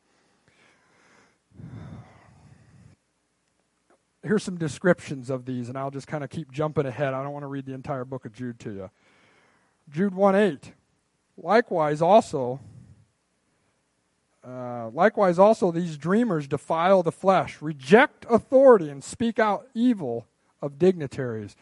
Here's 4.23 4.43
some 4.43 4.57
descriptions 4.57 5.29
of 5.29 5.45
these, 5.45 5.69
and 5.69 5.77
I'll 5.77 5.91
just 5.91 6.07
kind 6.07 6.23
of 6.23 6.29
keep 6.29 6.51
jumping 6.51 6.85
ahead. 6.85 7.13
I 7.13 7.21
don't 7.21 7.31
want 7.31 7.43
to 7.43 7.47
read 7.47 7.65
the 7.65 7.73
entire 7.73 8.05
book 8.05 8.25
of 8.25 8.33
Jude 8.33 8.59
to 8.61 8.71
you. 8.71 8.89
Jude 9.89 10.15
1 10.15 10.35
8. 10.35 10.73
Likewise, 11.37 12.01
also, 12.01 12.59
uh, 14.45 14.89
likewise, 14.89 15.37
also, 15.37 15.71
these 15.71 15.97
dreamers 15.97 16.47
defile 16.47 17.03
the 17.03 17.11
flesh, 17.11 17.61
reject 17.61 18.25
authority, 18.29 18.89
and 18.89 19.03
speak 19.03 19.37
out 19.37 19.67
evil 19.73 20.25
of 20.61 20.79
dignitaries. 20.79 21.55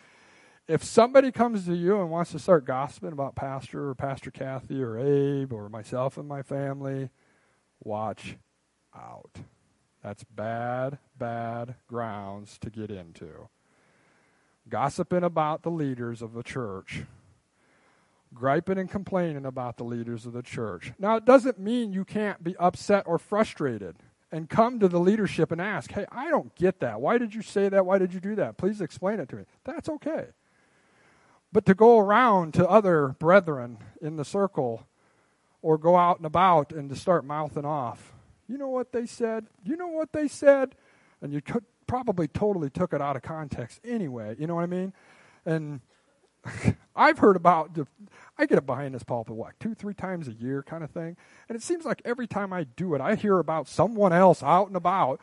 If 0.66 0.82
somebody 0.84 1.32
comes 1.32 1.66
to 1.66 1.76
you 1.76 2.00
and 2.00 2.10
wants 2.10 2.32
to 2.32 2.40
start 2.40 2.66
gossiping 2.66 3.12
about 3.12 3.36
Pastor 3.36 3.90
or 3.90 3.96
Pastor 3.96 4.32
Kathy 4.32 4.82
or 4.82 4.98
Abe 4.98 5.52
or 5.52 5.68
myself 5.68 6.18
and 6.18 6.26
my 6.28 6.42
family, 6.42 7.10
watch 7.84 8.38
out. 8.96 9.40
That's 10.02 10.24
bad, 10.24 11.00
bad 11.18 11.76
grounds 11.88 12.58
to 12.60 12.70
get 12.70 12.90
into. 12.90 13.50
Gossiping 14.70 15.24
about 15.24 15.64
the 15.64 15.70
leaders 15.70 16.22
of 16.22 16.32
the 16.32 16.44
church, 16.44 17.04
griping 18.34 18.78
and 18.78 18.90
complaining 18.90 19.46
about 19.46 19.76
the 19.76 19.84
leaders 19.84 20.26
of 20.26 20.32
the 20.32 20.42
church. 20.42 20.94
Now, 20.98 21.18
it 21.18 21.26
doesn't 21.26 21.60
mean 21.60 21.92
you 21.92 22.06
can't 22.06 22.42
be 22.42 22.56
upset 22.56 23.04
or 23.06 23.18
frustrated 23.18 23.98
and 24.32 24.50
come 24.50 24.80
to 24.80 24.88
the 24.88 25.00
leadership 25.00 25.52
and 25.52 25.60
ask, 25.60 25.92
hey, 25.92 26.06
I 26.10 26.30
don't 26.30 26.56
get 26.56 26.80
that. 26.80 27.02
Why 27.02 27.18
did 27.18 27.36
you 27.36 27.42
say 27.42 27.68
that? 27.68 27.86
Why 27.86 27.98
did 27.98 28.14
you 28.14 28.22
do 28.22 28.36
that? 28.36 28.58
Please 28.58 28.80
explain 28.80 29.20
it 29.20 29.28
to 29.30 29.36
me. 29.36 29.44
That's 29.66 29.90
okay. 29.90 30.28
But 31.54 31.66
to 31.68 31.74
go 31.74 32.00
around 32.00 32.54
to 32.56 32.68
other 32.68 33.16
brethren 33.20 33.78
in 34.02 34.18
the 34.18 34.26
circle 34.26 34.88
or 35.62 35.78
go 35.78 35.96
out 35.96 36.18
and 36.18 36.26
about 36.26 36.74
and 36.74 36.90
to 36.90 36.96
start 36.96 37.24
mouthing 37.24 37.64
off 37.64 38.14
you 38.48 38.58
know 38.58 38.68
what 38.68 38.92
they 38.92 39.06
said? 39.06 39.48
You 39.64 39.78
know 39.78 39.88
what 39.88 40.14
they 40.14 40.28
said? 40.28 40.76
And 41.22 41.34
you 41.34 41.42
could, 41.42 41.64
probably 41.86 42.28
totally 42.28 42.70
took 42.70 42.94
it 42.94 43.02
out 43.02 43.16
of 43.16 43.22
context 43.22 43.80
anyway. 43.84 44.36
You 44.40 44.48
know 44.48 44.56
what 44.56 44.64
I 44.64 44.68
mean? 44.68 44.94
And 45.46 45.82
I've 46.96 47.18
heard 47.20 47.36
about, 47.36 47.78
I 48.38 48.46
get 48.46 48.58
it 48.58 48.66
behind 48.66 48.96
this 48.96 49.04
pulpit, 49.04 49.36
what, 49.36 49.60
two, 49.60 49.76
three 49.76 49.94
times 49.94 50.28
a 50.28 50.34
year 50.34 50.64
kind 50.64 50.84
of 50.84 50.92
thing. 50.92 51.18
And 51.50 51.56
it 51.56 51.62
seems 51.62 51.86
like 51.86 52.02
every 52.06 52.26
time 52.26 52.54
I 52.54 52.64
do 52.64 52.96
it, 52.96 53.02
I 53.02 53.16
hear 53.16 53.38
about 53.38 53.68
someone 53.68 54.14
else 54.14 54.42
out 54.42 54.68
and 54.68 54.76
about. 54.76 55.20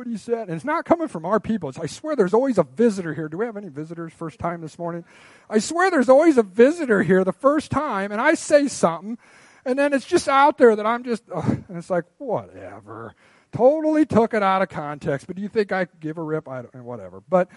What 0.00 0.06
he 0.06 0.16
said? 0.16 0.48
And 0.48 0.52
it's 0.52 0.64
not 0.64 0.86
coming 0.86 1.08
from 1.08 1.26
our 1.26 1.38
people. 1.38 1.68
It's, 1.68 1.78
I 1.78 1.86
swear 1.86 2.16
there's 2.16 2.32
always 2.32 2.56
a 2.56 2.62
visitor 2.62 3.12
here. 3.12 3.28
Do 3.28 3.36
we 3.36 3.44
have 3.44 3.56
any 3.56 3.68
visitors 3.68 4.12
first 4.12 4.38
time 4.38 4.62
this 4.62 4.78
morning? 4.78 5.04
I 5.50 5.58
swear 5.58 5.90
there's 5.90 6.08
always 6.08 6.38
a 6.38 6.42
visitor 6.42 7.02
here 7.02 7.22
the 7.22 7.32
first 7.32 7.70
time, 7.70 8.12
and 8.12 8.20
I 8.20 8.34
say 8.34 8.66
something, 8.68 9.18
and 9.64 9.78
then 9.78 9.92
it's 9.92 10.06
just 10.06 10.26
out 10.26 10.56
there 10.56 10.74
that 10.74 10.86
I'm 10.86 11.04
just, 11.04 11.22
and 11.28 11.76
it's 11.76 11.90
like, 11.90 12.04
whatever. 12.16 13.14
Totally 13.52 14.06
took 14.06 14.32
it 14.32 14.42
out 14.42 14.62
of 14.62 14.68
context. 14.68 15.26
But 15.26 15.36
do 15.36 15.42
you 15.42 15.48
think 15.48 15.72
I 15.72 15.86
give 15.98 16.16
a 16.16 16.22
rip? 16.22 16.48
I 16.48 16.62
don't, 16.62 16.74
eh, 16.74 16.78
whatever. 16.78 17.22
But 17.28 17.48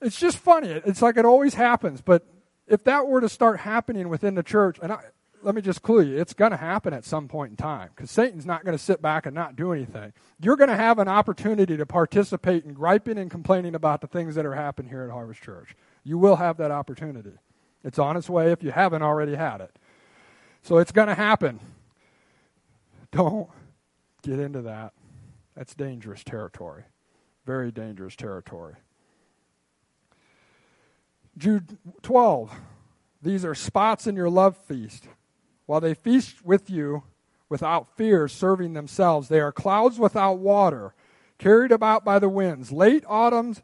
it's 0.00 0.18
just 0.18 0.38
funny. 0.38 0.68
It's 0.68 1.02
like 1.02 1.16
it 1.18 1.26
always 1.26 1.54
happens. 1.54 2.00
But 2.00 2.24
if 2.68 2.84
that 2.84 3.06
were 3.06 3.20
to 3.20 3.28
start 3.28 3.60
happening 3.60 4.08
within 4.08 4.34
the 4.34 4.42
church, 4.42 4.78
and 4.80 4.92
I, 4.92 5.00
let 5.42 5.54
me 5.54 5.62
just 5.62 5.82
clue 5.82 6.02
you, 6.02 6.18
it's 6.18 6.34
going 6.34 6.50
to 6.50 6.56
happen 6.56 6.92
at 6.92 7.04
some 7.04 7.28
point 7.28 7.50
in 7.50 7.56
time 7.56 7.90
because 7.94 8.10
Satan's 8.10 8.46
not 8.46 8.64
going 8.64 8.76
to 8.76 8.82
sit 8.82 9.00
back 9.00 9.26
and 9.26 9.34
not 9.34 9.56
do 9.56 9.72
anything. 9.72 10.12
You're 10.40 10.56
going 10.56 10.70
to 10.70 10.76
have 10.76 10.98
an 10.98 11.08
opportunity 11.08 11.76
to 11.76 11.86
participate 11.86 12.64
in 12.64 12.72
griping 12.72 13.18
and 13.18 13.30
complaining 13.30 13.74
about 13.74 14.00
the 14.00 14.06
things 14.06 14.34
that 14.34 14.46
are 14.46 14.54
happening 14.54 14.90
here 14.90 15.02
at 15.02 15.10
Harvest 15.10 15.42
Church. 15.42 15.74
You 16.04 16.18
will 16.18 16.36
have 16.36 16.56
that 16.58 16.70
opportunity. 16.70 17.32
It's 17.84 17.98
on 17.98 18.16
its 18.16 18.28
way 18.28 18.52
if 18.52 18.62
you 18.62 18.70
haven't 18.70 19.02
already 19.02 19.34
had 19.34 19.60
it. 19.60 19.74
So 20.62 20.78
it's 20.78 20.92
going 20.92 21.08
to 21.08 21.14
happen. 21.14 21.60
Don't 23.10 23.48
get 24.22 24.38
into 24.38 24.62
that. 24.62 24.92
That's 25.56 25.74
dangerous 25.74 26.22
territory. 26.22 26.84
Very 27.46 27.72
dangerous 27.72 28.16
territory. 28.16 28.74
Jude 31.36 31.78
12. 32.02 32.52
These 33.22 33.44
are 33.44 33.54
spots 33.54 34.06
in 34.06 34.16
your 34.16 34.30
love 34.30 34.56
feast. 34.56 35.06
While 35.70 35.80
they 35.80 35.94
feast 35.94 36.44
with 36.44 36.68
you 36.68 37.04
without 37.48 37.96
fear, 37.96 38.26
serving 38.26 38.72
themselves, 38.72 39.28
they 39.28 39.38
are 39.38 39.52
clouds 39.52 40.00
without 40.00 40.40
water, 40.40 40.94
carried 41.38 41.70
about 41.70 42.04
by 42.04 42.18
the 42.18 42.28
winds. 42.28 42.72
Late 42.72 43.04
autumns 43.06 43.62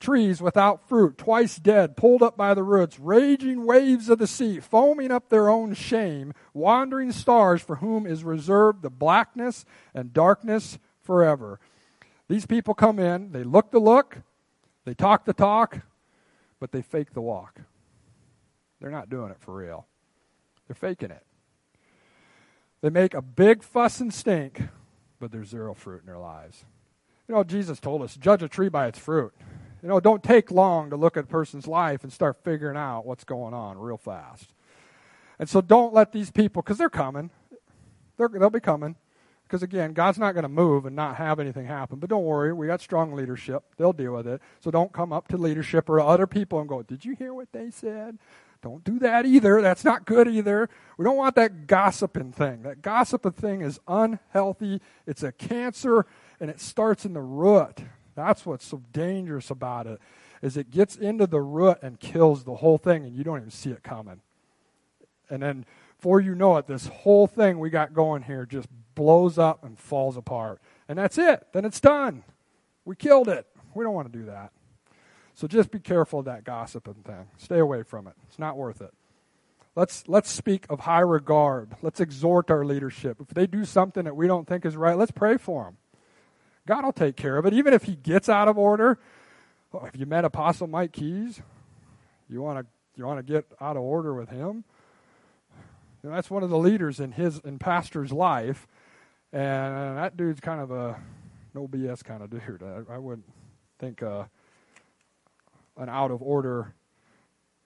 trees 0.00 0.40
without 0.40 0.88
fruit, 0.88 1.18
twice 1.18 1.58
dead, 1.58 1.94
pulled 1.94 2.22
up 2.22 2.38
by 2.38 2.54
the 2.54 2.62
roots, 2.62 2.98
raging 2.98 3.66
waves 3.66 4.08
of 4.08 4.18
the 4.18 4.26
sea, 4.26 4.60
foaming 4.60 5.10
up 5.10 5.28
their 5.28 5.50
own 5.50 5.74
shame, 5.74 6.32
wandering 6.54 7.12
stars 7.12 7.60
for 7.60 7.76
whom 7.76 8.06
is 8.06 8.24
reserved 8.24 8.80
the 8.80 8.88
blackness 8.88 9.66
and 9.92 10.14
darkness 10.14 10.78
forever. 11.02 11.60
These 12.28 12.46
people 12.46 12.72
come 12.72 12.98
in, 12.98 13.32
they 13.32 13.44
look 13.44 13.72
the 13.72 13.78
look, 13.78 14.22
they 14.86 14.94
talk 14.94 15.26
the 15.26 15.34
talk, 15.34 15.80
but 16.58 16.72
they 16.72 16.80
fake 16.80 17.12
the 17.12 17.20
walk. 17.20 17.60
They're 18.80 18.90
not 18.90 19.10
doing 19.10 19.30
it 19.30 19.38
for 19.38 19.52
real. 19.52 19.86
They're 20.66 20.74
faking 20.74 21.10
it. 21.10 21.26
They 22.82 22.90
make 22.90 23.14
a 23.14 23.22
big 23.22 23.62
fuss 23.62 24.00
and 24.00 24.12
stink, 24.12 24.60
but 25.20 25.30
there's 25.30 25.48
zero 25.48 25.72
fruit 25.72 26.00
in 26.00 26.06
their 26.06 26.18
lives. 26.18 26.64
You 27.28 27.34
know, 27.34 27.44
Jesus 27.44 27.80
told 27.80 28.02
us, 28.02 28.16
judge 28.16 28.42
a 28.42 28.48
tree 28.48 28.68
by 28.68 28.88
its 28.88 28.98
fruit. 28.98 29.32
You 29.82 29.88
know, 29.88 30.00
don't 30.00 30.22
take 30.22 30.50
long 30.50 30.90
to 30.90 30.96
look 30.96 31.16
at 31.16 31.24
a 31.24 31.28
person's 31.28 31.66
life 31.66 32.02
and 32.02 32.12
start 32.12 32.44
figuring 32.44 32.76
out 32.76 33.06
what's 33.06 33.24
going 33.24 33.54
on 33.54 33.78
real 33.78 33.96
fast. 33.96 34.52
And 35.38 35.48
so 35.48 35.60
don't 35.60 35.94
let 35.94 36.12
these 36.12 36.30
people, 36.30 36.62
because 36.62 36.78
they're 36.78 36.90
coming, 36.90 37.30
they're, 38.16 38.28
they'll 38.28 38.50
be 38.50 38.60
coming. 38.60 38.96
Because 39.44 39.62
again, 39.62 39.92
God's 39.92 40.18
not 40.18 40.32
going 40.32 40.44
to 40.44 40.48
move 40.48 40.86
and 40.86 40.96
not 40.96 41.16
have 41.16 41.38
anything 41.38 41.66
happen. 41.66 41.98
But 41.98 42.08
don't 42.08 42.24
worry, 42.24 42.52
we 42.52 42.68
got 42.68 42.80
strong 42.80 43.12
leadership. 43.12 43.62
They'll 43.76 43.92
deal 43.92 44.14
with 44.14 44.26
it. 44.26 44.40
So 44.60 44.70
don't 44.70 44.92
come 44.92 45.12
up 45.12 45.28
to 45.28 45.36
leadership 45.36 45.90
or 45.90 46.00
other 46.00 46.26
people 46.26 46.58
and 46.58 46.68
go, 46.68 46.82
Did 46.82 47.04
you 47.04 47.14
hear 47.14 47.34
what 47.34 47.52
they 47.52 47.70
said? 47.70 48.18
Don't 48.62 48.84
do 48.84 49.00
that 49.00 49.26
either. 49.26 49.60
That's 49.60 49.84
not 49.84 50.06
good 50.06 50.28
either. 50.28 50.70
We 50.96 51.04
don't 51.04 51.16
want 51.16 51.34
that 51.34 51.66
gossiping 51.66 52.32
thing. 52.32 52.62
That 52.62 52.80
gossiping 52.80 53.32
thing 53.32 53.60
is 53.60 53.80
unhealthy. 53.88 54.80
It's 55.04 55.24
a 55.24 55.32
cancer 55.32 56.06
and 56.38 56.48
it 56.48 56.60
starts 56.60 57.04
in 57.04 57.12
the 57.12 57.20
root. 57.20 57.80
That's 58.14 58.46
what's 58.46 58.64
so 58.64 58.82
dangerous 58.92 59.50
about 59.50 59.86
it 59.88 60.00
is 60.42 60.56
it 60.56 60.70
gets 60.70 60.96
into 60.96 61.26
the 61.26 61.40
root 61.40 61.78
and 61.82 61.98
kills 61.98 62.44
the 62.44 62.56
whole 62.56 62.78
thing 62.78 63.04
and 63.04 63.14
you 63.16 63.24
don't 63.24 63.38
even 63.38 63.50
see 63.50 63.70
it 63.70 63.82
coming. 63.82 64.20
And 65.28 65.42
then 65.42 65.66
before 65.96 66.20
you 66.20 66.34
know 66.34 66.56
it, 66.56 66.66
this 66.66 66.86
whole 66.86 67.26
thing 67.26 67.58
we 67.58 67.70
got 67.70 67.94
going 67.94 68.22
here 68.22 68.46
just 68.46 68.68
blows 68.94 69.38
up 69.38 69.64
and 69.64 69.78
falls 69.78 70.16
apart. 70.16 70.60
And 70.88 70.98
that's 70.98 71.18
it. 71.18 71.48
Then 71.52 71.64
it's 71.64 71.80
done. 71.80 72.22
We 72.84 72.94
killed 72.94 73.28
it. 73.28 73.46
We 73.74 73.84
don't 73.84 73.94
want 73.94 74.12
to 74.12 74.18
do 74.18 74.26
that. 74.26 74.52
So 75.34 75.46
just 75.46 75.70
be 75.70 75.78
careful 75.78 76.20
of 76.20 76.24
that 76.26 76.44
gossiping 76.44 77.02
thing. 77.04 77.28
Stay 77.38 77.58
away 77.58 77.82
from 77.82 78.06
it. 78.06 78.14
It's 78.28 78.38
not 78.38 78.56
worth 78.56 78.80
it. 78.80 78.92
Let's 79.74 80.04
let's 80.06 80.30
speak 80.30 80.66
of 80.68 80.80
high 80.80 81.00
regard. 81.00 81.76
Let's 81.80 82.00
exhort 82.00 82.50
our 82.50 82.64
leadership. 82.64 83.18
If 83.20 83.28
they 83.28 83.46
do 83.46 83.64
something 83.64 84.04
that 84.04 84.14
we 84.14 84.26
don't 84.26 84.46
think 84.46 84.66
is 84.66 84.76
right, 84.76 84.96
let's 84.96 85.12
pray 85.12 85.38
for 85.38 85.64
them. 85.64 85.76
God 86.66 86.84
will 86.84 86.92
take 86.92 87.16
care 87.16 87.38
of 87.38 87.46
it. 87.46 87.54
Even 87.54 87.72
if 87.72 87.84
he 87.84 87.96
gets 87.96 88.28
out 88.28 88.48
of 88.48 88.58
order, 88.58 88.98
Oh, 89.74 89.80
have 89.80 89.96
you 89.96 90.04
met 90.04 90.24
Apostle 90.24 90.66
Mike 90.66 90.92
Keys? 90.92 91.40
You 92.28 92.42
want 92.42 92.58
to 92.58 92.66
you 92.96 93.06
want 93.06 93.26
to 93.26 93.32
get 93.32 93.46
out 93.58 93.76
of 93.76 93.82
order 93.82 94.12
with 94.12 94.28
him? 94.28 94.64
You 96.02 96.10
know, 96.10 96.14
that's 96.14 96.30
one 96.30 96.42
of 96.42 96.50
the 96.50 96.58
leaders 96.58 97.00
in 97.00 97.12
his 97.12 97.38
in 97.38 97.58
pastor's 97.58 98.12
life, 98.12 98.66
and 99.32 99.96
that 99.96 100.16
dude's 100.16 100.40
kind 100.40 100.60
of 100.60 100.70
a 100.70 101.00
no 101.54 101.66
BS 101.66 102.04
kind 102.04 102.22
of 102.22 102.28
dude. 102.28 102.62
I, 102.62 102.94
I 102.94 102.98
wouldn't 102.98 103.26
think 103.78 104.02
uh, 104.02 104.24
an 105.76 105.88
out 105.88 106.10
of 106.10 106.22
order 106.22 106.74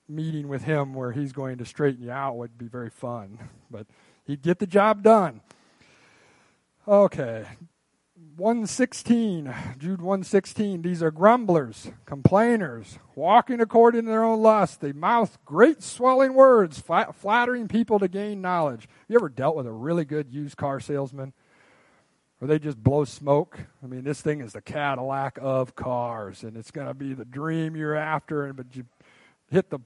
meeting 0.09 0.48
with 0.48 0.62
him 0.62 0.94
where 0.94 1.12
he's 1.12 1.32
going 1.32 1.59
to 1.59 1.64
straighten 1.64 2.04
you 2.04 2.11
out 2.11 2.36
would 2.36 2.57
be 2.57 2.68
very 2.68 2.90
fun, 2.90 3.38
but 3.70 3.86
he'd 4.24 4.42
get 4.42 4.59
the 4.59 4.66
job 4.66 5.02
done. 5.02 5.40
Okay. 6.86 7.44
116, 8.36 9.54
Jude 9.78 10.02
116, 10.02 10.82
these 10.82 11.02
are 11.02 11.11
grumblers, 11.11 11.90
complainers, 12.04 12.98
walking 13.14 13.61
according 13.61 14.02
to 14.02 14.11
their 14.11 14.24
own 14.24 14.42
lust. 14.42 14.82
They 14.82 14.92
mouth 14.92 15.38
great 15.46 15.82
swelling 15.82 16.34
words, 16.34 16.82
flattering 17.14 17.66
people 17.66 17.98
to 17.98 18.09
gain 18.09 18.42
knowledge. 18.42 18.88
You 19.09 19.16
ever 19.16 19.30
dealt 19.30 19.57
with 19.57 19.66
a 19.66 19.72
really 19.72 20.04
good 20.04 20.30
used 20.30 20.59
car 20.59 20.80
salesman? 20.80 21.32
Or 22.41 22.47
they 22.47 22.59
just 22.59 22.82
blow 22.82 23.05
smoke? 23.05 23.61
I 23.82 23.87
mean, 23.87 24.05
this 24.05 24.20
thing 24.20 24.41
is 24.41 24.53
the 24.53 24.61
Cadillac 24.61 25.39
of 25.41 25.74
cars, 25.74 26.43
and 26.43 26.57
it's 26.57 26.70
going 26.70 26.87
to 26.87 26.95
be 26.95 27.14
the 27.14 27.24
dream 27.24 27.76
you're 27.76 27.97
after, 27.97 28.45
And 28.45 28.57
but 28.57 28.66
you 28.74 28.84
hit 29.51 29.70
the 29.70 29.78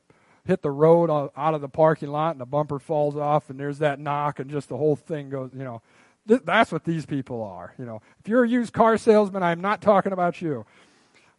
hit 0.46 0.62
the 0.62 0.70
road 0.70 1.10
out 1.10 1.54
of 1.54 1.60
the 1.60 1.68
parking 1.68 2.08
lot 2.08 2.32
and 2.32 2.40
the 2.40 2.46
bumper 2.46 2.78
falls 2.78 3.14
off 3.14 3.50
and 3.50 3.60
there's 3.60 3.78
that 3.78 4.00
knock 4.00 4.40
and 4.40 4.50
just 4.50 4.68
the 4.68 4.76
whole 4.76 4.96
thing 4.96 5.30
goes, 5.30 5.50
you 5.54 5.62
know. 5.64 5.82
Th- 6.26 6.40
that's 6.44 6.72
what 6.72 6.84
these 6.84 7.06
people 7.06 7.42
are, 7.42 7.74
you 7.78 7.84
know. 7.84 8.02
If 8.20 8.28
you're 8.28 8.44
a 8.44 8.48
used 8.48 8.72
car 8.72 8.96
salesman, 8.98 9.42
I'm 9.42 9.60
not 9.60 9.80
talking 9.80 10.12
about 10.12 10.40
you. 10.40 10.66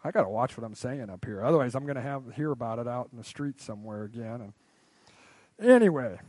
I 0.03 0.11
got 0.11 0.23
to 0.23 0.29
watch 0.29 0.57
what 0.57 0.65
I'm 0.65 0.75
saying 0.75 1.09
up 1.09 1.23
here. 1.25 1.43
Otherwise, 1.43 1.75
I'm 1.75 1.83
going 1.83 1.95
to 1.95 2.01
have 2.01 2.23
hear 2.35 2.51
about 2.51 2.79
it 2.79 2.87
out 2.87 3.09
in 3.11 3.17
the 3.17 3.23
street 3.23 3.61
somewhere 3.61 4.03
again. 4.03 4.53
And 5.59 5.69
anyway, 5.69 6.19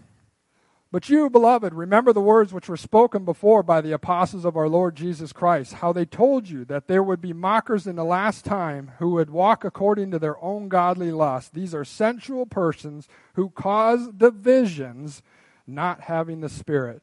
but 0.92 1.08
you, 1.08 1.30
beloved, 1.30 1.72
remember 1.72 2.12
the 2.12 2.20
words 2.20 2.52
which 2.52 2.68
were 2.68 2.76
spoken 2.76 3.24
before 3.24 3.62
by 3.62 3.80
the 3.80 3.92
apostles 3.92 4.44
of 4.44 4.58
our 4.58 4.68
Lord 4.68 4.94
Jesus 4.94 5.32
Christ, 5.32 5.72
how 5.74 5.90
they 5.90 6.04
told 6.04 6.50
you 6.50 6.66
that 6.66 6.86
there 6.86 7.02
would 7.02 7.22
be 7.22 7.32
mockers 7.32 7.86
in 7.86 7.96
the 7.96 8.04
last 8.04 8.44
time 8.44 8.92
who 8.98 9.12
would 9.12 9.30
walk 9.30 9.64
according 9.64 10.10
to 10.10 10.18
their 10.18 10.38
own 10.44 10.68
godly 10.68 11.10
lust. 11.10 11.54
These 11.54 11.74
are 11.74 11.82
sensual 11.82 12.44
persons 12.44 13.08
who 13.36 13.48
cause 13.48 14.08
divisions, 14.08 15.22
not 15.66 16.02
having 16.02 16.42
the 16.42 16.50
Spirit. 16.50 17.02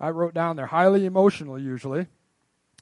I 0.00 0.10
wrote 0.10 0.34
down 0.34 0.56
they're 0.56 0.66
highly 0.66 1.06
emotional 1.06 1.60
usually. 1.60 2.08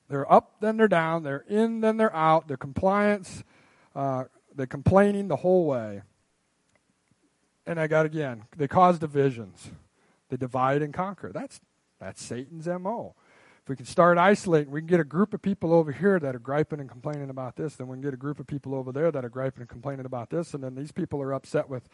They're 0.09 0.30
up, 0.32 0.57
then 0.61 0.78
they're 0.78 0.88
down. 0.88 1.22
They're 1.22 1.44
in, 1.48 1.82
then 1.82 1.98
they're 1.98 2.16
out. 2.16 2.48
They're 2.48 2.57
compliance. 2.57 3.44
Uh, 3.94 4.24
they're 4.54 4.66
complaining 4.66 5.28
the 5.28 5.36
whole 5.36 5.66
way. 5.66 6.00
And 7.66 7.78
I 7.78 7.88
got 7.88 8.07
again, 8.07 8.44
they 8.57 8.68
cause 8.68 8.98
divisions. 8.98 9.70
They 10.29 10.37
divide 10.37 10.83
and 10.83 10.93
conquer. 10.93 11.33
That's 11.33 11.61
that's 12.01 12.22
Satan's 12.22 12.66
MO. 12.66 13.14
If 13.62 13.70
we 13.70 13.77
can 13.77 13.87
start 13.87 14.18
isolating, 14.18 14.70
we 14.70 14.81
can 14.81 14.87
get 14.87 15.01
a 15.01 15.05
group 15.05 15.35
of 15.35 15.43
people 15.43 15.72
over 15.72 15.91
here 15.91 16.20
that 16.20 16.37
are 16.37 16.41
griping 16.41 16.79
and 16.79 16.89
complaining 16.89 17.31
about 17.31 17.57
this, 17.57 17.74
then 17.74 17.89
we 17.89 17.95
can 17.95 18.03
get 18.03 18.14
a 18.14 18.18
group 18.18 18.39
of 18.39 18.47
people 18.47 18.74
over 18.74 18.93
there 18.93 19.11
that 19.11 19.24
are 19.24 19.29
griping 19.29 19.62
and 19.62 19.68
complaining 19.68 20.07
about 20.07 20.31
this, 20.31 20.55
and 20.55 20.62
then 20.62 20.74
these 20.77 20.93
people 20.93 21.20
are 21.20 21.33
upset 21.33 21.68
with 21.68 21.89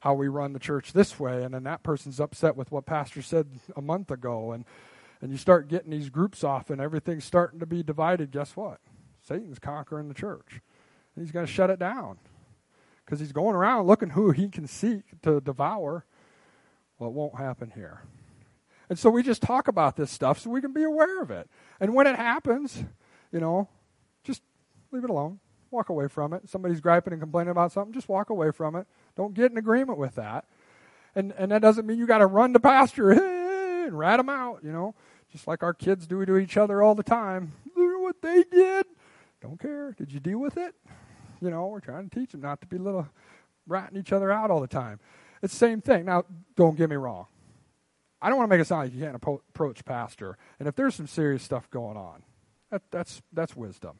how 0.00 0.12
we 0.12 0.28
run 0.28 0.52
the 0.52 0.58
church 0.58 0.92
this 0.92 1.18
way, 1.18 1.42
and 1.42 1.54
then 1.54 1.62
that 1.64 1.82
person's 1.82 2.20
upset 2.20 2.56
with 2.56 2.70
what 2.70 2.84
pastor 2.84 3.22
said 3.22 3.46
a 3.74 3.80
month 3.80 4.10
ago, 4.10 4.52
and 4.52 4.64
and 5.22 5.32
you 5.32 5.38
start 5.38 5.68
getting 5.68 5.90
these 5.90 6.10
groups 6.10 6.44
off, 6.44 6.68
and 6.68 6.78
everything's 6.78 7.24
starting 7.24 7.58
to 7.58 7.64
be 7.64 7.82
divided. 7.82 8.30
Guess 8.30 8.56
what? 8.56 8.80
Satan's 9.22 9.58
conquering 9.58 10.08
the 10.08 10.14
church, 10.14 10.60
and 11.16 11.24
he's 11.24 11.32
going 11.32 11.46
to 11.46 11.50
shut 11.50 11.70
it 11.70 11.78
down 11.78 12.18
because 13.04 13.20
he's 13.20 13.32
going 13.32 13.56
around 13.56 13.86
looking 13.86 14.10
who 14.10 14.32
he 14.32 14.50
can 14.50 14.66
seek 14.66 15.04
to 15.22 15.40
devour 15.40 16.04
well, 16.98 17.10
it 17.10 17.14
won't 17.14 17.36
happen 17.36 17.72
here. 17.74 18.02
And 18.88 18.98
so 18.98 19.10
we 19.10 19.22
just 19.22 19.42
talk 19.42 19.68
about 19.68 19.96
this 19.96 20.10
stuff 20.10 20.38
so 20.38 20.50
we 20.50 20.60
can 20.60 20.72
be 20.72 20.82
aware 20.82 21.22
of 21.22 21.30
it. 21.30 21.48
And 21.80 21.94
when 21.94 22.06
it 22.06 22.16
happens, 22.16 22.84
you 23.32 23.40
know, 23.40 23.68
just 24.22 24.42
leave 24.92 25.04
it 25.04 25.10
alone. 25.10 25.40
Walk 25.70 25.88
away 25.88 26.06
from 26.08 26.32
it. 26.32 26.48
Somebody's 26.48 26.80
griping 26.80 27.12
and 27.12 27.20
complaining 27.22 27.50
about 27.50 27.72
something, 27.72 27.92
just 27.92 28.08
walk 28.08 28.30
away 28.30 28.50
from 28.52 28.76
it. 28.76 28.86
Don't 29.16 29.34
get 29.34 29.50
in 29.50 29.56
agreement 29.56 29.98
with 29.98 30.14
that. 30.16 30.44
And 31.14 31.32
and 31.36 31.50
that 31.50 31.62
doesn't 31.62 31.86
mean 31.86 31.98
you 31.98 32.06
got 32.06 32.18
to 32.18 32.26
run 32.26 32.52
to 32.52 32.60
pastor 32.60 33.10
and 33.84 33.96
rat 33.98 34.18
them 34.18 34.28
out, 34.28 34.60
you 34.62 34.72
know. 34.72 34.94
Just 35.32 35.48
like 35.48 35.64
our 35.64 35.74
kids 35.74 36.06
do 36.06 36.24
to 36.24 36.36
each 36.36 36.56
other 36.56 36.82
all 36.82 36.94
the 36.94 37.02
time. 37.02 37.52
Look 37.74 37.84
what 38.04 38.22
they 38.22 38.44
did. 38.44 38.86
Don't 39.40 39.58
care. 39.58 39.92
Did 39.92 40.12
you 40.12 40.20
deal 40.20 40.38
with 40.38 40.56
it? 40.56 40.74
You 41.40 41.50
know, 41.50 41.66
we're 41.66 41.80
trying 41.80 42.08
to 42.08 42.20
teach 42.20 42.32
them 42.32 42.42
not 42.42 42.60
to 42.60 42.66
be 42.66 42.78
little 42.78 43.08
ratting 43.66 43.98
each 43.98 44.12
other 44.12 44.30
out 44.30 44.50
all 44.50 44.60
the 44.60 44.68
time. 44.68 45.00
It's 45.42 45.52
the 45.52 45.58
same 45.58 45.80
thing. 45.80 46.04
Now, 46.04 46.24
don't 46.56 46.76
get 46.76 46.88
me 46.88 46.96
wrong. 46.96 47.26
I 48.24 48.28
don't 48.28 48.38
want 48.38 48.48
to 48.50 48.56
make 48.56 48.62
it 48.62 48.66
sound 48.66 48.84
like 48.84 48.94
you 48.94 49.04
can't 49.04 49.16
approach 49.16 49.84
pastor. 49.84 50.38
And 50.58 50.66
if 50.66 50.74
there's 50.74 50.94
some 50.94 51.06
serious 51.06 51.42
stuff 51.42 51.70
going 51.70 51.98
on, 51.98 52.22
that, 52.70 52.82
that's 52.90 53.20
that's 53.32 53.54
wisdom. 53.54 53.98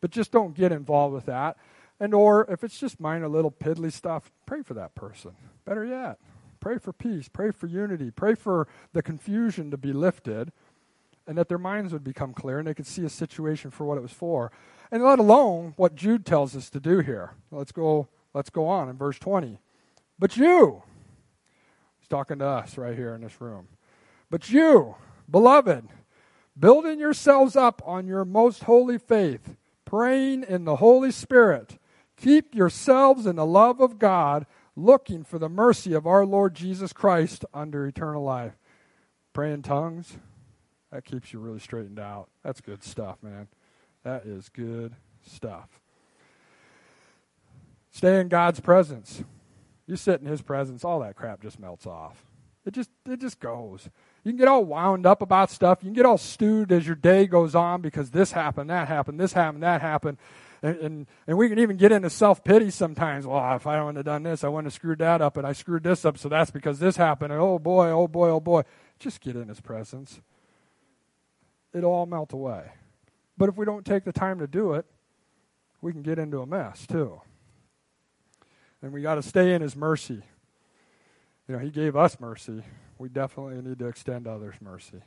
But 0.00 0.10
just 0.10 0.32
don't 0.32 0.54
get 0.54 0.72
involved 0.72 1.14
with 1.14 1.26
that. 1.26 1.56
And 2.00 2.12
or 2.12 2.50
if 2.50 2.64
it's 2.64 2.78
just 2.78 2.98
minor 2.98 3.28
little 3.28 3.52
piddly 3.52 3.92
stuff, 3.92 4.32
pray 4.44 4.62
for 4.62 4.74
that 4.74 4.96
person. 4.96 5.36
Better 5.64 5.84
yet, 5.84 6.18
pray 6.58 6.78
for 6.78 6.92
peace, 6.92 7.28
pray 7.28 7.52
for 7.52 7.68
unity, 7.68 8.10
pray 8.10 8.34
for 8.34 8.66
the 8.92 9.02
confusion 9.02 9.70
to 9.70 9.76
be 9.76 9.92
lifted, 9.92 10.50
and 11.26 11.38
that 11.38 11.48
their 11.48 11.58
minds 11.58 11.92
would 11.92 12.04
become 12.04 12.34
clear 12.34 12.58
and 12.58 12.66
they 12.66 12.74
could 12.74 12.86
see 12.86 13.04
a 13.04 13.08
situation 13.08 13.70
for 13.70 13.84
what 13.84 13.98
it 13.98 14.02
was 14.02 14.12
for. 14.12 14.50
And 14.90 15.02
let 15.02 15.18
alone 15.18 15.74
what 15.76 15.94
Jude 15.94 16.26
tells 16.26 16.56
us 16.56 16.68
to 16.70 16.80
do 16.80 16.98
here. 16.98 17.34
Let's 17.50 17.72
go 17.72 18.08
let's 18.34 18.50
go 18.50 18.66
on 18.66 18.88
in 18.88 18.96
verse 18.96 19.18
20. 19.18 19.60
But 20.18 20.36
you, 20.36 20.82
he's 21.98 22.08
talking 22.08 22.38
to 22.38 22.46
us 22.46 22.78
right 22.78 22.96
here 22.96 23.14
in 23.14 23.22
this 23.22 23.40
room. 23.40 23.68
But 24.30 24.50
you, 24.50 24.96
beloved, 25.30 25.88
building 26.58 26.98
yourselves 26.98 27.56
up 27.56 27.82
on 27.84 28.06
your 28.06 28.24
most 28.24 28.64
holy 28.64 28.98
faith, 28.98 29.56
praying 29.84 30.44
in 30.44 30.64
the 30.64 30.76
Holy 30.76 31.10
Spirit, 31.10 31.78
keep 32.16 32.54
yourselves 32.54 33.26
in 33.26 33.36
the 33.36 33.46
love 33.46 33.80
of 33.80 33.98
God, 33.98 34.46
looking 34.76 35.24
for 35.24 35.38
the 35.38 35.48
mercy 35.48 35.92
of 35.92 36.06
our 36.06 36.24
Lord 36.24 36.54
Jesus 36.54 36.92
Christ 36.92 37.44
under 37.52 37.86
eternal 37.86 38.22
life. 38.22 38.54
Pray 39.32 39.52
in 39.52 39.62
tongues, 39.62 40.18
that 40.92 41.04
keeps 41.04 41.32
you 41.32 41.40
really 41.40 41.58
straightened 41.58 41.98
out. 41.98 42.28
That's 42.44 42.60
good 42.60 42.84
stuff, 42.84 43.18
man. 43.20 43.48
That 44.04 44.26
is 44.26 44.48
good 44.48 44.94
stuff. 45.22 45.80
Stay 47.90 48.20
in 48.20 48.28
God's 48.28 48.60
presence. 48.60 49.24
You 49.86 49.96
sit 49.96 50.20
in 50.20 50.26
his 50.26 50.42
presence, 50.42 50.84
all 50.84 51.00
that 51.00 51.16
crap 51.16 51.42
just 51.42 51.58
melts 51.60 51.86
off. 51.86 52.24
It 52.66 52.72
just 52.72 52.90
it 53.06 53.20
just 53.20 53.40
goes. 53.40 53.90
You 54.24 54.32
can 54.32 54.38
get 54.38 54.48
all 54.48 54.64
wound 54.64 55.04
up 55.04 55.20
about 55.20 55.50
stuff. 55.50 55.80
You 55.82 55.88
can 55.88 55.94
get 55.94 56.06
all 56.06 56.16
stewed 56.16 56.72
as 56.72 56.86
your 56.86 56.96
day 56.96 57.26
goes 57.26 57.54
on 57.54 57.82
because 57.82 58.10
this 58.10 58.32
happened, 58.32 58.70
that 58.70 58.88
happened, 58.88 59.20
this 59.20 59.34
happened, 59.34 59.62
that 59.62 59.82
happened. 59.82 60.16
And, 60.62 60.76
and, 60.78 61.06
and 61.26 61.36
we 61.36 61.50
can 61.50 61.58
even 61.58 61.76
get 61.76 61.92
into 61.92 62.08
self 62.08 62.42
pity 62.42 62.70
sometimes. 62.70 63.26
Well, 63.26 63.54
if 63.54 63.66
I 63.66 63.80
wouldn't 63.80 63.98
have 63.98 64.06
done 64.06 64.22
this, 64.22 64.42
I 64.44 64.48
wouldn't 64.48 64.66
have 64.66 64.72
screwed 64.72 65.00
that 65.00 65.20
up, 65.20 65.36
and 65.36 65.46
I 65.46 65.52
screwed 65.52 65.82
this 65.82 66.06
up, 66.06 66.16
so 66.16 66.30
that's 66.30 66.50
because 66.50 66.78
this 66.78 66.96
happened. 66.96 67.32
And 67.32 67.42
oh 67.42 67.58
boy, 67.58 67.90
oh 67.90 68.08
boy, 68.08 68.30
oh 68.30 68.40
boy. 68.40 68.62
Just 68.98 69.20
get 69.20 69.36
in 69.36 69.48
his 69.48 69.60
presence. 69.60 70.22
It'll 71.74 71.92
all 71.92 72.06
melt 72.06 72.32
away. 72.32 72.70
But 73.36 73.50
if 73.50 73.56
we 73.58 73.66
don't 73.66 73.84
take 73.84 74.04
the 74.04 74.12
time 74.12 74.38
to 74.38 74.46
do 74.46 74.72
it, 74.72 74.86
we 75.82 75.92
can 75.92 76.00
get 76.00 76.18
into 76.18 76.40
a 76.40 76.46
mess 76.46 76.86
too. 76.86 77.20
And 78.84 78.92
we 78.92 79.00
got 79.00 79.14
to 79.14 79.22
stay 79.22 79.54
in 79.54 79.62
His 79.62 79.74
mercy. 79.74 80.22
You 81.48 81.54
know, 81.54 81.58
He 81.58 81.70
gave 81.70 81.96
us 81.96 82.20
mercy. 82.20 82.62
We 82.98 83.08
definitely 83.08 83.62
need 83.62 83.78
to 83.78 83.86
extend 83.86 84.26
others 84.26 84.56
mercy. 84.60 85.00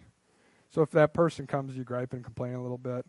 So 0.71 0.82
if 0.82 0.89
that 0.91 1.13
person 1.13 1.45
comes, 1.45 1.78
you 1.78 1.84
gripe 1.84 2.11
and 2.13 2.23
complain 2.23 2.55
a 2.55 2.61
little 2.61 2.80
bit, 2.80 3.05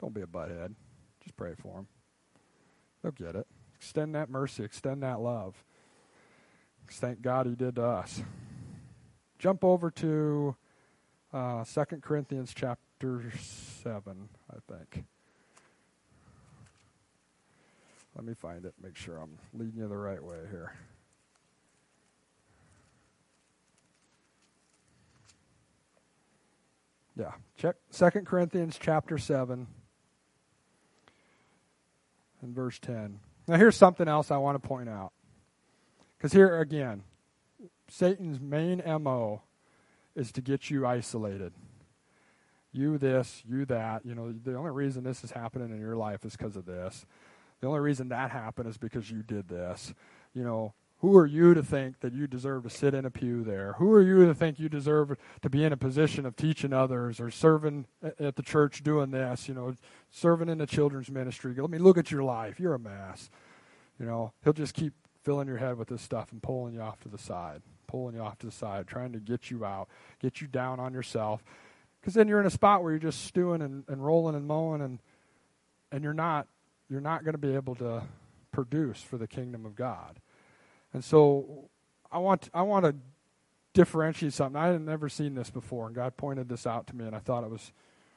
don't 0.00 0.12
be 0.12 0.22
a 0.22 0.26
butthead. 0.26 0.74
Just 1.22 1.36
pray 1.36 1.54
for 1.56 1.76
them. 1.76 1.86
They'll 3.00 3.12
get 3.12 3.36
it. 3.36 3.46
Extend 3.76 4.16
that 4.16 4.28
mercy, 4.28 4.64
extend 4.64 5.04
that 5.04 5.20
love. 5.20 5.62
Thank 6.90 7.22
God 7.22 7.46
He 7.46 7.54
did 7.54 7.76
to 7.76 7.84
us. 7.84 8.24
Jump 9.38 9.62
over 9.62 9.88
to 9.92 10.56
uh, 11.32 11.64
2 11.64 11.84
Corinthians 12.00 12.52
chapter 12.52 13.30
7, 13.84 14.28
I 14.50 14.56
think. 14.68 15.04
Let 18.20 18.26
me 18.26 18.34
find 18.34 18.66
it, 18.66 18.74
make 18.82 18.96
sure 18.96 19.16
I'm 19.16 19.38
leading 19.54 19.80
you 19.80 19.88
the 19.88 19.96
right 19.96 20.22
way 20.22 20.36
here. 20.50 20.74
Yeah, 27.16 27.32
check 27.56 27.76
2 27.90 28.10
Corinthians 28.26 28.78
chapter 28.78 29.16
7 29.16 29.66
and 32.42 32.54
verse 32.54 32.78
10. 32.78 33.20
Now, 33.48 33.56
here's 33.56 33.78
something 33.78 34.06
else 34.06 34.30
I 34.30 34.36
want 34.36 34.62
to 34.62 34.68
point 34.68 34.90
out. 34.90 35.12
Because 36.18 36.34
here 36.34 36.60
again, 36.60 37.04
Satan's 37.88 38.38
main 38.38 38.82
MO 39.00 39.40
is 40.14 40.30
to 40.32 40.42
get 40.42 40.68
you 40.68 40.86
isolated. 40.86 41.54
You 42.70 42.98
this, 42.98 43.42
you 43.48 43.64
that. 43.64 44.04
You 44.04 44.14
know, 44.14 44.30
the 44.30 44.56
only 44.56 44.72
reason 44.72 45.04
this 45.04 45.24
is 45.24 45.30
happening 45.30 45.70
in 45.70 45.80
your 45.80 45.96
life 45.96 46.26
is 46.26 46.36
because 46.36 46.56
of 46.56 46.66
this 46.66 47.06
The 47.60 47.66
only 47.66 47.80
reason 47.80 48.08
that 48.08 48.30
happened 48.30 48.68
is 48.68 48.78
because 48.78 49.10
you 49.10 49.22
did 49.22 49.48
this. 49.48 49.92
You 50.34 50.44
know, 50.44 50.74
who 51.00 51.16
are 51.16 51.26
you 51.26 51.54
to 51.54 51.62
think 51.62 52.00
that 52.00 52.12
you 52.12 52.26
deserve 52.26 52.64
to 52.64 52.70
sit 52.70 52.94
in 52.94 53.04
a 53.04 53.10
pew 53.10 53.42
there? 53.42 53.74
Who 53.78 53.90
are 53.92 54.02
you 54.02 54.26
to 54.26 54.34
think 54.34 54.58
you 54.58 54.68
deserve 54.68 55.16
to 55.40 55.50
be 55.50 55.64
in 55.64 55.72
a 55.72 55.76
position 55.76 56.26
of 56.26 56.36
teaching 56.36 56.72
others 56.72 57.20
or 57.20 57.30
serving 57.30 57.86
at 58.02 58.36
the 58.36 58.42
church 58.42 58.82
doing 58.82 59.10
this, 59.10 59.48
you 59.48 59.54
know, 59.54 59.76
serving 60.10 60.48
in 60.48 60.58
the 60.58 60.66
children's 60.66 61.10
ministry? 61.10 61.54
Let 61.54 61.70
me 61.70 61.78
look 61.78 61.96
at 61.96 62.10
your 62.10 62.22
life. 62.22 62.60
You're 62.60 62.74
a 62.74 62.78
mess. 62.78 63.30
You 63.98 64.06
know, 64.06 64.32
he'll 64.44 64.52
just 64.52 64.74
keep 64.74 64.92
filling 65.22 65.48
your 65.48 65.58
head 65.58 65.78
with 65.78 65.88
this 65.88 66.02
stuff 66.02 66.32
and 66.32 66.42
pulling 66.42 66.74
you 66.74 66.80
off 66.80 67.00
to 67.00 67.08
the 67.08 67.18
side, 67.18 67.62
pulling 67.86 68.14
you 68.14 68.20
off 68.20 68.38
to 68.38 68.46
the 68.46 68.52
side, 68.52 68.86
trying 68.86 69.12
to 69.12 69.20
get 69.20 69.50
you 69.50 69.64
out, 69.64 69.88
get 70.20 70.40
you 70.40 70.46
down 70.46 70.80
on 70.80 70.92
yourself. 70.92 71.42
Because 72.00 72.14
then 72.14 72.28
you're 72.28 72.40
in 72.40 72.46
a 72.46 72.50
spot 72.50 72.82
where 72.82 72.92
you're 72.92 72.98
just 72.98 73.24
stewing 73.24 73.62
and, 73.62 73.84
and 73.88 74.04
rolling 74.04 74.34
and 74.34 74.46
mowing 74.46 74.80
and 74.80 74.98
and 75.92 76.04
you're 76.04 76.14
not 76.14 76.46
you're 76.90 77.00
not 77.00 77.24
going 77.24 77.32
to 77.34 77.38
be 77.38 77.54
able 77.54 77.76
to 77.76 78.02
produce 78.52 79.00
for 79.00 79.16
the 79.16 79.28
kingdom 79.28 79.64
of 79.64 79.76
God. 79.76 80.18
And 80.92 81.04
so 81.04 81.70
I 82.10 82.18
want 82.18 82.50
I 82.52 82.62
want 82.62 82.84
to 82.84 82.94
differentiate 83.72 84.32
something. 84.32 84.60
I 84.60 84.68
had 84.68 84.80
never 84.80 85.08
seen 85.08 85.34
this 85.34 85.50
before, 85.50 85.86
and 85.86 85.94
God 85.94 86.16
pointed 86.16 86.48
this 86.48 86.66
out 86.66 86.88
to 86.88 86.96
me, 86.96 87.06
and 87.06 87.14
I 87.14 87.20
thought 87.20 87.44
it 87.44 87.50
was 87.50 87.72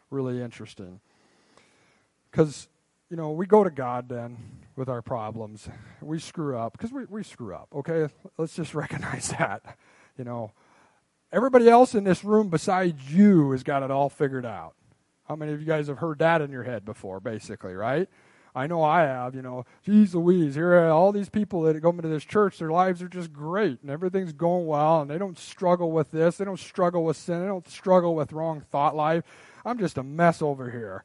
really 0.10 0.42
interesting. 0.42 1.00
Because 2.32 2.68
you 3.10 3.16
know 3.16 3.32
we 3.32 3.46
go 3.46 3.64
to 3.64 3.70
God 3.70 4.10
then 4.10 4.38
with 4.76 4.90
our 4.90 5.04
problems, 5.04 5.70
we 6.02 6.20
screw 6.20 6.58
up 6.58 6.74
because 6.74 6.92
we 6.92 7.06
we 7.06 7.24
screw 7.24 7.54
up. 7.54 7.68
Okay, 7.76 8.08
let's 8.38 8.56
just 8.56 8.74
recognize 8.76 9.30
that. 9.30 9.78
You 10.18 10.24
know, 10.24 10.52
everybody 11.32 11.70
else 11.70 11.94
in 11.94 12.04
this 12.04 12.24
room 12.24 12.50
besides 12.50 13.14
you 13.14 13.52
has 13.52 13.62
got 13.62 13.84
it 13.84 13.92
all 13.92 14.10
figured 14.10 14.46
out. 14.46 14.74
How 15.28 15.36
many 15.36 15.54
of 15.54 15.62
you 15.62 15.66
guys 15.66 15.88
have 15.88 16.00
heard 16.00 16.20
that 16.20 16.42
in 16.42 16.52
your 16.52 16.64
head 16.64 16.84
before? 16.84 17.20
Basically, 17.20 17.74
right? 17.76 18.10
I 18.56 18.68
know 18.68 18.84
I 18.84 19.02
have, 19.02 19.34
you 19.34 19.42
know, 19.42 19.66
geez 19.84 20.14
Louise, 20.14 20.54
here 20.54 20.74
are 20.74 20.90
all 20.90 21.12
these 21.12 21.30
people 21.30 21.64
that 21.64 21.80
go 21.80 21.90
into 21.90 22.08
this 22.08 22.24
church, 22.24 22.60
their 22.60 22.70
lives 22.70 23.02
are 23.02 23.08
just 23.08 23.34
great 23.34 23.82
and 23.82 23.90
everything's 23.90 24.34
going 24.34 24.68
well 24.68 25.02
and 25.02 25.10
they 25.10 25.18
don't 25.18 25.40
struggle 25.40 25.92
with 25.92 26.12
this, 26.12 26.38
they 26.38 26.46
don't 26.46 26.60
struggle 26.60 27.04
with 27.04 27.18
sin, 27.18 27.42
they 27.42 27.48
don't 27.48 27.68
struggle 27.68 28.14
with 28.14 28.32
wrong 28.32 28.62
thought 28.62 28.96
life. 28.96 29.24
I'm 29.66 29.80
just 29.80 29.98
a 29.98 30.04
mess 30.04 30.42
over 30.42 30.70
here. 30.70 31.04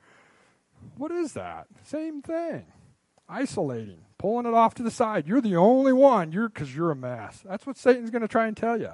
What 0.97 1.11
is 1.11 1.33
that? 1.33 1.67
Same 1.85 2.21
thing. 2.21 2.67
Isolating, 3.29 4.01
pulling 4.19 4.47
it 4.47 4.55
off 4.55 4.75
to 4.75 4.83
the 4.83 4.91
side. 4.91 5.27
You're 5.27 5.41
the 5.41 5.57
only 5.57 5.93
one. 5.93 6.33
You're 6.33 6.49
because 6.49 6.75
you're 6.75 6.91
a 6.91 6.97
mess. 6.97 7.43
That's 7.49 7.67
what 7.67 7.77
Satan's 7.77 8.11
going 8.11 8.23
to 8.23 8.29
try 8.29 8.47
and 8.47 8.57
tell 8.57 8.79
you. 8.79 8.93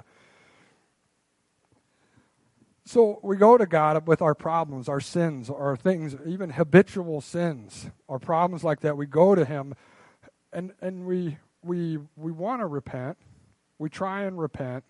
So 2.87 3.19
we 3.23 3.35
go 3.35 3.57
to 3.57 3.65
God 3.65 4.07
with 4.07 4.21
our 4.21 4.35
problems, 4.35 4.87
our 4.87 4.99
sins, 4.99 5.49
our 5.49 5.75
things, 5.75 6.15
even 6.23 6.51
habitual 6.51 7.19
sins, 7.19 7.89
or 8.07 8.19
problems 8.19 8.63
like 8.63 8.81
that. 8.81 8.95
We 8.95 9.07
go 9.07 9.33
to 9.33 9.43
Him, 9.43 9.73
and 10.53 10.71
and 10.81 11.05
we 11.05 11.39
we 11.63 11.97
we 12.15 12.31
want 12.31 12.61
to 12.61 12.67
repent. 12.67 13.17
We 13.79 13.89
try 13.89 14.23
and 14.23 14.39
repent, 14.39 14.83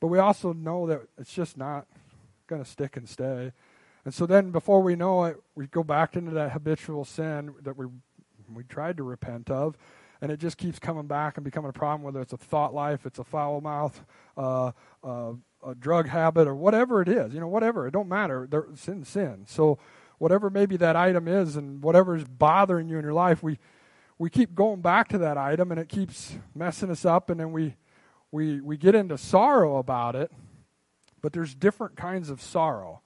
but 0.00 0.08
we 0.08 0.18
also 0.18 0.52
know 0.52 0.88
that 0.88 1.02
it's 1.16 1.32
just 1.32 1.56
not 1.56 1.86
going 2.48 2.62
to 2.62 2.68
stick 2.68 2.96
and 2.96 3.08
stay. 3.08 3.52
And 4.04 4.12
so 4.12 4.26
then, 4.26 4.50
before 4.50 4.82
we 4.82 4.96
know 4.96 5.24
it, 5.24 5.40
we 5.54 5.68
go 5.68 5.84
back 5.84 6.16
into 6.16 6.32
that 6.32 6.50
habitual 6.50 7.04
sin 7.04 7.54
that 7.62 7.76
we 7.76 7.86
we 8.52 8.64
tried 8.64 8.96
to 8.96 9.04
repent 9.04 9.48
of, 9.48 9.76
and 10.20 10.32
it 10.32 10.40
just 10.40 10.58
keeps 10.58 10.80
coming 10.80 11.06
back 11.06 11.36
and 11.36 11.44
becoming 11.44 11.70
a 11.70 11.72
problem. 11.72 12.02
Whether 12.02 12.20
it's 12.20 12.32
a 12.32 12.36
thought 12.36 12.74
life, 12.74 13.06
it's 13.06 13.20
a 13.20 13.24
foul 13.24 13.60
mouth. 13.60 14.04
Uh, 14.36 14.72
uh, 15.04 15.34
a 15.64 15.74
drug 15.74 16.08
habit 16.08 16.48
or 16.48 16.54
whatever 16.54 17.02
it 17.02 17.08
is, 17.08 17.32
you 17.34 17.40
know, 17.40 17.48
whatever, 17.48 17.86
it 17.86 17.92
don't 17.92 18.08
matter. 18.08 18.46
They're 18.50 18.66
sin, 18.74 19.04
sin. 19.04 19.44
So 19.46 19.78
whatever 20.18 20.50
maybe 20.50 20.76
that 20.78 20.96
item 20.96 21.28
is 21.28 21.56
and 21.56 21.82
whatever 21.82 22.16
is 22.16 22.24
bothering 22.24 22.88
you 22.88 22.96
in 22.98 23.04
your 23.04 23.12
life, 23.12 23.42
we 23.42 23.58
we 24.18 24.30
keep 24.30 24.54
going 24.54 24.80
back 24.80 25.08
to 25.08 25.18
that 25.18 25.36
item 25.36 25.70
and 25.70 25.80
it 25.80 25.88
keeps 25.88 26.36
messing 26.54 26.90
us 26.90 27.04
up 27.04 27.30
and 27.30 27.40
then 27.40 27.52
we 27.52 27.76
we 28.30 28.60
we 28.60 28.76
get 28.76 28.94
into 28.94 29.18
sorrow 29.18 29.78
about 29.78 30.14
it. 30.14 30.30
But 31.20 31.32
there's 31.32 31.54
different 31.54 31.96
kinds 31.96 32.30
of 32.30 32.40
sorrow. 32.40 33.00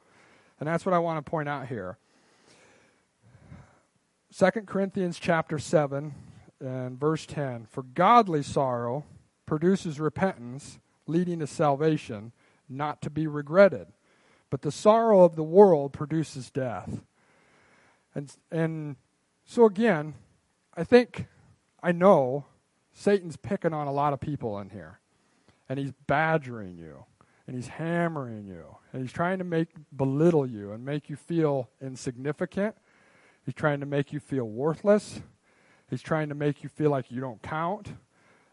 And 0.58 0.66
that's 0.66 0.86
what 0.86 0.94
I 0.94 0.98
want 0.98 1.24
to 1.24 1.30
point 1.30 1.48
out 1.48 1.66
here. 1.66 1.98
2 4.36 4.50
Corinthians 4.66 5.18
chapter 5.18 5.58
7 5.58 6.14
and 6.60 6.98
verse 6.98 7.26
10 7.26 7.66
For 7.66 7.82
godly 7.82 8.42
sorrow 8.42 9.04
produces 9.46 10.00
repentance 10.00 10.78
leading 11.06 11.38
to 11.38 11.46
salvation 11.46 12.32
not 12.68 13.02
to 13.02 13.10
be 13.10 13.26
regretted. 13.26 13.88
But 14.50 14.62
the 14.62 14.70
sorrow 14.70 15.22
of 15.22 15.36
the 15.36 15.42
world 15.42 15.92
produces 15.92 16.50
death. 16.50 17.02
And, 18.14 18.32
and 18.50 18.96
so, 19.44 19.64
again, 19.64 20.14
I 20.76 20.84
think, 20.84 21.26
I 21.82 21.92
know 21.92 22.46
Satan's 22.92 23.36
picking 23.36 23.72
on 23.72 23.86
a 23.86 23.92
lot 23.92 24.12
of 24.12 24.20
people 24.20 24.58
in 24.58 24.70
here. 24.70 25.00
And 25.68 25.78
he's 25.78 25.92
badgering 26.06 26.78
you. 26.78 27.04
And 27.46 27.56
he's 27.56 27.68
hammering 27.68 28.46
you. 28.46 28.76
And 28.92 29.02
he's 29.02 29.12
trying 29.12 29.38
to 29.38 29.44
make 29.44 29.68
belittle 29.94 30.46
you 30.46 30.72
and 30.72 30.84
make 30.84 31.10
you 31.10 31.16
feel 31.16 31.68
insignificant. 31.80 32.76
He's 33.44 33.54
trying 33.54 33.80
to 33.80 33.86
make 33.86 34.12
you 34.12 34.20
feel 34.20 34.44
worthless. 34.44 35.20
He's 35.88 36.02
trying 36.02 36.28
to 36.30 36.34
make 36.34 36.62
you 36.62 36.68
feel 36.68 36.90
like 36.90 37.10
you 37.10 37.20
don't 37.20 37.42
count 37.42 37.92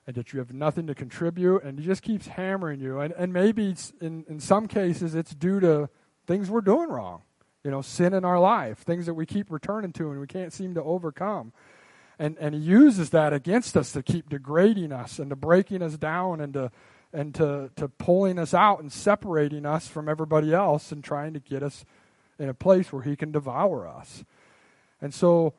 and 0.05 0.15
that 0.15 0.33
you 0.33 0.39
have 0.39 0.53
nothing 0.53 0.87
to 0.87 0.95
contribute, 0.95 1.63
and 1.63 1.79
he 1.79 1.85
just 1.85 2.01
keeps 2.01 2.27
hammering 2.27 2.79
you. 2.79 2.99
And, 2.99 3.13
and 3.13 3.31
maybe 3.31 3.75
in, 4.01 4.25
in 4.27 4.39
some 4.39 4.67
cases 4.67 5.15
it's 5.15 5.33
due 5.33 5.59
to 5.61 5.89
things 6.27 6.49
we're 6.49 6.61
doing 6.61 6.89
wrong, 6.89 7.21
you 7.63 7.71
know, 7.71 7.81
sin 7.81 8.13
in 8.13 8.25
our 8.25 8.39
life, 8.39 8.79
things 8.79 9.05
that 9.05 9.13
we 9.13 9.25
keep 9.25 9.49
returning 9.49 9.93
to 9.93 10.11
and 10.11 10.19
we 10.19 10.27
can't 10.27 10.51
seem 10.51 10.73
to 10.75 10.83
overcome. 10.83 11.53
And, 12.19 12.37
and 12.39 12.53
he 12.53 12.61
uses 12.61 13.09
that 13.11 13.33
against 13.33 13.75
us 13.75 13.91
to 13.93 14.03
keep 14.03 14.29
degrading 14.29 14.91
us 14.91 15.19
and 15.19 15.29
to 15.29 15.35
breaking 15.35 15.81
us 15.81 15.97
down 15.97 16.41
and 16.41 16.53
to, 16.53 16.71
and 17.11 17.33
to, 17.35 17.71
to 17.75 17.87
pulling 17.87 18.37
us 18.37 18.53
out 18.53 18.81
and 18.81 18.91
separating 18.91 19.65
us 19.65 19.87
from 19.87 20.07
everybody 20.07 20.53
else 20.53 20.91
and 20.91 21.03
trying 21.03 21.33
to 21.33 21.39
get 21.39 21.63
us 21.63 21.85
in 22.37 22.49
a 22.49 22.53
place 22.53 22.91
where 22.91 23.03
he 23.03 23.15
can 23.15 23.31
devour 23.31 23.87
us. 23.87 24.23
And 25.01 25.13
so 25.13 25.53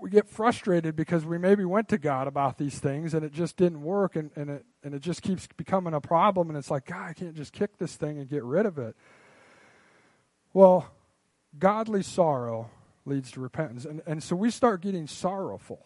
we 0.00 0.10
get 0.10 0.28
frustrated 0.28 0.96
because 0.96 1.24
we 1.24 1.38
maybe 1.38 1.64
went 1.64 1.88
to 1.88 1.98
God 1.98 2.26
about 2.26 2.58
these 2.58 2.78
things 2.78 3.14
and 3.14 3.24
it 3.24 3.32
just 3.32 3.56
didn't 3.56 3.82
work 3.82 4.16
and, 4.16 4.30
and 4.36 4.50
it 4.50 4.66
and 4.82 4.94
it 4.94 5.00
just 5.00 5.22
keeps 5.22 5.46
becoming 5.56 5.94
a 5.94 6.00
problem 6.00 6.48
and 6.48 6.56
it's 6.56 6.70
like, 6.70 6.86
God, 6.86 7.10
I 7.10 7.12
can't 7.12 7.34
just 7.34 7.52
kick 7.52 7.78
this 7.78 7.96
thing 7.96 8.18
and 8.18 8.28
get 8.28 8.44
rid 8.44 8.66
of 8.66 8.78
it. 8.78 8.96
Well, 10.52 10.90
godly 11.58 12.02
sorrow 12.02 12.70
leads 13.04 13.30
to 13.32 13.40
repentance. 13.40 13.84
And, 13.84 14.02
and 14.06 14.22
so 14.22 14.36
we 14.36 14.50
start 14.50 14.82
getting 14.82 15.06
sorrowful. 15.06 15.84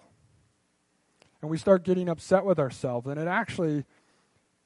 And 1.41 1.51
we 1.51 1.59
start 1.59 1.83
getting 1.85 2.09
upset 2.09 2.45
with 2.45 2.59
ourselves. 2.59 3.09
And 3.09 3.19
it 3.19 3.27
actually, 3.27 3.85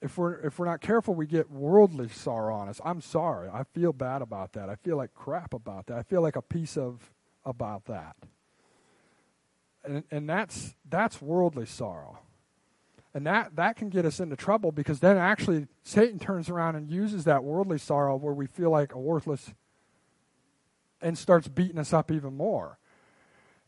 if 0.03 0.18
we're 0.18 0.34
if 0.40 0.59
we're 0.59 0.66
not 0.66 0.80
careful, 0.80 1.14
we 1.14 1.26
get 1.26 1.51
worldly 1.51 2.09
sorrow 2.09 2.55
on 2.55 2.68
us. 2.68 2.80
I'm 2.84 3.01
sorry. 3.01 3.49
I 3.49 3.64
feel 3.64 3.92
bad 3.92 4.22
about 4.22 4.53
that. 4.55 4.68
I 4.68 4.74
feel 4.74 4.97
like 4.97 5.14
crap 5.14 5.55
about 5.55 5.86
that. 5.86 5.99
I 5.99 6.03
feel 6.03 6.20
like 6.20 6.36
a 6.36 6.42
piece 6.42 6.76
of 6.76 7.11
about 7.44 7.86
that 7.86 8.16
and, 9.87 10.05
and 10.11 10.28
that's 10.28 10.74
that's 10.89 11.22
worldly 11.22 11.66
sorrow. 11.66 12.18
And 13.14 13.26
that 13.26 13.57
that 13.57 13.76
can 13.76 13.89
get 13.89 14.05
us 14.05 14.20
into 14.20 14.37
trouble 14.37 14.72
because 14.72 15.01
then 15.01 15.16
actually 15.16 15.68
satan 15.84 16.18
turns 16.18 16.51
around 16.51 16.76
and 16.76 16.91
uses 16.91 17.24
that 17.24 17.43
worldly 17.43 17.78
sorrow 17.78 18.16
where 18.16 18.34
we 18.34 18.47
feel 18.47 18.70
like 18.70 18.95
a 18.95 18.99
worthless 18.99 19.55
and 21.01 21.16
starts 21.16 21.49
beating 21.49 21.78
us 21.78 21.93
up 21.93 22.11
even 22.11 22.37
more 22.37 22.78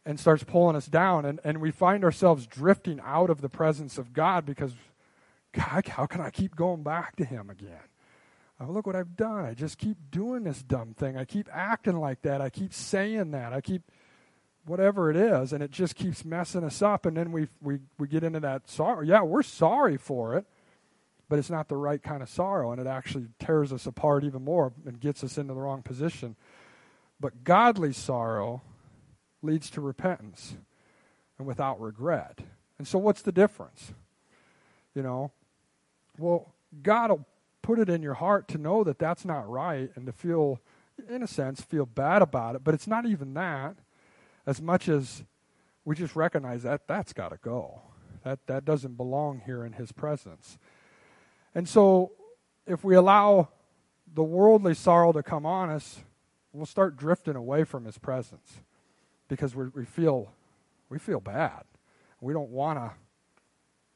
and 0.05 0.19
starts 0.19 0.43
pulling 0.43 0.77
us 0.77 0.87
down. 0.87 1.25
And, 1.25 1.41
and 1.45 1.61
we 1.61 1.71
find 1.71 2.05
ourselves 2.05 2.47
drifting 2.47 3.01
out 3.05 3.31
of 3.31 3.41
the 3.41 3.49
presence 3.49 3.99
of 3.99 4.13
god 4.13 4.45
because 4.45 4.75
god 5.53 5.87
how 5.87 6.07
can 6.07 6.21
i 6.21 6.31
keep 6.31 6.55
going 6.55 6.83
back 6.83 7.17
to 7.17 7.25
him 7.25 7.49
again? 7.49 7.81
Oh, 8.61 8.67
look 8.67 8.87
what 8.87 8.97
i've 8.97 9.17
done. 9.17 9.45
I 9.45 9.55
just 9.55 9.79
keep 9.79 9.97
doing 10.11 10.45
this 10.45 10.63
dumb 10.63 10.95
thing. 10.95 11.17
I 11.17 11.25
keep 11.25 11.49
acting 11.53 11.99
like 11.99 12.23
that. 12.23 12.41
I 12.41 12.51
keep 12.51 12.75
saying 12.75 13.31
that. 13.31 13.53
I 13.53 13.61
keep 13.61 13.83
whatever 14.69 15.11
it 15.11 15.17
is, 15.17 15.53
and 15.53 15.63
it 15.63 15.71
just 15.71 15.97
keeps 15.97 16.25
messing 16.25 16.65
us 16.65 16.83
up. 16.83 17.07
And 17.07 17.17
then 17.17 17.33
we 17.33 17.49
we 17.61 17.81
we 17.99 18.09
get 18.09 18.25
into 18.25 18.41
that 18.41 18.69
sorrow. 18.69 19.03
Yeah, 19.03 19.23
we're 19.23 19.43
sorry 19.43 19.97
for 19.97 20.35
it, 20.35 20.47
but 21.29 21.39
it's 21.39 21.51
not 21.51 21.69
the 21.69 21.77
right 21.77 22.03
kind 22.03 22.23
of 22.23 22.29
sorrow, 22.29 22.73
and 22.73 22.81
it 22.81 22.87
actually 22.87 23.27
tears 23.39 23.73
us 23.73 23.87
apart 23.87 24.25
even 24.25 24.45
more 24.45 24.73
and 24.87 25.01
gets 25.01 25.25
us 25.25 25.39
into 25.39 25.55
the 25.55 25.61
wrong 25.61 25.83
position. 25.83 26.37
But 27.21 27.45
godly 27.45 27.93
sorrow 27.93 28.63
leads 29.43 29.71
to 29.71 29.81
repentance 29.81 30.55
and 31.39 31.47
without 31.47 31.81
regret. 31.81 32.41
And 32.79 32.87
so, 32.87 32.99
what's 32.99 33.23
the 33.23 33.33
difference? 33.33 33.93
You 34.95 35.03
know, 35.03 35.33
well, 36.19 36.55
God 36.83 37.11
will 37.11 37.27
put 37.63 37.79
it 37.79 37.89
in 37.89 38.03
your 38.03 38.15
heart 38.15 38.49
to 38.49 38.59
know 38.59 38.85
that 38.85 38.99
that's 38.99 39.25
not 39.25 39.49
right 39.49 39.91
and 39.95 40.07
to 40.07 40.13
feel, 40.13 40.61
in 41.09 41.23
a 41.23 41.27
sense, 41.27 41.61
feel 41.61 41.87
bad 41.87 42.23
about 42.23 42.55
it. 42.55 42.65
But 42.65 42.75
it's 42.75 42.87
not 42.87 43.07
even 43.07 43.35
that 43.35 43.77
as 44.49 44.63
much 44.63 44.89
as 44.89 45.25
we 45.85 45.95
just 45.95 46.17
recognize 46.17 46.63
that 46.63 46.89
that's 46.89 47.13
got 47.13 47.29
to 47.29 47.39
go. 47.43 47.83
That 48.25 48.39
that 48.47 48.65
doesn't 48.65 48.97
belong 48.97 49.43
here 49.45 49.63
in 49.65 49.75
his 49.75 49.93
presence. 49.93 50.57
And 51.55 51.69
so 51.69 52.13
if 52.67 52.83
we 52.83 52.95
allow 52.95 53.51
the 54.13 54.25
worldly 54.25 54.73
sorrow 54.73 55.13
to 55.13 55.23
come 55.23 55.45
on 55.45 55.69
us, 55.69 56.01
we'll 56.53 56.65
start 56.65 56.97
drifting 56.97 57.37
away 57.37 57.65
from 57.65 57.85
his 57.85 57.99
presence. 57.99 58.63
because 59.29 59.55
we 59.55 59.69
we 59.69 59.85
feel 59.85 60.33
we 60.89 60.99
feel 60.99 61.21
bad. 61.21 61.65
We 62.21 62.33
don't 62.33 62.51
want 62.51 62.79
to 62.79 62.93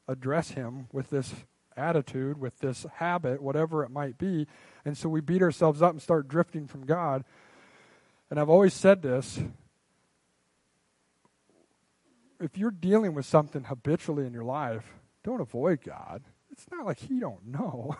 address 0.07 0.51
him 0.51 0.87
with 0.91 1.09
this 1.09 1.33
attitude, 1.75 2.39
with 2.39 2.59
this 2.59 2.85
habit, 2.97 3.41
whatever 3.41 3.83
it 3.83 3.89
might 3.89 4.19
be. 4.19 4.45
And 4.85 4.95
so 4.95 5.09
we 5.09 5.19
beat 5.21 5.41
ourselves 5.41 5.81
up 5.81 5.91
and 5.91 6.01
start 6.01 6.27
drifting 6.27 6.67
from 6.67 6.85
God. 6.85 7.23
And 8.29 8.39
I've 8.39 8.49
always 8.49 8.75
said 8.75 9.01
this 9.01 9.39
if 12.43 12.57
you're 12.57 12.71
dealing 12.71 13.13
with 13.13 13.25
something 13.25 13.63
habitually 13.63 14.25
in 14.25 14.33
your 14.33 14.43
life, 14.43 14.93
don't 15.23 15.41
avoid 15.41 15.81
God. 15.81 16.23
It's 16.51 16.65
not 16.71 16.85
like 16.85 16.99
He 16.99 17.19
don't 17.19 17.45
know. 17.47 17.95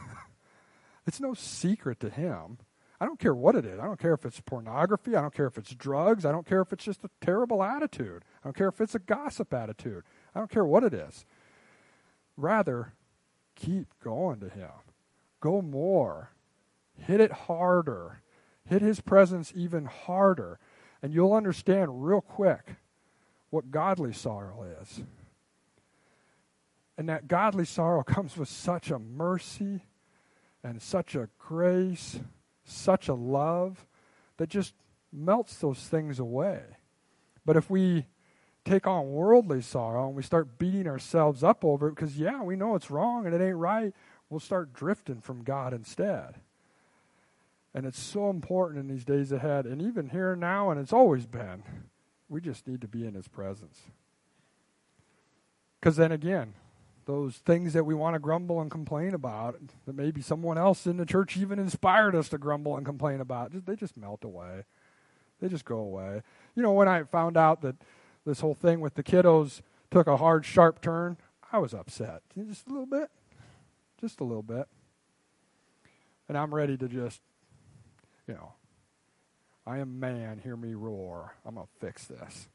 it's 1.07 1.19
no 1.19 1.33
secret 1.33 1.99
to 2.01 2.09
Him. 2.09 2.57
I 2.99 3.05
don't 3.05 3.19
care 3.19 3.33
what 3.33 3.55
it 3.55 3.65
is. 3.65 3.79
I 3.79 3.85
don't 3.85 3.99
care 3.99 4.13
if 4.13 4.25
it's 4.25 4.39
pornography. 4.39 5.15
I 5.15 5.21
don't 5.21 5.33
care 5.33 5.47
if 5.47 5.57
it's 5.57 5.73
drugs. 5.73 6.25
I 6.25 6.31
don't 6.31 6.45
care 6.45 6.61
if 6.61 6.71
it's 6.71 6.85
just 6.85 7.03
a 7.03 7.09
terrible 7.21 7.63
attitude. 7.63 8.23
I 8.43 8.47
don't 8.47 8.55
care 8.55 8.69
if 8.69 8.79
it's 8.79 8.95
a 8.95 8.99
gossip 8.99 9.53
attitude. 9.53 10.03
I 10.33 10.39
don't 10.39 10.51
care 10.51 10.65
what 10.65 10.83
it 10.83 10.93
is. 10.93 11.25
Rather, 12.37 12.93
keep 13.55 13.87
going 14.03 14.39
to 14.39 14.49
Him. 14.49 14.71
Go 15.41 15.61
more. 15.61 16.31
Hit 16.97 17.19
it 17.19 17.31
harder. 17.31 18.21
Hit 18.65 18.81
His 18.81 19.01
presence 19.01 19.51
even 19.55 19.85
harder. 19.85 20.59
And 21.01 21.13
you'll 21.13 21.33
understand 21.33 22.05
real 22.05 22.21
quick 22.21 22.77
what 23.53 23.69
godly 23.69 24.11
sorrow 24.11 24.65
is. 24.81 25.03
And 26.97 27.07
that 27.07 27.27
godly 27.27 27.65
sorrow 27.65 28.01
comes 28.01 28.35
with 28.35 28.49
such 28.49 28.89
a 28.89 28.97
mercy 28.97 29.83
and 30.63 30.81
such 30.81 31.13
a 31.13 31.29
grace, 31.37 32.19
such 32.63 33.07
a 33.07 33.13
love 33.13 33.85
that 34.37 34.49
just 34.49 34.73
melts 35.11 35.57
those 35.57 35.77
things 35.81 36.17
away. 36.17 36.61
But 37.45 37.55
if 37.55 37.69
we 37.69 38.07
take 38.65 38.87
on 38.87 39.11
worldly 39.11 39.61
sorrow 39.61 40.07
and 40.07 40.15
we 40.15 40.23
start 40.23 40.57
beating 40.57 40.87
ourselves 40.87 41.43
up 41.43 41.63
over 41.63 41.89
it 41.89 41.95
because, 41.95 42.17
yeah, 42.17 42.41
we 42.41 42.55
know 42.55 42.73
it's 42.73 42.89
wrong 42.89 43.27
and 43.27 43.35
it 43.35 43.41
ain't 43.41 43.57
right, 43.57 43.93
we'll 44.31 44.39
start 44.39 44.73
drifting 44.73 45.21
from 45.21 45.43
God 45.43 45.75
instead. 45.75 46.39
And 47.71 47.85
it's 47.85 48.01
so 48.01 48.31
important 48.31 48.79
in 48.79 48.87
these 48.87 49.05
days 49.05 49.31
ahead, 49.31 49.67
and 49.67 49.79
even 49.79 50.09
here 50.09 50.35
now, 50.35 50.71
and 50.71 50.79
it's 50.79 50.93
always 50.93 51.27
been. 51.27 51.61
We 52.29 52.41
just 52.41 52.67
need 52.67 52.81
to 52.81 52.87
be 52.87 53.05
in 53.05 53.13
His 53.13 53.27
presence. 53.27 53.81
Because 55.79 55.97
then 55.97 56.11
again, 56.11 56.53
those 57.05 57.35
things 57.35 57.73
that 57.73 57.83
we 57.83 57.93
want 57.93 58.15
to 58.15 58.19
grumble 58.19 58.61
and 58.61 58.71
complain 58.71 59.13
about, 59.13 59.59
that 59.85 59.95
maybe 59.95 60.21
someone 60.21 60.57
else 60.57 60.87
in 60.87 60.97
the 60.97 61.05
church 61.05 61.35
even 61.35 61.59
inspired 61.59 62.15
us 62.15 62.29
to 62.29 62.37
grumble 62.37 62.77
and 62.77 62.85
complain 62.85 63.19
about, 63.19 63.65
they 63.65 63.75
just 63.75 63.97
melt 63.97 64.23
away. 64.23 64.63
They 65.41 65.49
just 65.49 65.65
go 65.65 65.79
away. 65.79 66.21
You 66.55 66.63
know, 66.63 66.71
when 66.71 66.87
I 66.87 67.03
found 67.03 67.35
out 67.35 67.61
that 67.61 67.75
this 68.25 68.39
whole 68.39 68.53
thing 68.53 68.79
with 68.79 68.95
the 68.95 69.03
kiddos 69.03 69.61
took 69.91 70.07
a 70.07 70.17
hard, 70.17 70.45
sharp 70.45 70.81
turn, 70.81 71.17
I 71.51 71.57
was 71.57 71.73
upset. 71.73 72.21
Just 72.47 72.67
a 72.67 72.69
little 72.69 72.85
bit. 72.85 73.09
Just 73.99 74.21
a 74.21 74.23
little 74.23 74.43
bit. 74.43 74.67
And 76.29 76.37
I'm 76.37 76.55
ready 76.55 76.77
to 76.77 76.87
just, 76.87 77.21
you 78.27 78.33
know, 78.35 78.53
I 79.65 79.77
am 79.79 79.99
man, 79.99 80.39
hear 80.43 80.57
me 80.57 80.73
roar. 80.73 81.35
I'm 81.45 81.55
going 81.55 81.67
to 81.67 81.85
fix 81.85 82.05
this. 82.05 82.47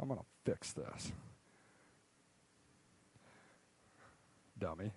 I'm 0.00 0.08
going 0.08 0.20
to 0.20 0.26
fix 0.50 0.72
this. 0.72 1.12
Dummy. 4.58 4.92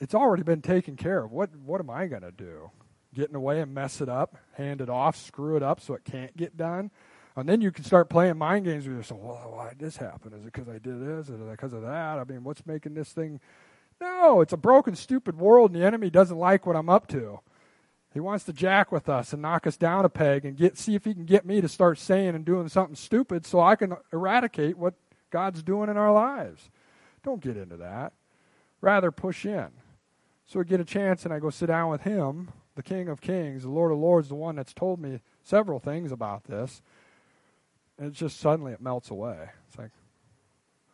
It's 0.00 0.14
already 0.14 0.42
been 0.42 0.62
taken 0.62 0.96
care 0.96 1.24
of. 1.24 1.32
What, 1.32 1.54
what 1.56 1.80
am 1.80 1.90
I 1.90 2.06
going 2.06 2.22
to 2.22 2.32
do? 2.32 2.70
Get 3.14 3.28
in 3.28 3.32
the 3.32 3.40
way 3.40 3.60
and 3.60 3.72
mess 3.72 4.00
it 4.00 4.08
up, 4.08 4.36
hand 4.54 4.80
it 4.80 4.90
off, 4.90 5.16
screw 5.16 5.56
it 5.56 5.62
up 5.62 5.80
so 5.80 5.94
it 5.94 6.04
can't 6.04 6.36
get 6.36 6.56
done? 6.56 6.90
And 7.34 7.48
then 7.48 7.60
you 7.60 7.70
can 7.70 7.84
start 7.84 8.10
playing 8.10 8.36
mind 8.36 8.64
games 8.64 8.86
with 8.86 8.96
yourself. 8.96 9.20
Well, 9.20 9.52
why 9.54 9.68
did 9.70 9.78
this 9.78 9.96
happen? 9.96 10.32
Is 10.32 10.42
it 10.42 10.52
because 10.52 10.68
I 10.68 10.78
did 10.78 11.00
this? 11.00 11.28
Is 11.28 11.40
it 11.40 11.50
because 11.50 11.72
of 11.72 11.82
that? 11.82 12.18
I 12.18 12.24
mean, 12.24 12.44
what's 12.44 12.66
making 12.66 12.94
this 12.94 13.10
thing? 13.10 13.40
No, 14.00 14.40
it's 14.40 14.52
a 14.52 14.58
broken, 14.58 14.94
stupid 14.94 15.38
world, 15.38 15.72
and 15.72 15.80
the 15.80 15.86
enemy 15.86 16.10
doesn't 16.10 16.36
like 16.36 16.66
what 16.66 16.76
I'm 16.76 16.88
up 16.88 17.06
to. 17.08 17.40
He 18.16 18.20
wants 18.20 18.44
to 18.44 18.54
jack 18.54 18.92
with 18.92 19.10
us 19.10 19.34
and 19.34 19.42
knock 19.42 19.66
us 19.66 19.76
down 19.76 20.06
a 20.06 20.08
peg 20.08 20.46
and 20.46 20.56
get 20.56 20.78
see 20.78 20.94
if 20.94 21.04
he 21.04 21.12
can 21.12 21.26
get 21.26 21.44
me 21.44 21.60
to 21.60 21.68
start 21.68 21.98
saying 21.98 22.34
and 22.34 22.46
doing 22.46 22.66
something 22.70 22.96
stupid 22.96 23.44
so 23.44 23.60
I 23.60 23.76
can 23.76 23.94
eradicate 24.10 24.78
what 24.78 24.94
God's 25.28 25.62
doing 25.62 25.90
in 25.90 25.98
our 25.98 26.10
lives. 26.10 26.70
Don't 27.22 27.42
get 27.42 27.58
into 27.58 27.76
that. 27.76 28.14
Rather 28.80 29.10
push 29.10 29.44
in. 29.44 29.68
So 30.46 30.60
I 30.60 30.62
get 30.62 30.80
a 30.80 30.84
chance 30.86 31.26
and 31.26 31.34
I 31.34 31.38
go 31.38 31.50
sit 31.50 31.66
down 31.66 31.90
with 31.90 32.04
him, 32.04 32.48
the 32.74 32.82
King 32.82 33.10
of 33.10 33.20
Kings, 33.20 33.64
the 33.64 33.68
Lord 33.68 33.92
of 33.92 33.98
Lords, 33.98 34.30
the 34.30 34.34
one 34.34 34.56
that's 34.56 34.72
told 34.72 34.98
me 34.98 35.20
several 35.44 35.78
things 35.78 36.10
about 36.10 36.44
this. 36.44 36.80
And 37.98 38.08
it's 38.08 38.18
just 38.18 38.40
suddenly 38.40 38.72
it 38.72 38.80
melts 38.80 39.10
away. 39.10 39.50
It's 39.68 39.76
like, 39.76 39.90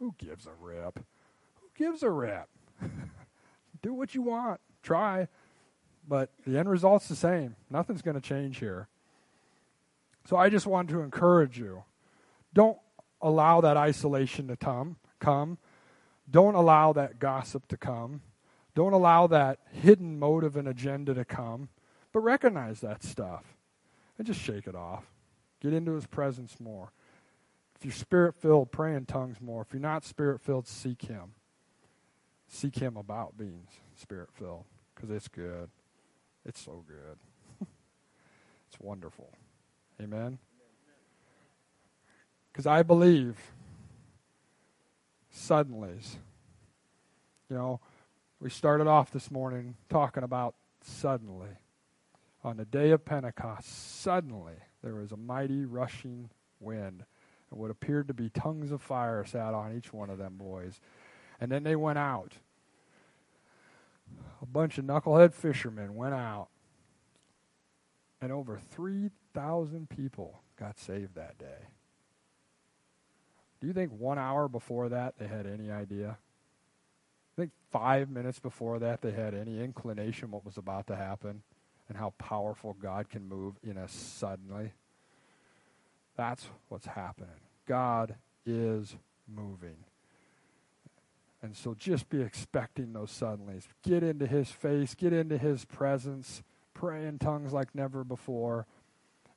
who 0.00 0.12
gives 0.18 0.44
a 0.44 0.54
rip? 0.60 0.98
Who 1.60 1.68
gives 1.76 2.02
a 2.02 2.10
rip? 2.10 2.48
Do 3.80 3.94
what 3.94 4.12
you 4.12 4.22
want. 4.22 4.60
Try. 4.82 5.28
But 6.06 6.30
the 6.46 6.58
end 6.58 6.68
result's 6.68 7.08
the 7.08 7.16
same. 7.16 7.56
Nothing's 7.70 8.02
going 8.02 8.14
to 8.14 8.20
change 8.20 8.58
here. 8.58 8.88
So 10.26 10.36
I 10.36 10.48
just 10.48 10.66
want 10.66 10.88
to 10.90 11.00
encourage 11.00 11.58
you. 11.58 11.84
Don't 12.54 12.78
allow 13.20 13.60
that 13.60 13.76
isolation 13.76 14.48
to 14.48 14.56
come. 14.56 14.96
come. 15.18 15.58
Don't 16.30 16.54
allow 16.54 16.92
that 16.92 17.18
gossip 17.18 17.68
to 17.68 17.76
come. 17.76 18.22
Don't 18.74 18.92
allow 18.92 19.26
that 19.26 19.58
hidden 19.70 20.18
motive 20.18 20.56
and 20.56 20.66
agenda 20.66 21.14
to 21.14 21.24
come. 21.24 21.68
But 22.12 22.20
recognize 22.20 22.80
that 22.80 23.02
stuff 23.02 23.56
and 24.18 24.26
just 24.26 24.40
shake 24.40 24.66
it 24.66 24.74
off. 24.74 25.04
Get 25.60 25.72
into 25.72 25.92
his 25.92 26.06
presence 26.06 26.58
more. 26.60 26.92
If 27.76 27.84
you're 27.84 27.92
spirit 27.92 28.34
filled, 28.34 28.70
pray 28.70 28.94
in 28.94 29.06
tongues 29.06 29.40
more. 29.40 29.62
If 29.62 29.72
you're 29.72 29.80
not 29.80 30.04
spirit 30.04 30.40
filled, 30.40 30.66
seek 30.66 31.02
him. 31.02 31.34
Seek 32.48 32.76
him 32.76 32.96
about 32.96 33.36
being 33.36 33.66
spirit 33.96 34.28
filled 34.32 34.64
because 34.94 35.10
it's 35.10 35.28
good. 35.28 35.70
It's 36.44 36.60
so 36.60 36.84
good. 36.86 37.18
it's 38.68 38.80
wonderful. 38.80 39.30
Amen. 40.00 40.38
Because 42.52 42.66
I 42.66 42.82
believe 42.82 43.36
suddenlies. 45.34 46.16
You 47.48 47.56
know, 47.56 47.80
we 48.40 48.50
started 48.50 48.86
off 48.86 49.10
this 49.10 49.30
morning 49.30 49.76
talking 49.88 50.22
about 50.22 50.54
suddenly. 50.82 51.50
On 52.44 52.56
the 52.56 52.64
day 52.64 52.90
of 52.90 53.04
Pentecost, 53.04 54.00
suddenly 54.00 54.54
there 54.82 54.96
was 54.96 55.12
a 55.12 55.16
mighty 55.16 55.64
rushing 55.64 56.28
wind. 56.58 57.04
And 57.50 57.60
what 57.60 57.70
appeared 57.70 58.08
to 58.08 58.14
be 58.14 58.30
tongues 58.30 58.72
of 58.72 58.82
fire 58.82 59.24
sat 59.24 59.54
on 59.54 59.76
each 59.76 59.92
one 59.92 60.10
of 60.10 60.18
them 60.18 60.36
boys. 60.36 60.80
And 61.40 61.52
then 61.52 61.62
they 61.62 61.76
went 61.76 61.98
out. 61.98 62.34
A 64.40 64.46
bunch 64.46 64.78
of 64.78 64.84
knucklehead 64.84 65.32
fishermen 65.34 65.94
went 65.94 66.14
out. 66.14 66.48
And 68.20 68.32
over 68.32 68.58
3,000 68.70 69.88
people 69.88 70.40
got 70.58 70.78
saved 70.78 71.14
that 71.16 71.38
day. 71.38 71.68
Do 73.60 73.66
you 73.66 73.72
think 73.72 73.92
one 73.92 74.18
hour 74.18 74.48
before 74.48 74.88
that 74.88 75.18
they 75.18 75.26
had 75.26 75.46
any 75.46 75.70
idea? 75.70 76.18
I 77.36 77.40
think 77.40 77.52
five 77.70 78.10
minutes 78.10 78.38
before 78.38 78.78
that 78.80 79.00
they 79.00 79.12
had 79.12 79.34
any 79.34 79.62
inclination 79.62 80.30
what 80.30 80.44
was 80.44 80.58
about 80.58 80.86
to 80.88 80.96
happen 80.96 81.42
and 81.88 81.96
how 81.96 82.10
powerful 82.18 82.74
God 82.80 83.08
can 83.08 83.28
move 83.28 83.54
in 83.62 83.78
us 83.78 83.92
suddenly. 83.92 84.72
That's 86.16 86.46
what's 86.68 86.86
happening. 86.86 87.30
God 87.66 88.16
is 88.44 88.96
moving. 89.26 89.76
And 91.42 91.56
so 91.56 91.74
just 91.74 92.08
be 92.08 92.22
expecting 92.22 92.92
those 92.92 93.10
suddenlies. 93.10 93.66
Get 93.82 94.04
into 94.04 94.26
his 94.26 94.50
face, 94.50 94.94
get 94.94 95.12
into 95.12 95.36
his 95.36 95.64
presence, 95.64 96.42
pray 96.72 97.04
in 97.04 97.18
tongues 97.18 97.52
like 97.52 97.74
never 97.74 98.04
before. 98.04 98.66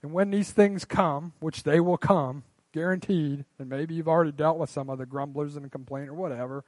And 0.04 0.14
when 0.14 0.30
these 0.30 0.52
things 0.52 0.86
come, 0.86 1.34
which 1.40 1.64
they 1.64 1.80
will 1.80 1.98
come, 1.98 2.44
guaranteed, 2.74 3.46
and 3.58 3.70
maybe 3.70 3.96
you've 3.96 4.08
already 4.08 4.32
dealt 4.32 4.60
with 4.60 4.70
some 4.70 4.90
of 4.90 5.00
the 5.00 5.06
grumblers 5.08 5.56
and 5.56 5.72
complainers 5.72 6.10
or 6.10 6.14
whatever 6.14 6.64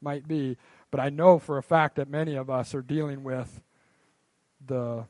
might 0.00 0.26
be, 0.26 0.56
but 0.90 0.98
I 0.98 1.10
know 1.10 1.38
for 1.38 1.58
a 1.58 1.62
fact 1.62 1.94
that 1.96 2.08
many 2.08 2.34
of 2.34 2.50
us 2.50 2.74
are 2.74 2.82
dealing 2.82 3.22
with 3.22 3.60
the 4.66 5.04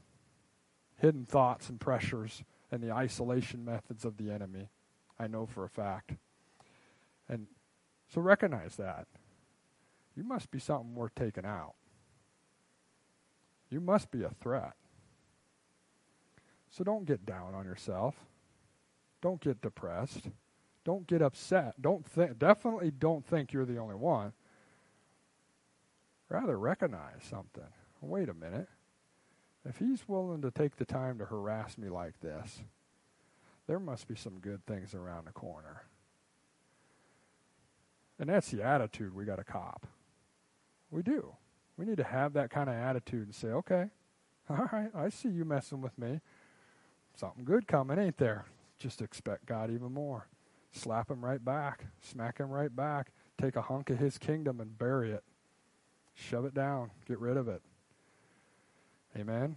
hidden 0.98 1.24
thoughts 1.24 1.70
and 1.70 1.80
pressures 1.80 2.44
and 2.70 2.82
the 2.82 2.92
isolation 2.92 3.64
methods 3.64 4.04
of 4.04 4.18
the 4.18 4.30
enemy. 4.30 4.68
I 5.18 5.28
know 5.28 5.46
for 5.46 5.64
a 5.64 5.68
fact. 5.68 6.12
And 7.28 7.46
so 8.12 8.20
recognize 8.20 8.76
that. 8.76 9.06
You 10.16 10.24
must 10.24 10.50
be 10.50 10.58
something 10.58 10.94
worth 10.94 11.14
taking 11.14 11.46
out. 11.46 11.74
You 13.70 13.80
must 13.80 14.10
be 14.10 14.22
a 14.22 14.30
threat. 14.30 14.74
So 16.70 16.84
don't 16.84 17.06
get 17.06 17.24
down 17.24 17.54
on 17.54 17.64
yourself. 17.64 18.14
Don't 19.20 19.40
get 19.40 19.62
depressed. 19.62 20.28
Don't 20.84 21.06
get 21.06 21.22
upset. 21.22 21.80
Don't 21.80 22.04
definitely 22.38 22.90
don't 22.90 23.24
think 23.24 23.52
you're 23.52 23.64
the 23.64 23.78
only 23.78 23.94
one. 23.94 24.32
Rather 26.28 26.58
recognize 26.58 27.22
something. 27.28 27.62
Wait 28.00 28.28
a 28.28 28.34
minute. 28.34 28.68
If 29.64 29.78
he's 29.78 30.08
willing 30.08 30.42
to 30.42 30.50
take 30.50 30.76
the 30.76 30.84
time 30.84 31.18
to 31.18 31.24
harass 31.26 31.78
me 31.78 31.88
like 31.88 32.20
this, 32.20 32.62
there 33.66 33.78
must 33.78 34.08
be 34.08 34.16
some 34.16 34.40
good 34.40 34.66
things 34.66 34.92
around 34.92 35.26
the 35.26 35.32
corner. 35.32 35.82
And 38.18 38.28
that's 38.28 38.50
the 38.50 38.62
attitude 38.62 39.14
we 39.14 39.24
got 39.24 39.36
to 39.36 39.44
cop. 39.44 39.86
We 40.92 41.02
do. 41.02 41.34
We 41.76 41.86
need 41.86 41.96
to 41.96 42.04
have 42.04 42.34
that 42.34 42.50
kind 42.50 42.68
of 42.68 42.76
attitude 42.76 43.26
and 43.26 43.34
say, 43.34 43.48
okay, 43.48 43.86
all 44.50 44.68
right, 44.72 44.90
I 44.94 45.08
see 45.08 45.30
you 45.30 45.44
messing 45.44 45.80
with 45.80 45.98
me. 45.98 46.20
Something 47.16 47.44
good 47.44 47.66
coming, 47.66 47.98
ain't 47.98 48.18
there? 48.18 48.44
Just 48.78 49.02
expect 49.02 49.46
God 49.46 49.70
even 49.70 49.92
more. 49.92 50.28
Slap 50.70 51.10
him 51.10 51.24
right 51.24 51.44
back, 51.44 51.86
smack 52.00 52.38
him 52.38 52.50
right 52.50 52.74
back, 52.74 53.10
take 53.40 53.56
a 53.56 53.62
hunk 53.62 53.90
of 53.90 53.98
his 53.98 54.18
kingdom 54.18 54.60
and 54.60 54.78
bury 54.78 55.10
it. 55.10 55.24
Shove 56.14 56.44
it 56.44 56.54
down, 56.54 56.90
get 57.06 57.18
rid 57.18 57.36
of 57.36 57.48
it. 57.48 57.62
Amen. 59.16 59.56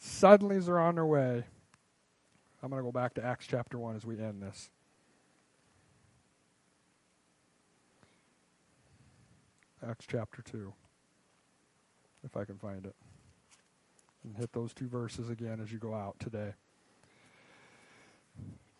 Suddenlies 0.00 0.68
are 0.68 0.78
on 0.78 0.96
their 0.96 1.06
way. 1.06 1.44
I'm 2.62 2.70
going 2.70 2.80
to 2.80 2.86
go 2.86 2.92
back 2.92 3.14
to 3.14 3.24
Acts 3.24 3.46
chapter 3.48 3.78
1 3.78 3.96
as 3.96 4.04
we 4.04 4.18
end 4.18 4.42
this. 4.42 4.70
Acts 9.88 10.06
chapter 10.08 10.40
2, 10.40 10.72
if 12.24 12.36
I 12.36 12.44
can 12.44 12.56
find 12.56 12.86
it. 12.86 12.94
And 14.22 14.36
hit 14.36 14.52
those 14.52 14.72
two 14.72 14.88
verses 14.88 15.28
again 15.28 15.60
as 15.60 15.72
you 15.72 15.78
go 15.78 15.94
out 15.94 16.18
today. 16.18 16.54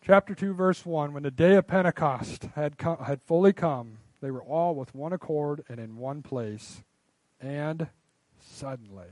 Chapter 0.01 0.33
2, 0.33 0.53
verse 0.53 0.83
1 0.85 1.13
When 1.13 1.23
the 1.23 1.31
day 1.31 1.55
of 1.55 1.67
Pentecost 1.67 2.45
had, 2.55 2.77
come, 2.77 2.97
had 2.97 3.21
fully 3.21 3.53
come, 3.53 3.99
they 4.21 4.31
were 4.31 4.41
all 4.41 4.73
with 4.73 4.95
one 4.95 5.13
accord 5.13 5.63
and 5.69 5.79
in 5.79 5.97
one 5.97 6.23
place. 6.23 6.83
And 7.39 7.87
suddenly, 8.39 9.09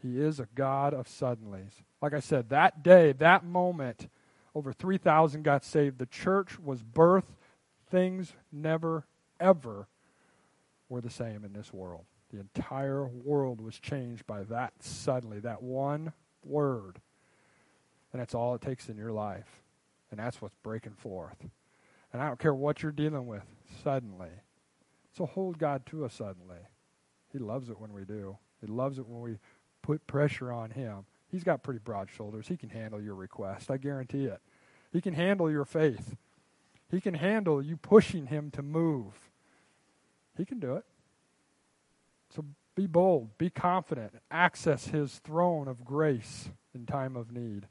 He 0.00 0.20
is 0.20 0.40
a 0.40 0.48
God 0.56 0.94
of 0.94 1.06
suddenlies. 1.06 1.82
Like 2.00 2.14
I 2.14 2.20
said, 2.20 2.48
that 2.48 2.82
day, 2.82 3.12
that 3.12 3.44
moment, 3.44 4.08
over 4.52 4.72
3,000 4.72 5.44
got 5.44 5.64
saved. 5.64 5.98
The 5.98 6.06
church 6.06 6.58
was 6.58 6.82
birthed. 6.82 7.36
Things 7.88 8.32
never, 8.50 9.04
ever 9.38 9.86
were 10.92 11.00
the 11.00 11.10
same 11.10 11.42
in 11.42 11.54
this 11.54 11.72
world. 11.72 12.04
The 12.32 12.40
entire 12.40 13.06
world 13.06 13.62
was 13.62 13.78
changed 13.78 14.26
by 14.26 14.42
that 14.44 14.74
suddenly, 14.80 15.40
that 15.40 15.62
one 15.62 16.12
word. 16.44 17.00
And 18.12 18.20
that's 18.20 18.34
all 18.34 18.54
it 18.54 18.60
takes 18.60 18.90
in 18.90 18.98
your 18.98 19.10
life. 19.10 19.62
And 20.10 20.20
that's 20.20 20.42
what's 20.42 20.54
breaking 20.62 20.92
forth. 20.92 21.36
And 22.12 22.20
I 22.20 22.26
don't 22.26 22.38
care 22.38 22.54
what 22.54 22.82
you're 22.82 22.92
dealing 22.92 23.26
with, 23.26 23.44
suddenly. 23.82 24.28
So 25.16 25.24
hold 25.24 25.58
God 25.58 25.86
to 25.86 26.04
us 26.04 26.12
suddenly. 26.12 26.60
He 27.32 27.38
loves 27.38 27.70
it 27.70 27.80
when 27.80 27.94
we 27.94 28.04
do. 28.04 28.36
He 28.60 28.66
loves 28.66 28.98
it 28.98 29.08
when 29.08 29.22
we 29.22 29.38
put 29.80 30.06
pressure 30.06 30.52
on 30.52 30.70
Him. 30.70 31.06
He's 31.30 31.42
got 31.42 31.62
pretty 31.62 31.80
broad 31.82 32.10
shoulders. 32.10 32.48
He 32.48 32.58
can 32.58 32.68
handle 32.68 33.00
your 33.00 33.14
request. 33.14 33.70
I 33.70 33.78
guarantee 33.78 34.26
it. 34.26 34.40
He 34.92 35.00
can 35.00 35.14
handle 35.14 35.50
your 35.50 35.64
faith. 35.64 36.16
He 36.90 37.00
can 37.00 37.14
handle 37.14 37.62
you 37.62 37.78
pushing 37.78 38.26
Him 38.26 38.50
to 38.50 38.62
move. 38.62 39.14
He 40.36 40.44
can 40.44 40.58
do 40.58 40.74
it. 40.74 40.84
So 42.34 42.44
be 42.74 42.86
bold, 42.86 43.36
be 43.38 43.50
confident, 43.50 44.14
access 44.30 44.86
his 44.86 45.18
throne 45.18 45.68
of 45.68 45.84
grace 45.84 46.50
in 46.74 46.86
time 46.86 47.16
of 47.16 47.30
need. 47.32 47.66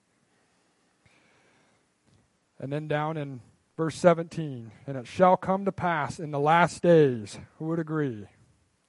And 2.59 2.71
then 2.71 2.87
down 2.87 3.17
in 3.17 3.41
verse 3.75 3.95
17, 3.95 4.71
and 4.85 4.97
it 4.97 5.07
shall 5.07 5.35
come 5.37 5.65
to 5.65 5.71
pass 5.71 6.19
in 6.19 6.29
the 6.29 6.39
last 6.39 6.83
days, 6.83 7.39
who 7.57 7.65
would 7.65 7.79
agree? 7.79 8.27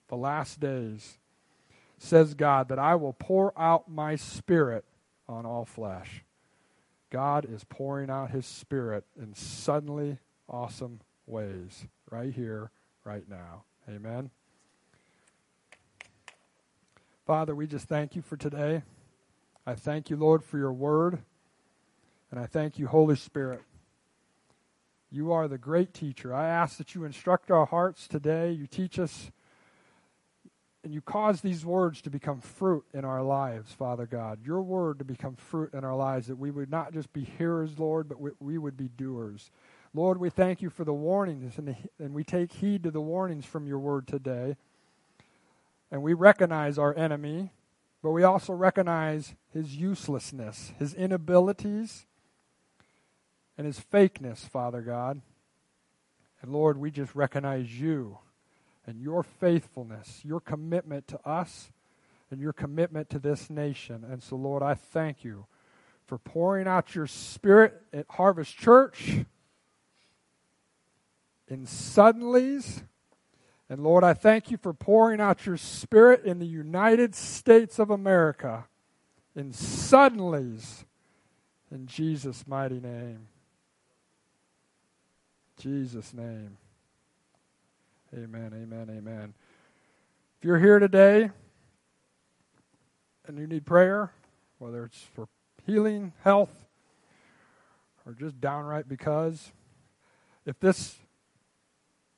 The 0.09 0.17
last 0.17 0.61
days, 0.61 1.17
says 1.97 2.35
God, 2.35 2.69
that 2.69 2.79
I 2.79 2.97
will 2.97 3.15
pour 3.15 3.59
out 3.59 3.91
my 3.91 4.17
spirit 4.17 4.85
on 5.27 5.47
all 5.47 5.65
flesh. 5.65 6.25
God 7.09 7.47
is 7.51 7.65
pouring 7.65 8.11
out 8.11 8.31
his 8.31 8.45
spirit 8.45 9.05
in 9.19 9.35
suddenly 9.35 10.19
awesome 10.49 11.01
ways, 11.27 11.87
right 12.11 12.35
here, 12.35 12.71
right 13.05 13.29
now. 13.29 13.65
Amen. 13.89 14.31
Father, 17.27 17.55
we 17.55 17.67
just 17.67 17.87
thank 17.87 18.17
you 18.17 18.23
for 18.23 18.37
today. 18.37 18.83
I 19.67 19.75
thank 19.75 20.11
you, 20.11 20.17
Lord, 20.17 20.45
for 20.45 20.59
your 20.59 20.73
word. 20.73 21.19
And 22.31 22.41
I 22.41 22.47
thank 22.47 22.79
you, 22.79 22.87
Holy 22.87 23.17
Spirit. 23.17 23.63
You 25.11 25.33
are 25.33 25.47
the 25.47 25.59
great 25.59 25.93
teacher. 25.93 26.35
I 26.35 26.49
ask 26.49 26.79
that 26.79 26.95
you 26.95 27.05
instruct 27.05 27.51
our 27.51 27.67
hearts 27.67 28.09
today. 28.09 28.53
You 28.53 28.67
teach 28.67 28.99
us 28.99 29.31
and 30.85 30.93
you 30.93 31.01
cause 31.01 31.43
these 31.43 31.65
words 31.65 32.03
to 32.03 32.11
become 32.11 32.41
fruit 32.41 32.85
in 32.93 33.05
our 33.05 33.23
lives, 33.23 33.73
Father 33.73 34.07
God. 34.07 34.41
Your 34.45 34.63
word 34.63 34.99
to 34.99 35.05
become 35.05 35.37
fruit 35.37 35.75
in 35.75 35.85
our 35.85 35.95
lives, 35.95 36.27
that 36.27 36.39
we 36.39 36.51
would 36.51 36.71
not 36.71 36.93
just 36.93 37.13
be 37.13 37.23
hearers, 37.23 37.79
Lord, 37.79 38.09
but 38.09 38.21
we, 38.21 38.31
we 38.41 38.59
would 38.59 38.77
be 38.77 38.89
doers. 38.89 39.51
Lord, 39.95 40.19
we 40.19 40.31
thank 40.31 40.63
you 40.63 40.71
for 40.71 40.85
the 40.85 40.95
warnings, 40.95 41.59
and, 41.59 41.69
the, 41.69 41.77
and 41.99 42.15
we 42.15 42.25
take 42.25 42.53
heed 42.53 42.83
to 42.85 42.91
the 42.91 43.01
warnings 43.01 43.45
from 43.45 43.67
your 43.67 43.79
word 43.79 44.07
today. 44.07 44.57
And 45.91 46.03
we 46.03 46.15
recognize 46.15 46.79
our 46.79 46.97
enemy, 46.97 47.51
but 48.03 48.13
we 48.13 48.23
also 48.23 48.55
recognize 48.55 49.35
his 49.53 49.77
uselessness, 49.77 50.73
his 50.79 50.95
inabilities, 50.95 52.07
and 53.59 53.67
his 53.67 53.79
fakeness, 53.79 54.39
Father 54.49 54.81
God. 54.81 55.21
And 56.41 56.53
Lord, 56.53 56.79
we 56.79 56.91
just 56.91 57.15
recognize 57.15 57.79
you 57.79 58.19
and 58.87 58.99
your 58.99 59.23
faithfulness, 59.23 60.23
your 60.25 60.41
commitment 60.41 61.07
to 61.09 61.21
us, 61.29 61.71
and 62.31 62.41
your 62.41 62.55
commitment 62.55 63.11
to 63.11 63.19
this 63.19 63.51
nation. 63.51 64.07
And 64.09 64.23
so, 64.23 64.37
Lord, 64.37 64.63
I 64.63 64.73
thank 64.73 65.23
you 65.23 65.45
for 66.07 66.17
pouring 66.17 66.67
out 66.67 66.95
your 66.95 67.07
spirit 67.07 67.83
at 67.93 68.07
Harvest 68.09 68.57
Church 68.57 69.27
in 71.49 71.67
suddenlies. 71.67 72.83
And 73.69 73.83
Lord, 73.83 74.05
I 74.05 74.15
thank 74.15 74.51
you 74.51 74.57
for 74.57 74.73
pouring 74.73 75.21
out 75.21 75.47
your 75.47 75.57
spirit 75.57 76.25
in 76.25 76.39
the 76.39 76.47
United 76.47 77.15
States 77.15 77.79
of 77.79 77.91
America 77.91 78.67
in 79.35 79.53
suddenlies. 79.53 80.85
In 81.71 81.87
Jesus' 81.87 82.47
mighty 82.47 82.81
name. 82.81 83.29
Jesus' 85.59 86.13
name. 86.13 86.59
Amen, 88.15 88.53
amen, 88.55 88.95
amen. 88.95 89.35
If 90.39 90.45
you're 90.45 90.59
here 90.59 90.79
today 90.79 91.31
and 93.27 93.39
you 93.39 93.47
need 93.47 93.65
prayer, 93.65 94.13
whether 94.59 94.85
it's 94.85 95.07
for 95.15 95.29
healing, 95.65 96.13
health, 96.25 96.67
or 98.05 98.13
just 98.13 98.41
downright 98.41 98.89
because, 98.89 99.53
if 100.45 100.59
this 100.61 100.97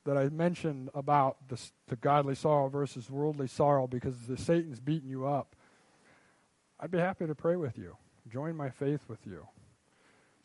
that 0.04 0.16
I 0.16 0.28
mentioned 0.28 0.90
about 0.94 1.36
the, 1.48 1.60
the 1.88 1.96
godly 1.96 2.34
sorrow 2.34 2.68
versus 2.68 3.10
worldly 3.10 3.48
sorrow 3.48 3.86
because 3.86 4.26
the 4.26 4.36
Satan's 4.36 4.80
beating 4.80 5.08
you 5.08 5.26
up, 5.26 5.56
I'd 6.78 6.90
be 6.90 6.98
happy 6.98 7.26
to 7.26 7.34
pray 7.34 7.56
with 7.56 7.78
you. 7.78 7.96
Join 8.30 8.56
my 8.56 8.70
faith 8.70 9.00
with 9.08 9.26
you. 9.26 9.46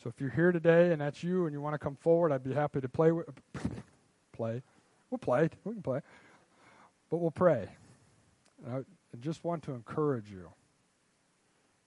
So 0.01 0.09
if 0.09 0.21
you're 0.21 0.29
here 0.29 0.51
today 0.51 0.91
and 0.91 1.01
that's 1.01 1.23
you 1.23 1.45
and 1.45 1.53
you 1.53 1.59
want 1.59 1.73
to 1.73 1.79
come 1.79 1.95
forward, 1.95 2.31
I'd 2.31 2.43
be 2.43 2.53
happy 2.53 2.79
to 2.79 2.87
play 2.87 3.11
with 3.11 3.27
play. 4.31 4.61
We'll 5.09 5.17
play. 5.17 5.49
We 5.65 5.73
can 5.73 5.81
play. 5.81 6.01
But 7.09 7.17
we'll 7.17 7.31
pray. 7.31 7.67
And 8.65 8.75
I 8.75 9.17
just 9.19 9.43
want 9.43 9.63
to 9.63 9.73
encourage 9.73 10.29
you 10.29 10.49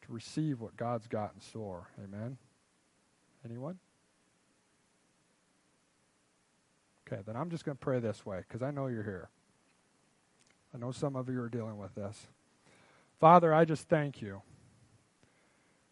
to 0.03 0.13
receive 0.13 0.61
what 0.61 0.77
God's 0.77 1.07
got 1.07 1.33
in 1.35 1.41
store. 1.41 1.89
Amen. 2.05 2.37
Anyone? 3.45 3.79
Okay, 7.13 7.21
then 7.27 7.37
I'm 7.37 7.51
just 7.51 7.65
going 7.65 7.77
to 7.77 7.81
pray 7.81 8.01
this 8.01 8.25
way 8.25 8.43
because 8.49 8.63
I 8.63 8.71
know 8.71 8.87
you're 8.87 9.03
here. 9.03 9.29
I 10.75 10.79
know 10.79 10.93
some 10.93 11.15
of 11.15 11.29
you 11.29 11.41
are 11.43 11.49
dealing 11.49 11.77
with 11.77 11.95
this. 11.95 12.29
Father, 13.21 13.53
I 13.53 13.67
just 13.67 13.89
thank 13.89 14.23
you 14.23 14.41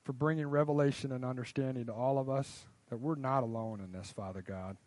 for 0.02 0.14
bringing 0.14 0.46
revelation 0.46 1.12
and 1.12 1.24
understanding 1.24 1.86
to 1.86 1.92
all 1.92 2.18
of 2.18 2.30
us 2.30 2.64
that 2.88 2.96
we're 2.96 3.16
not 3.16 3.42
alone 3.42 3.80
in 3.80 3.92
this, 3.92 4.10
Father 4.10 4.40
God. 4.40 4.78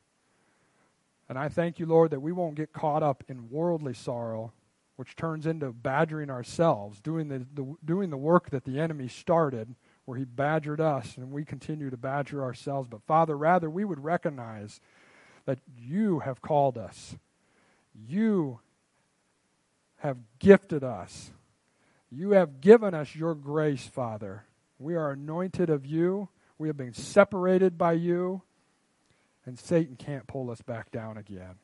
And 1.30 1.38
I 1.38 1.50
thank 1.50 1.78
you, 1.78 1.86
Lord, 1.86 2.10
that 2.12 2.22
we 2.22 2.32
won't 2.32 2.56
get 2.56 2.74
caught 2.74 3.04
up 3.04 3.24
in 3.28 3.52
worldly 3.52 3.94
sorrow, 3.94 4.54
which 4.96 5.16
turns 5.16 5.46
into 5.46 5.72
badgering 5.72 6.32
ourselves, 6.32 7.00
doing 7.00 7.28
the, 7.28 7.46
the, 7.54 7.76
doing 7.86 8.10
the 8.10 8.18
work 8.18 8.50
that 8.50 8.66
the 8.66 8.80
enemy 8.80 9.08
started, 9.08 9.76
where 10.06 10.18
he 10.18 10.26
badgered 10.26 10.82
us, 10.82 11.16
and 11.16 11.32
we 11.32 11.46
continue 11.46 11.92
to 11.92 11.98
badger 11.98 12.42
ourselves. 12.42 12.88
But 12.88 13.04
Father, 13.04 13.38
rather, 13.38 13.70
we 13.70 13.86
would 13.86 14.04
recognize 14.04 14.82
that 15.46 15.60
you 15.78 16.20
have 16.20 16.42
called 16.42 16.78
us. 16.78 17.16
You 17.94 18.60
have 19.98 20.18
gifted 20.40 20.84
us. 20.84 21.32
You 22.10 22.32
have 22.32 22.62
given 22.62 22.94
us 22.94 23.16
your 23.16 23.36
grace, 23.36 23.88
Father. 23.88 24.46
We 24.80 24.96
are 24.96 25.12
anointed 25.12 25.70
of 25.70 25.86
you. 25.86 26.30
We 26.58 26.68
have 26.68 26.78
been 26.78 26.94
separated 26.94 27.78
by 27.78 27.94
you. 27.94 28.42
And 29.46 29.60
Satan 29.60 29.96
can't 29.96 30.28
pull 30.28 30.50
us 30.52 30.62
back 30.62 30.92
down 30.92 31.18
again. 31.18 31.56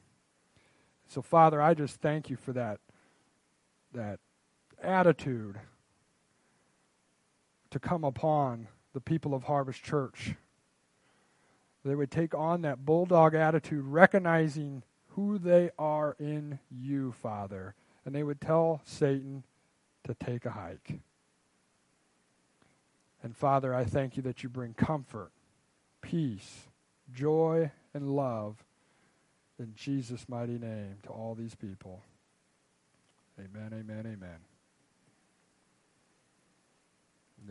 So, 1.07 1.21
Father, 1.21 1.61
I 1.61 1.73
just 1.73 2.01
thank 2.01 2.29
you 2.29 2.35
for 2.35 2.53
that, 2.53 2.79
that 3.93 4.19
attitude 4.81 5.59
to 7.71 7.79
come 7.79 8.03
upon 8.03 8.67
the 8.93 9.01
people 9.01 9.33
of 9.33 9.43
Harvest 9.43 9.83
Church. 9.83 10.35
They 11.85 11.95
would 11.95 12.11
take 12.11 12.35
on 12.35 12.61
that 12.63 12.85
bulldog 12.85 13.35
attitude, 13.35 13.85
recognizing 13.85 14.83
who 15.09 15.37
they 15.37 15.71
are 15.79 16.15
in 16.19 16.59
you, 16.69 17.13
Father. 17.13 17.75
And 18.05 18.13
they 18.13 18.23
would 18.23 18.41
tell 18.41 18.81
Satan 18.83 19.43
to 20.05 20.13
take 20.13 20.45
a 20.45 20.51
hike. 20.51 20.99
And 23.21 23.35
Father, 23.35 23.73
I 23.73 23.85
thank 23.85 24.17
you 24.17 24.23
that 24.23 24.43
you 24.43 24.49
bring 24.49 24.73
comfort, 24.73 25.31
peace, 26.01 26.67
joy, 27.13 27.71
and 27.93 28.15
love 28.15 28.63
in 29.57 29.73
Jesus' 29.75 30.27
mighty 30.29 30.57
name 30.57 30.97
to 31.03 31.09
all 31.09 31.35
these 31.35 31.55
people. 31.55 32.01
Amen, 33.37 33.71
amen, 33.73 34.05
amen. 34.05 34.39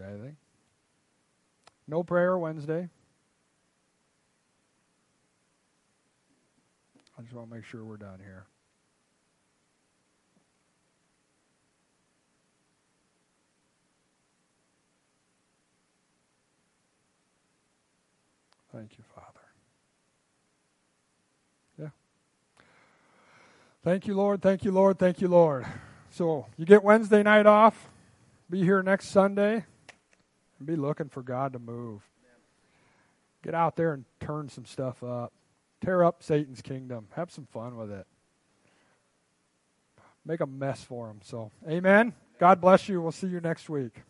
anything? 0.07 0.37
No 1.87 2.03
prayer 2.03 2.37
Wednesday. 2.39 2.89
I 7.19 7.23
just 7.23 7.35
want 7.35 7.51
to 7.51 7.57
make 7.57 7.65
sure 7.65 7.85
we're 7.85 7.97
done 7.97 8.21
here. 8.23 8.47
Thank 18.73 18.99
you, 18.99 19.05
Father. 19.13 19.27
Yeah. 21.81 21.89
Thank 23.83 24.07
you, 24.07 24.15
Lord. 24.15 24.41
Thank 24.41 24.65
you, 24.65 24.71
Lord. 24.71 24.99
Thank 24.99 25.21
you, 25.21 25.27
Lord. 25.27 25.67
So 26.11 26.47
you 26.57 26.67
get 26.67 26.85
Wednesday 26.85 27.25
night 27.25 27.47
off. 27.47 27.89
Be 28.49 28.63
here 28.63 28.83
next 28.83 29.09
Sunday 29.09 29.65
and 30.59 30.67
be 30.67 30.77
looking 30.77 31.09
for 31.09 31.23
God 31.23 31.55
to 31.55 31.59
move. 31.59 32.03
Get 33.43 33.55
out 33.55 33.75
there 33.75 33.93
and 33.95 34.05
turn 34.21 34.49
some 34.49 34.67
stuff 34.67 35.03
up. 35.03 35.33
Tear 35.81 36.05
up 36.05 36.23
Satan's 36.23 36.63
kingdom. 36.63 37.07
Have 37.15 37.31
some 37.31 37.47
fun 37.47 37.77
with 37.77 37.91
it. 37.91 38.07
Make 40.25 40.41
a 40.41 40.47
mess 40.47 40.83
for 40.83 41.09
him. 41.09 41.21
So, 41.23 41.51
amen. 41.69 42.13
God 42.39 42.61
bless 42.61 42.89
you. 42.89 43.01
We'll 43.01 43.13
see 43.13 43.29
you 43.29 43.41
next 43.41 43.69
week. 43.69 44.03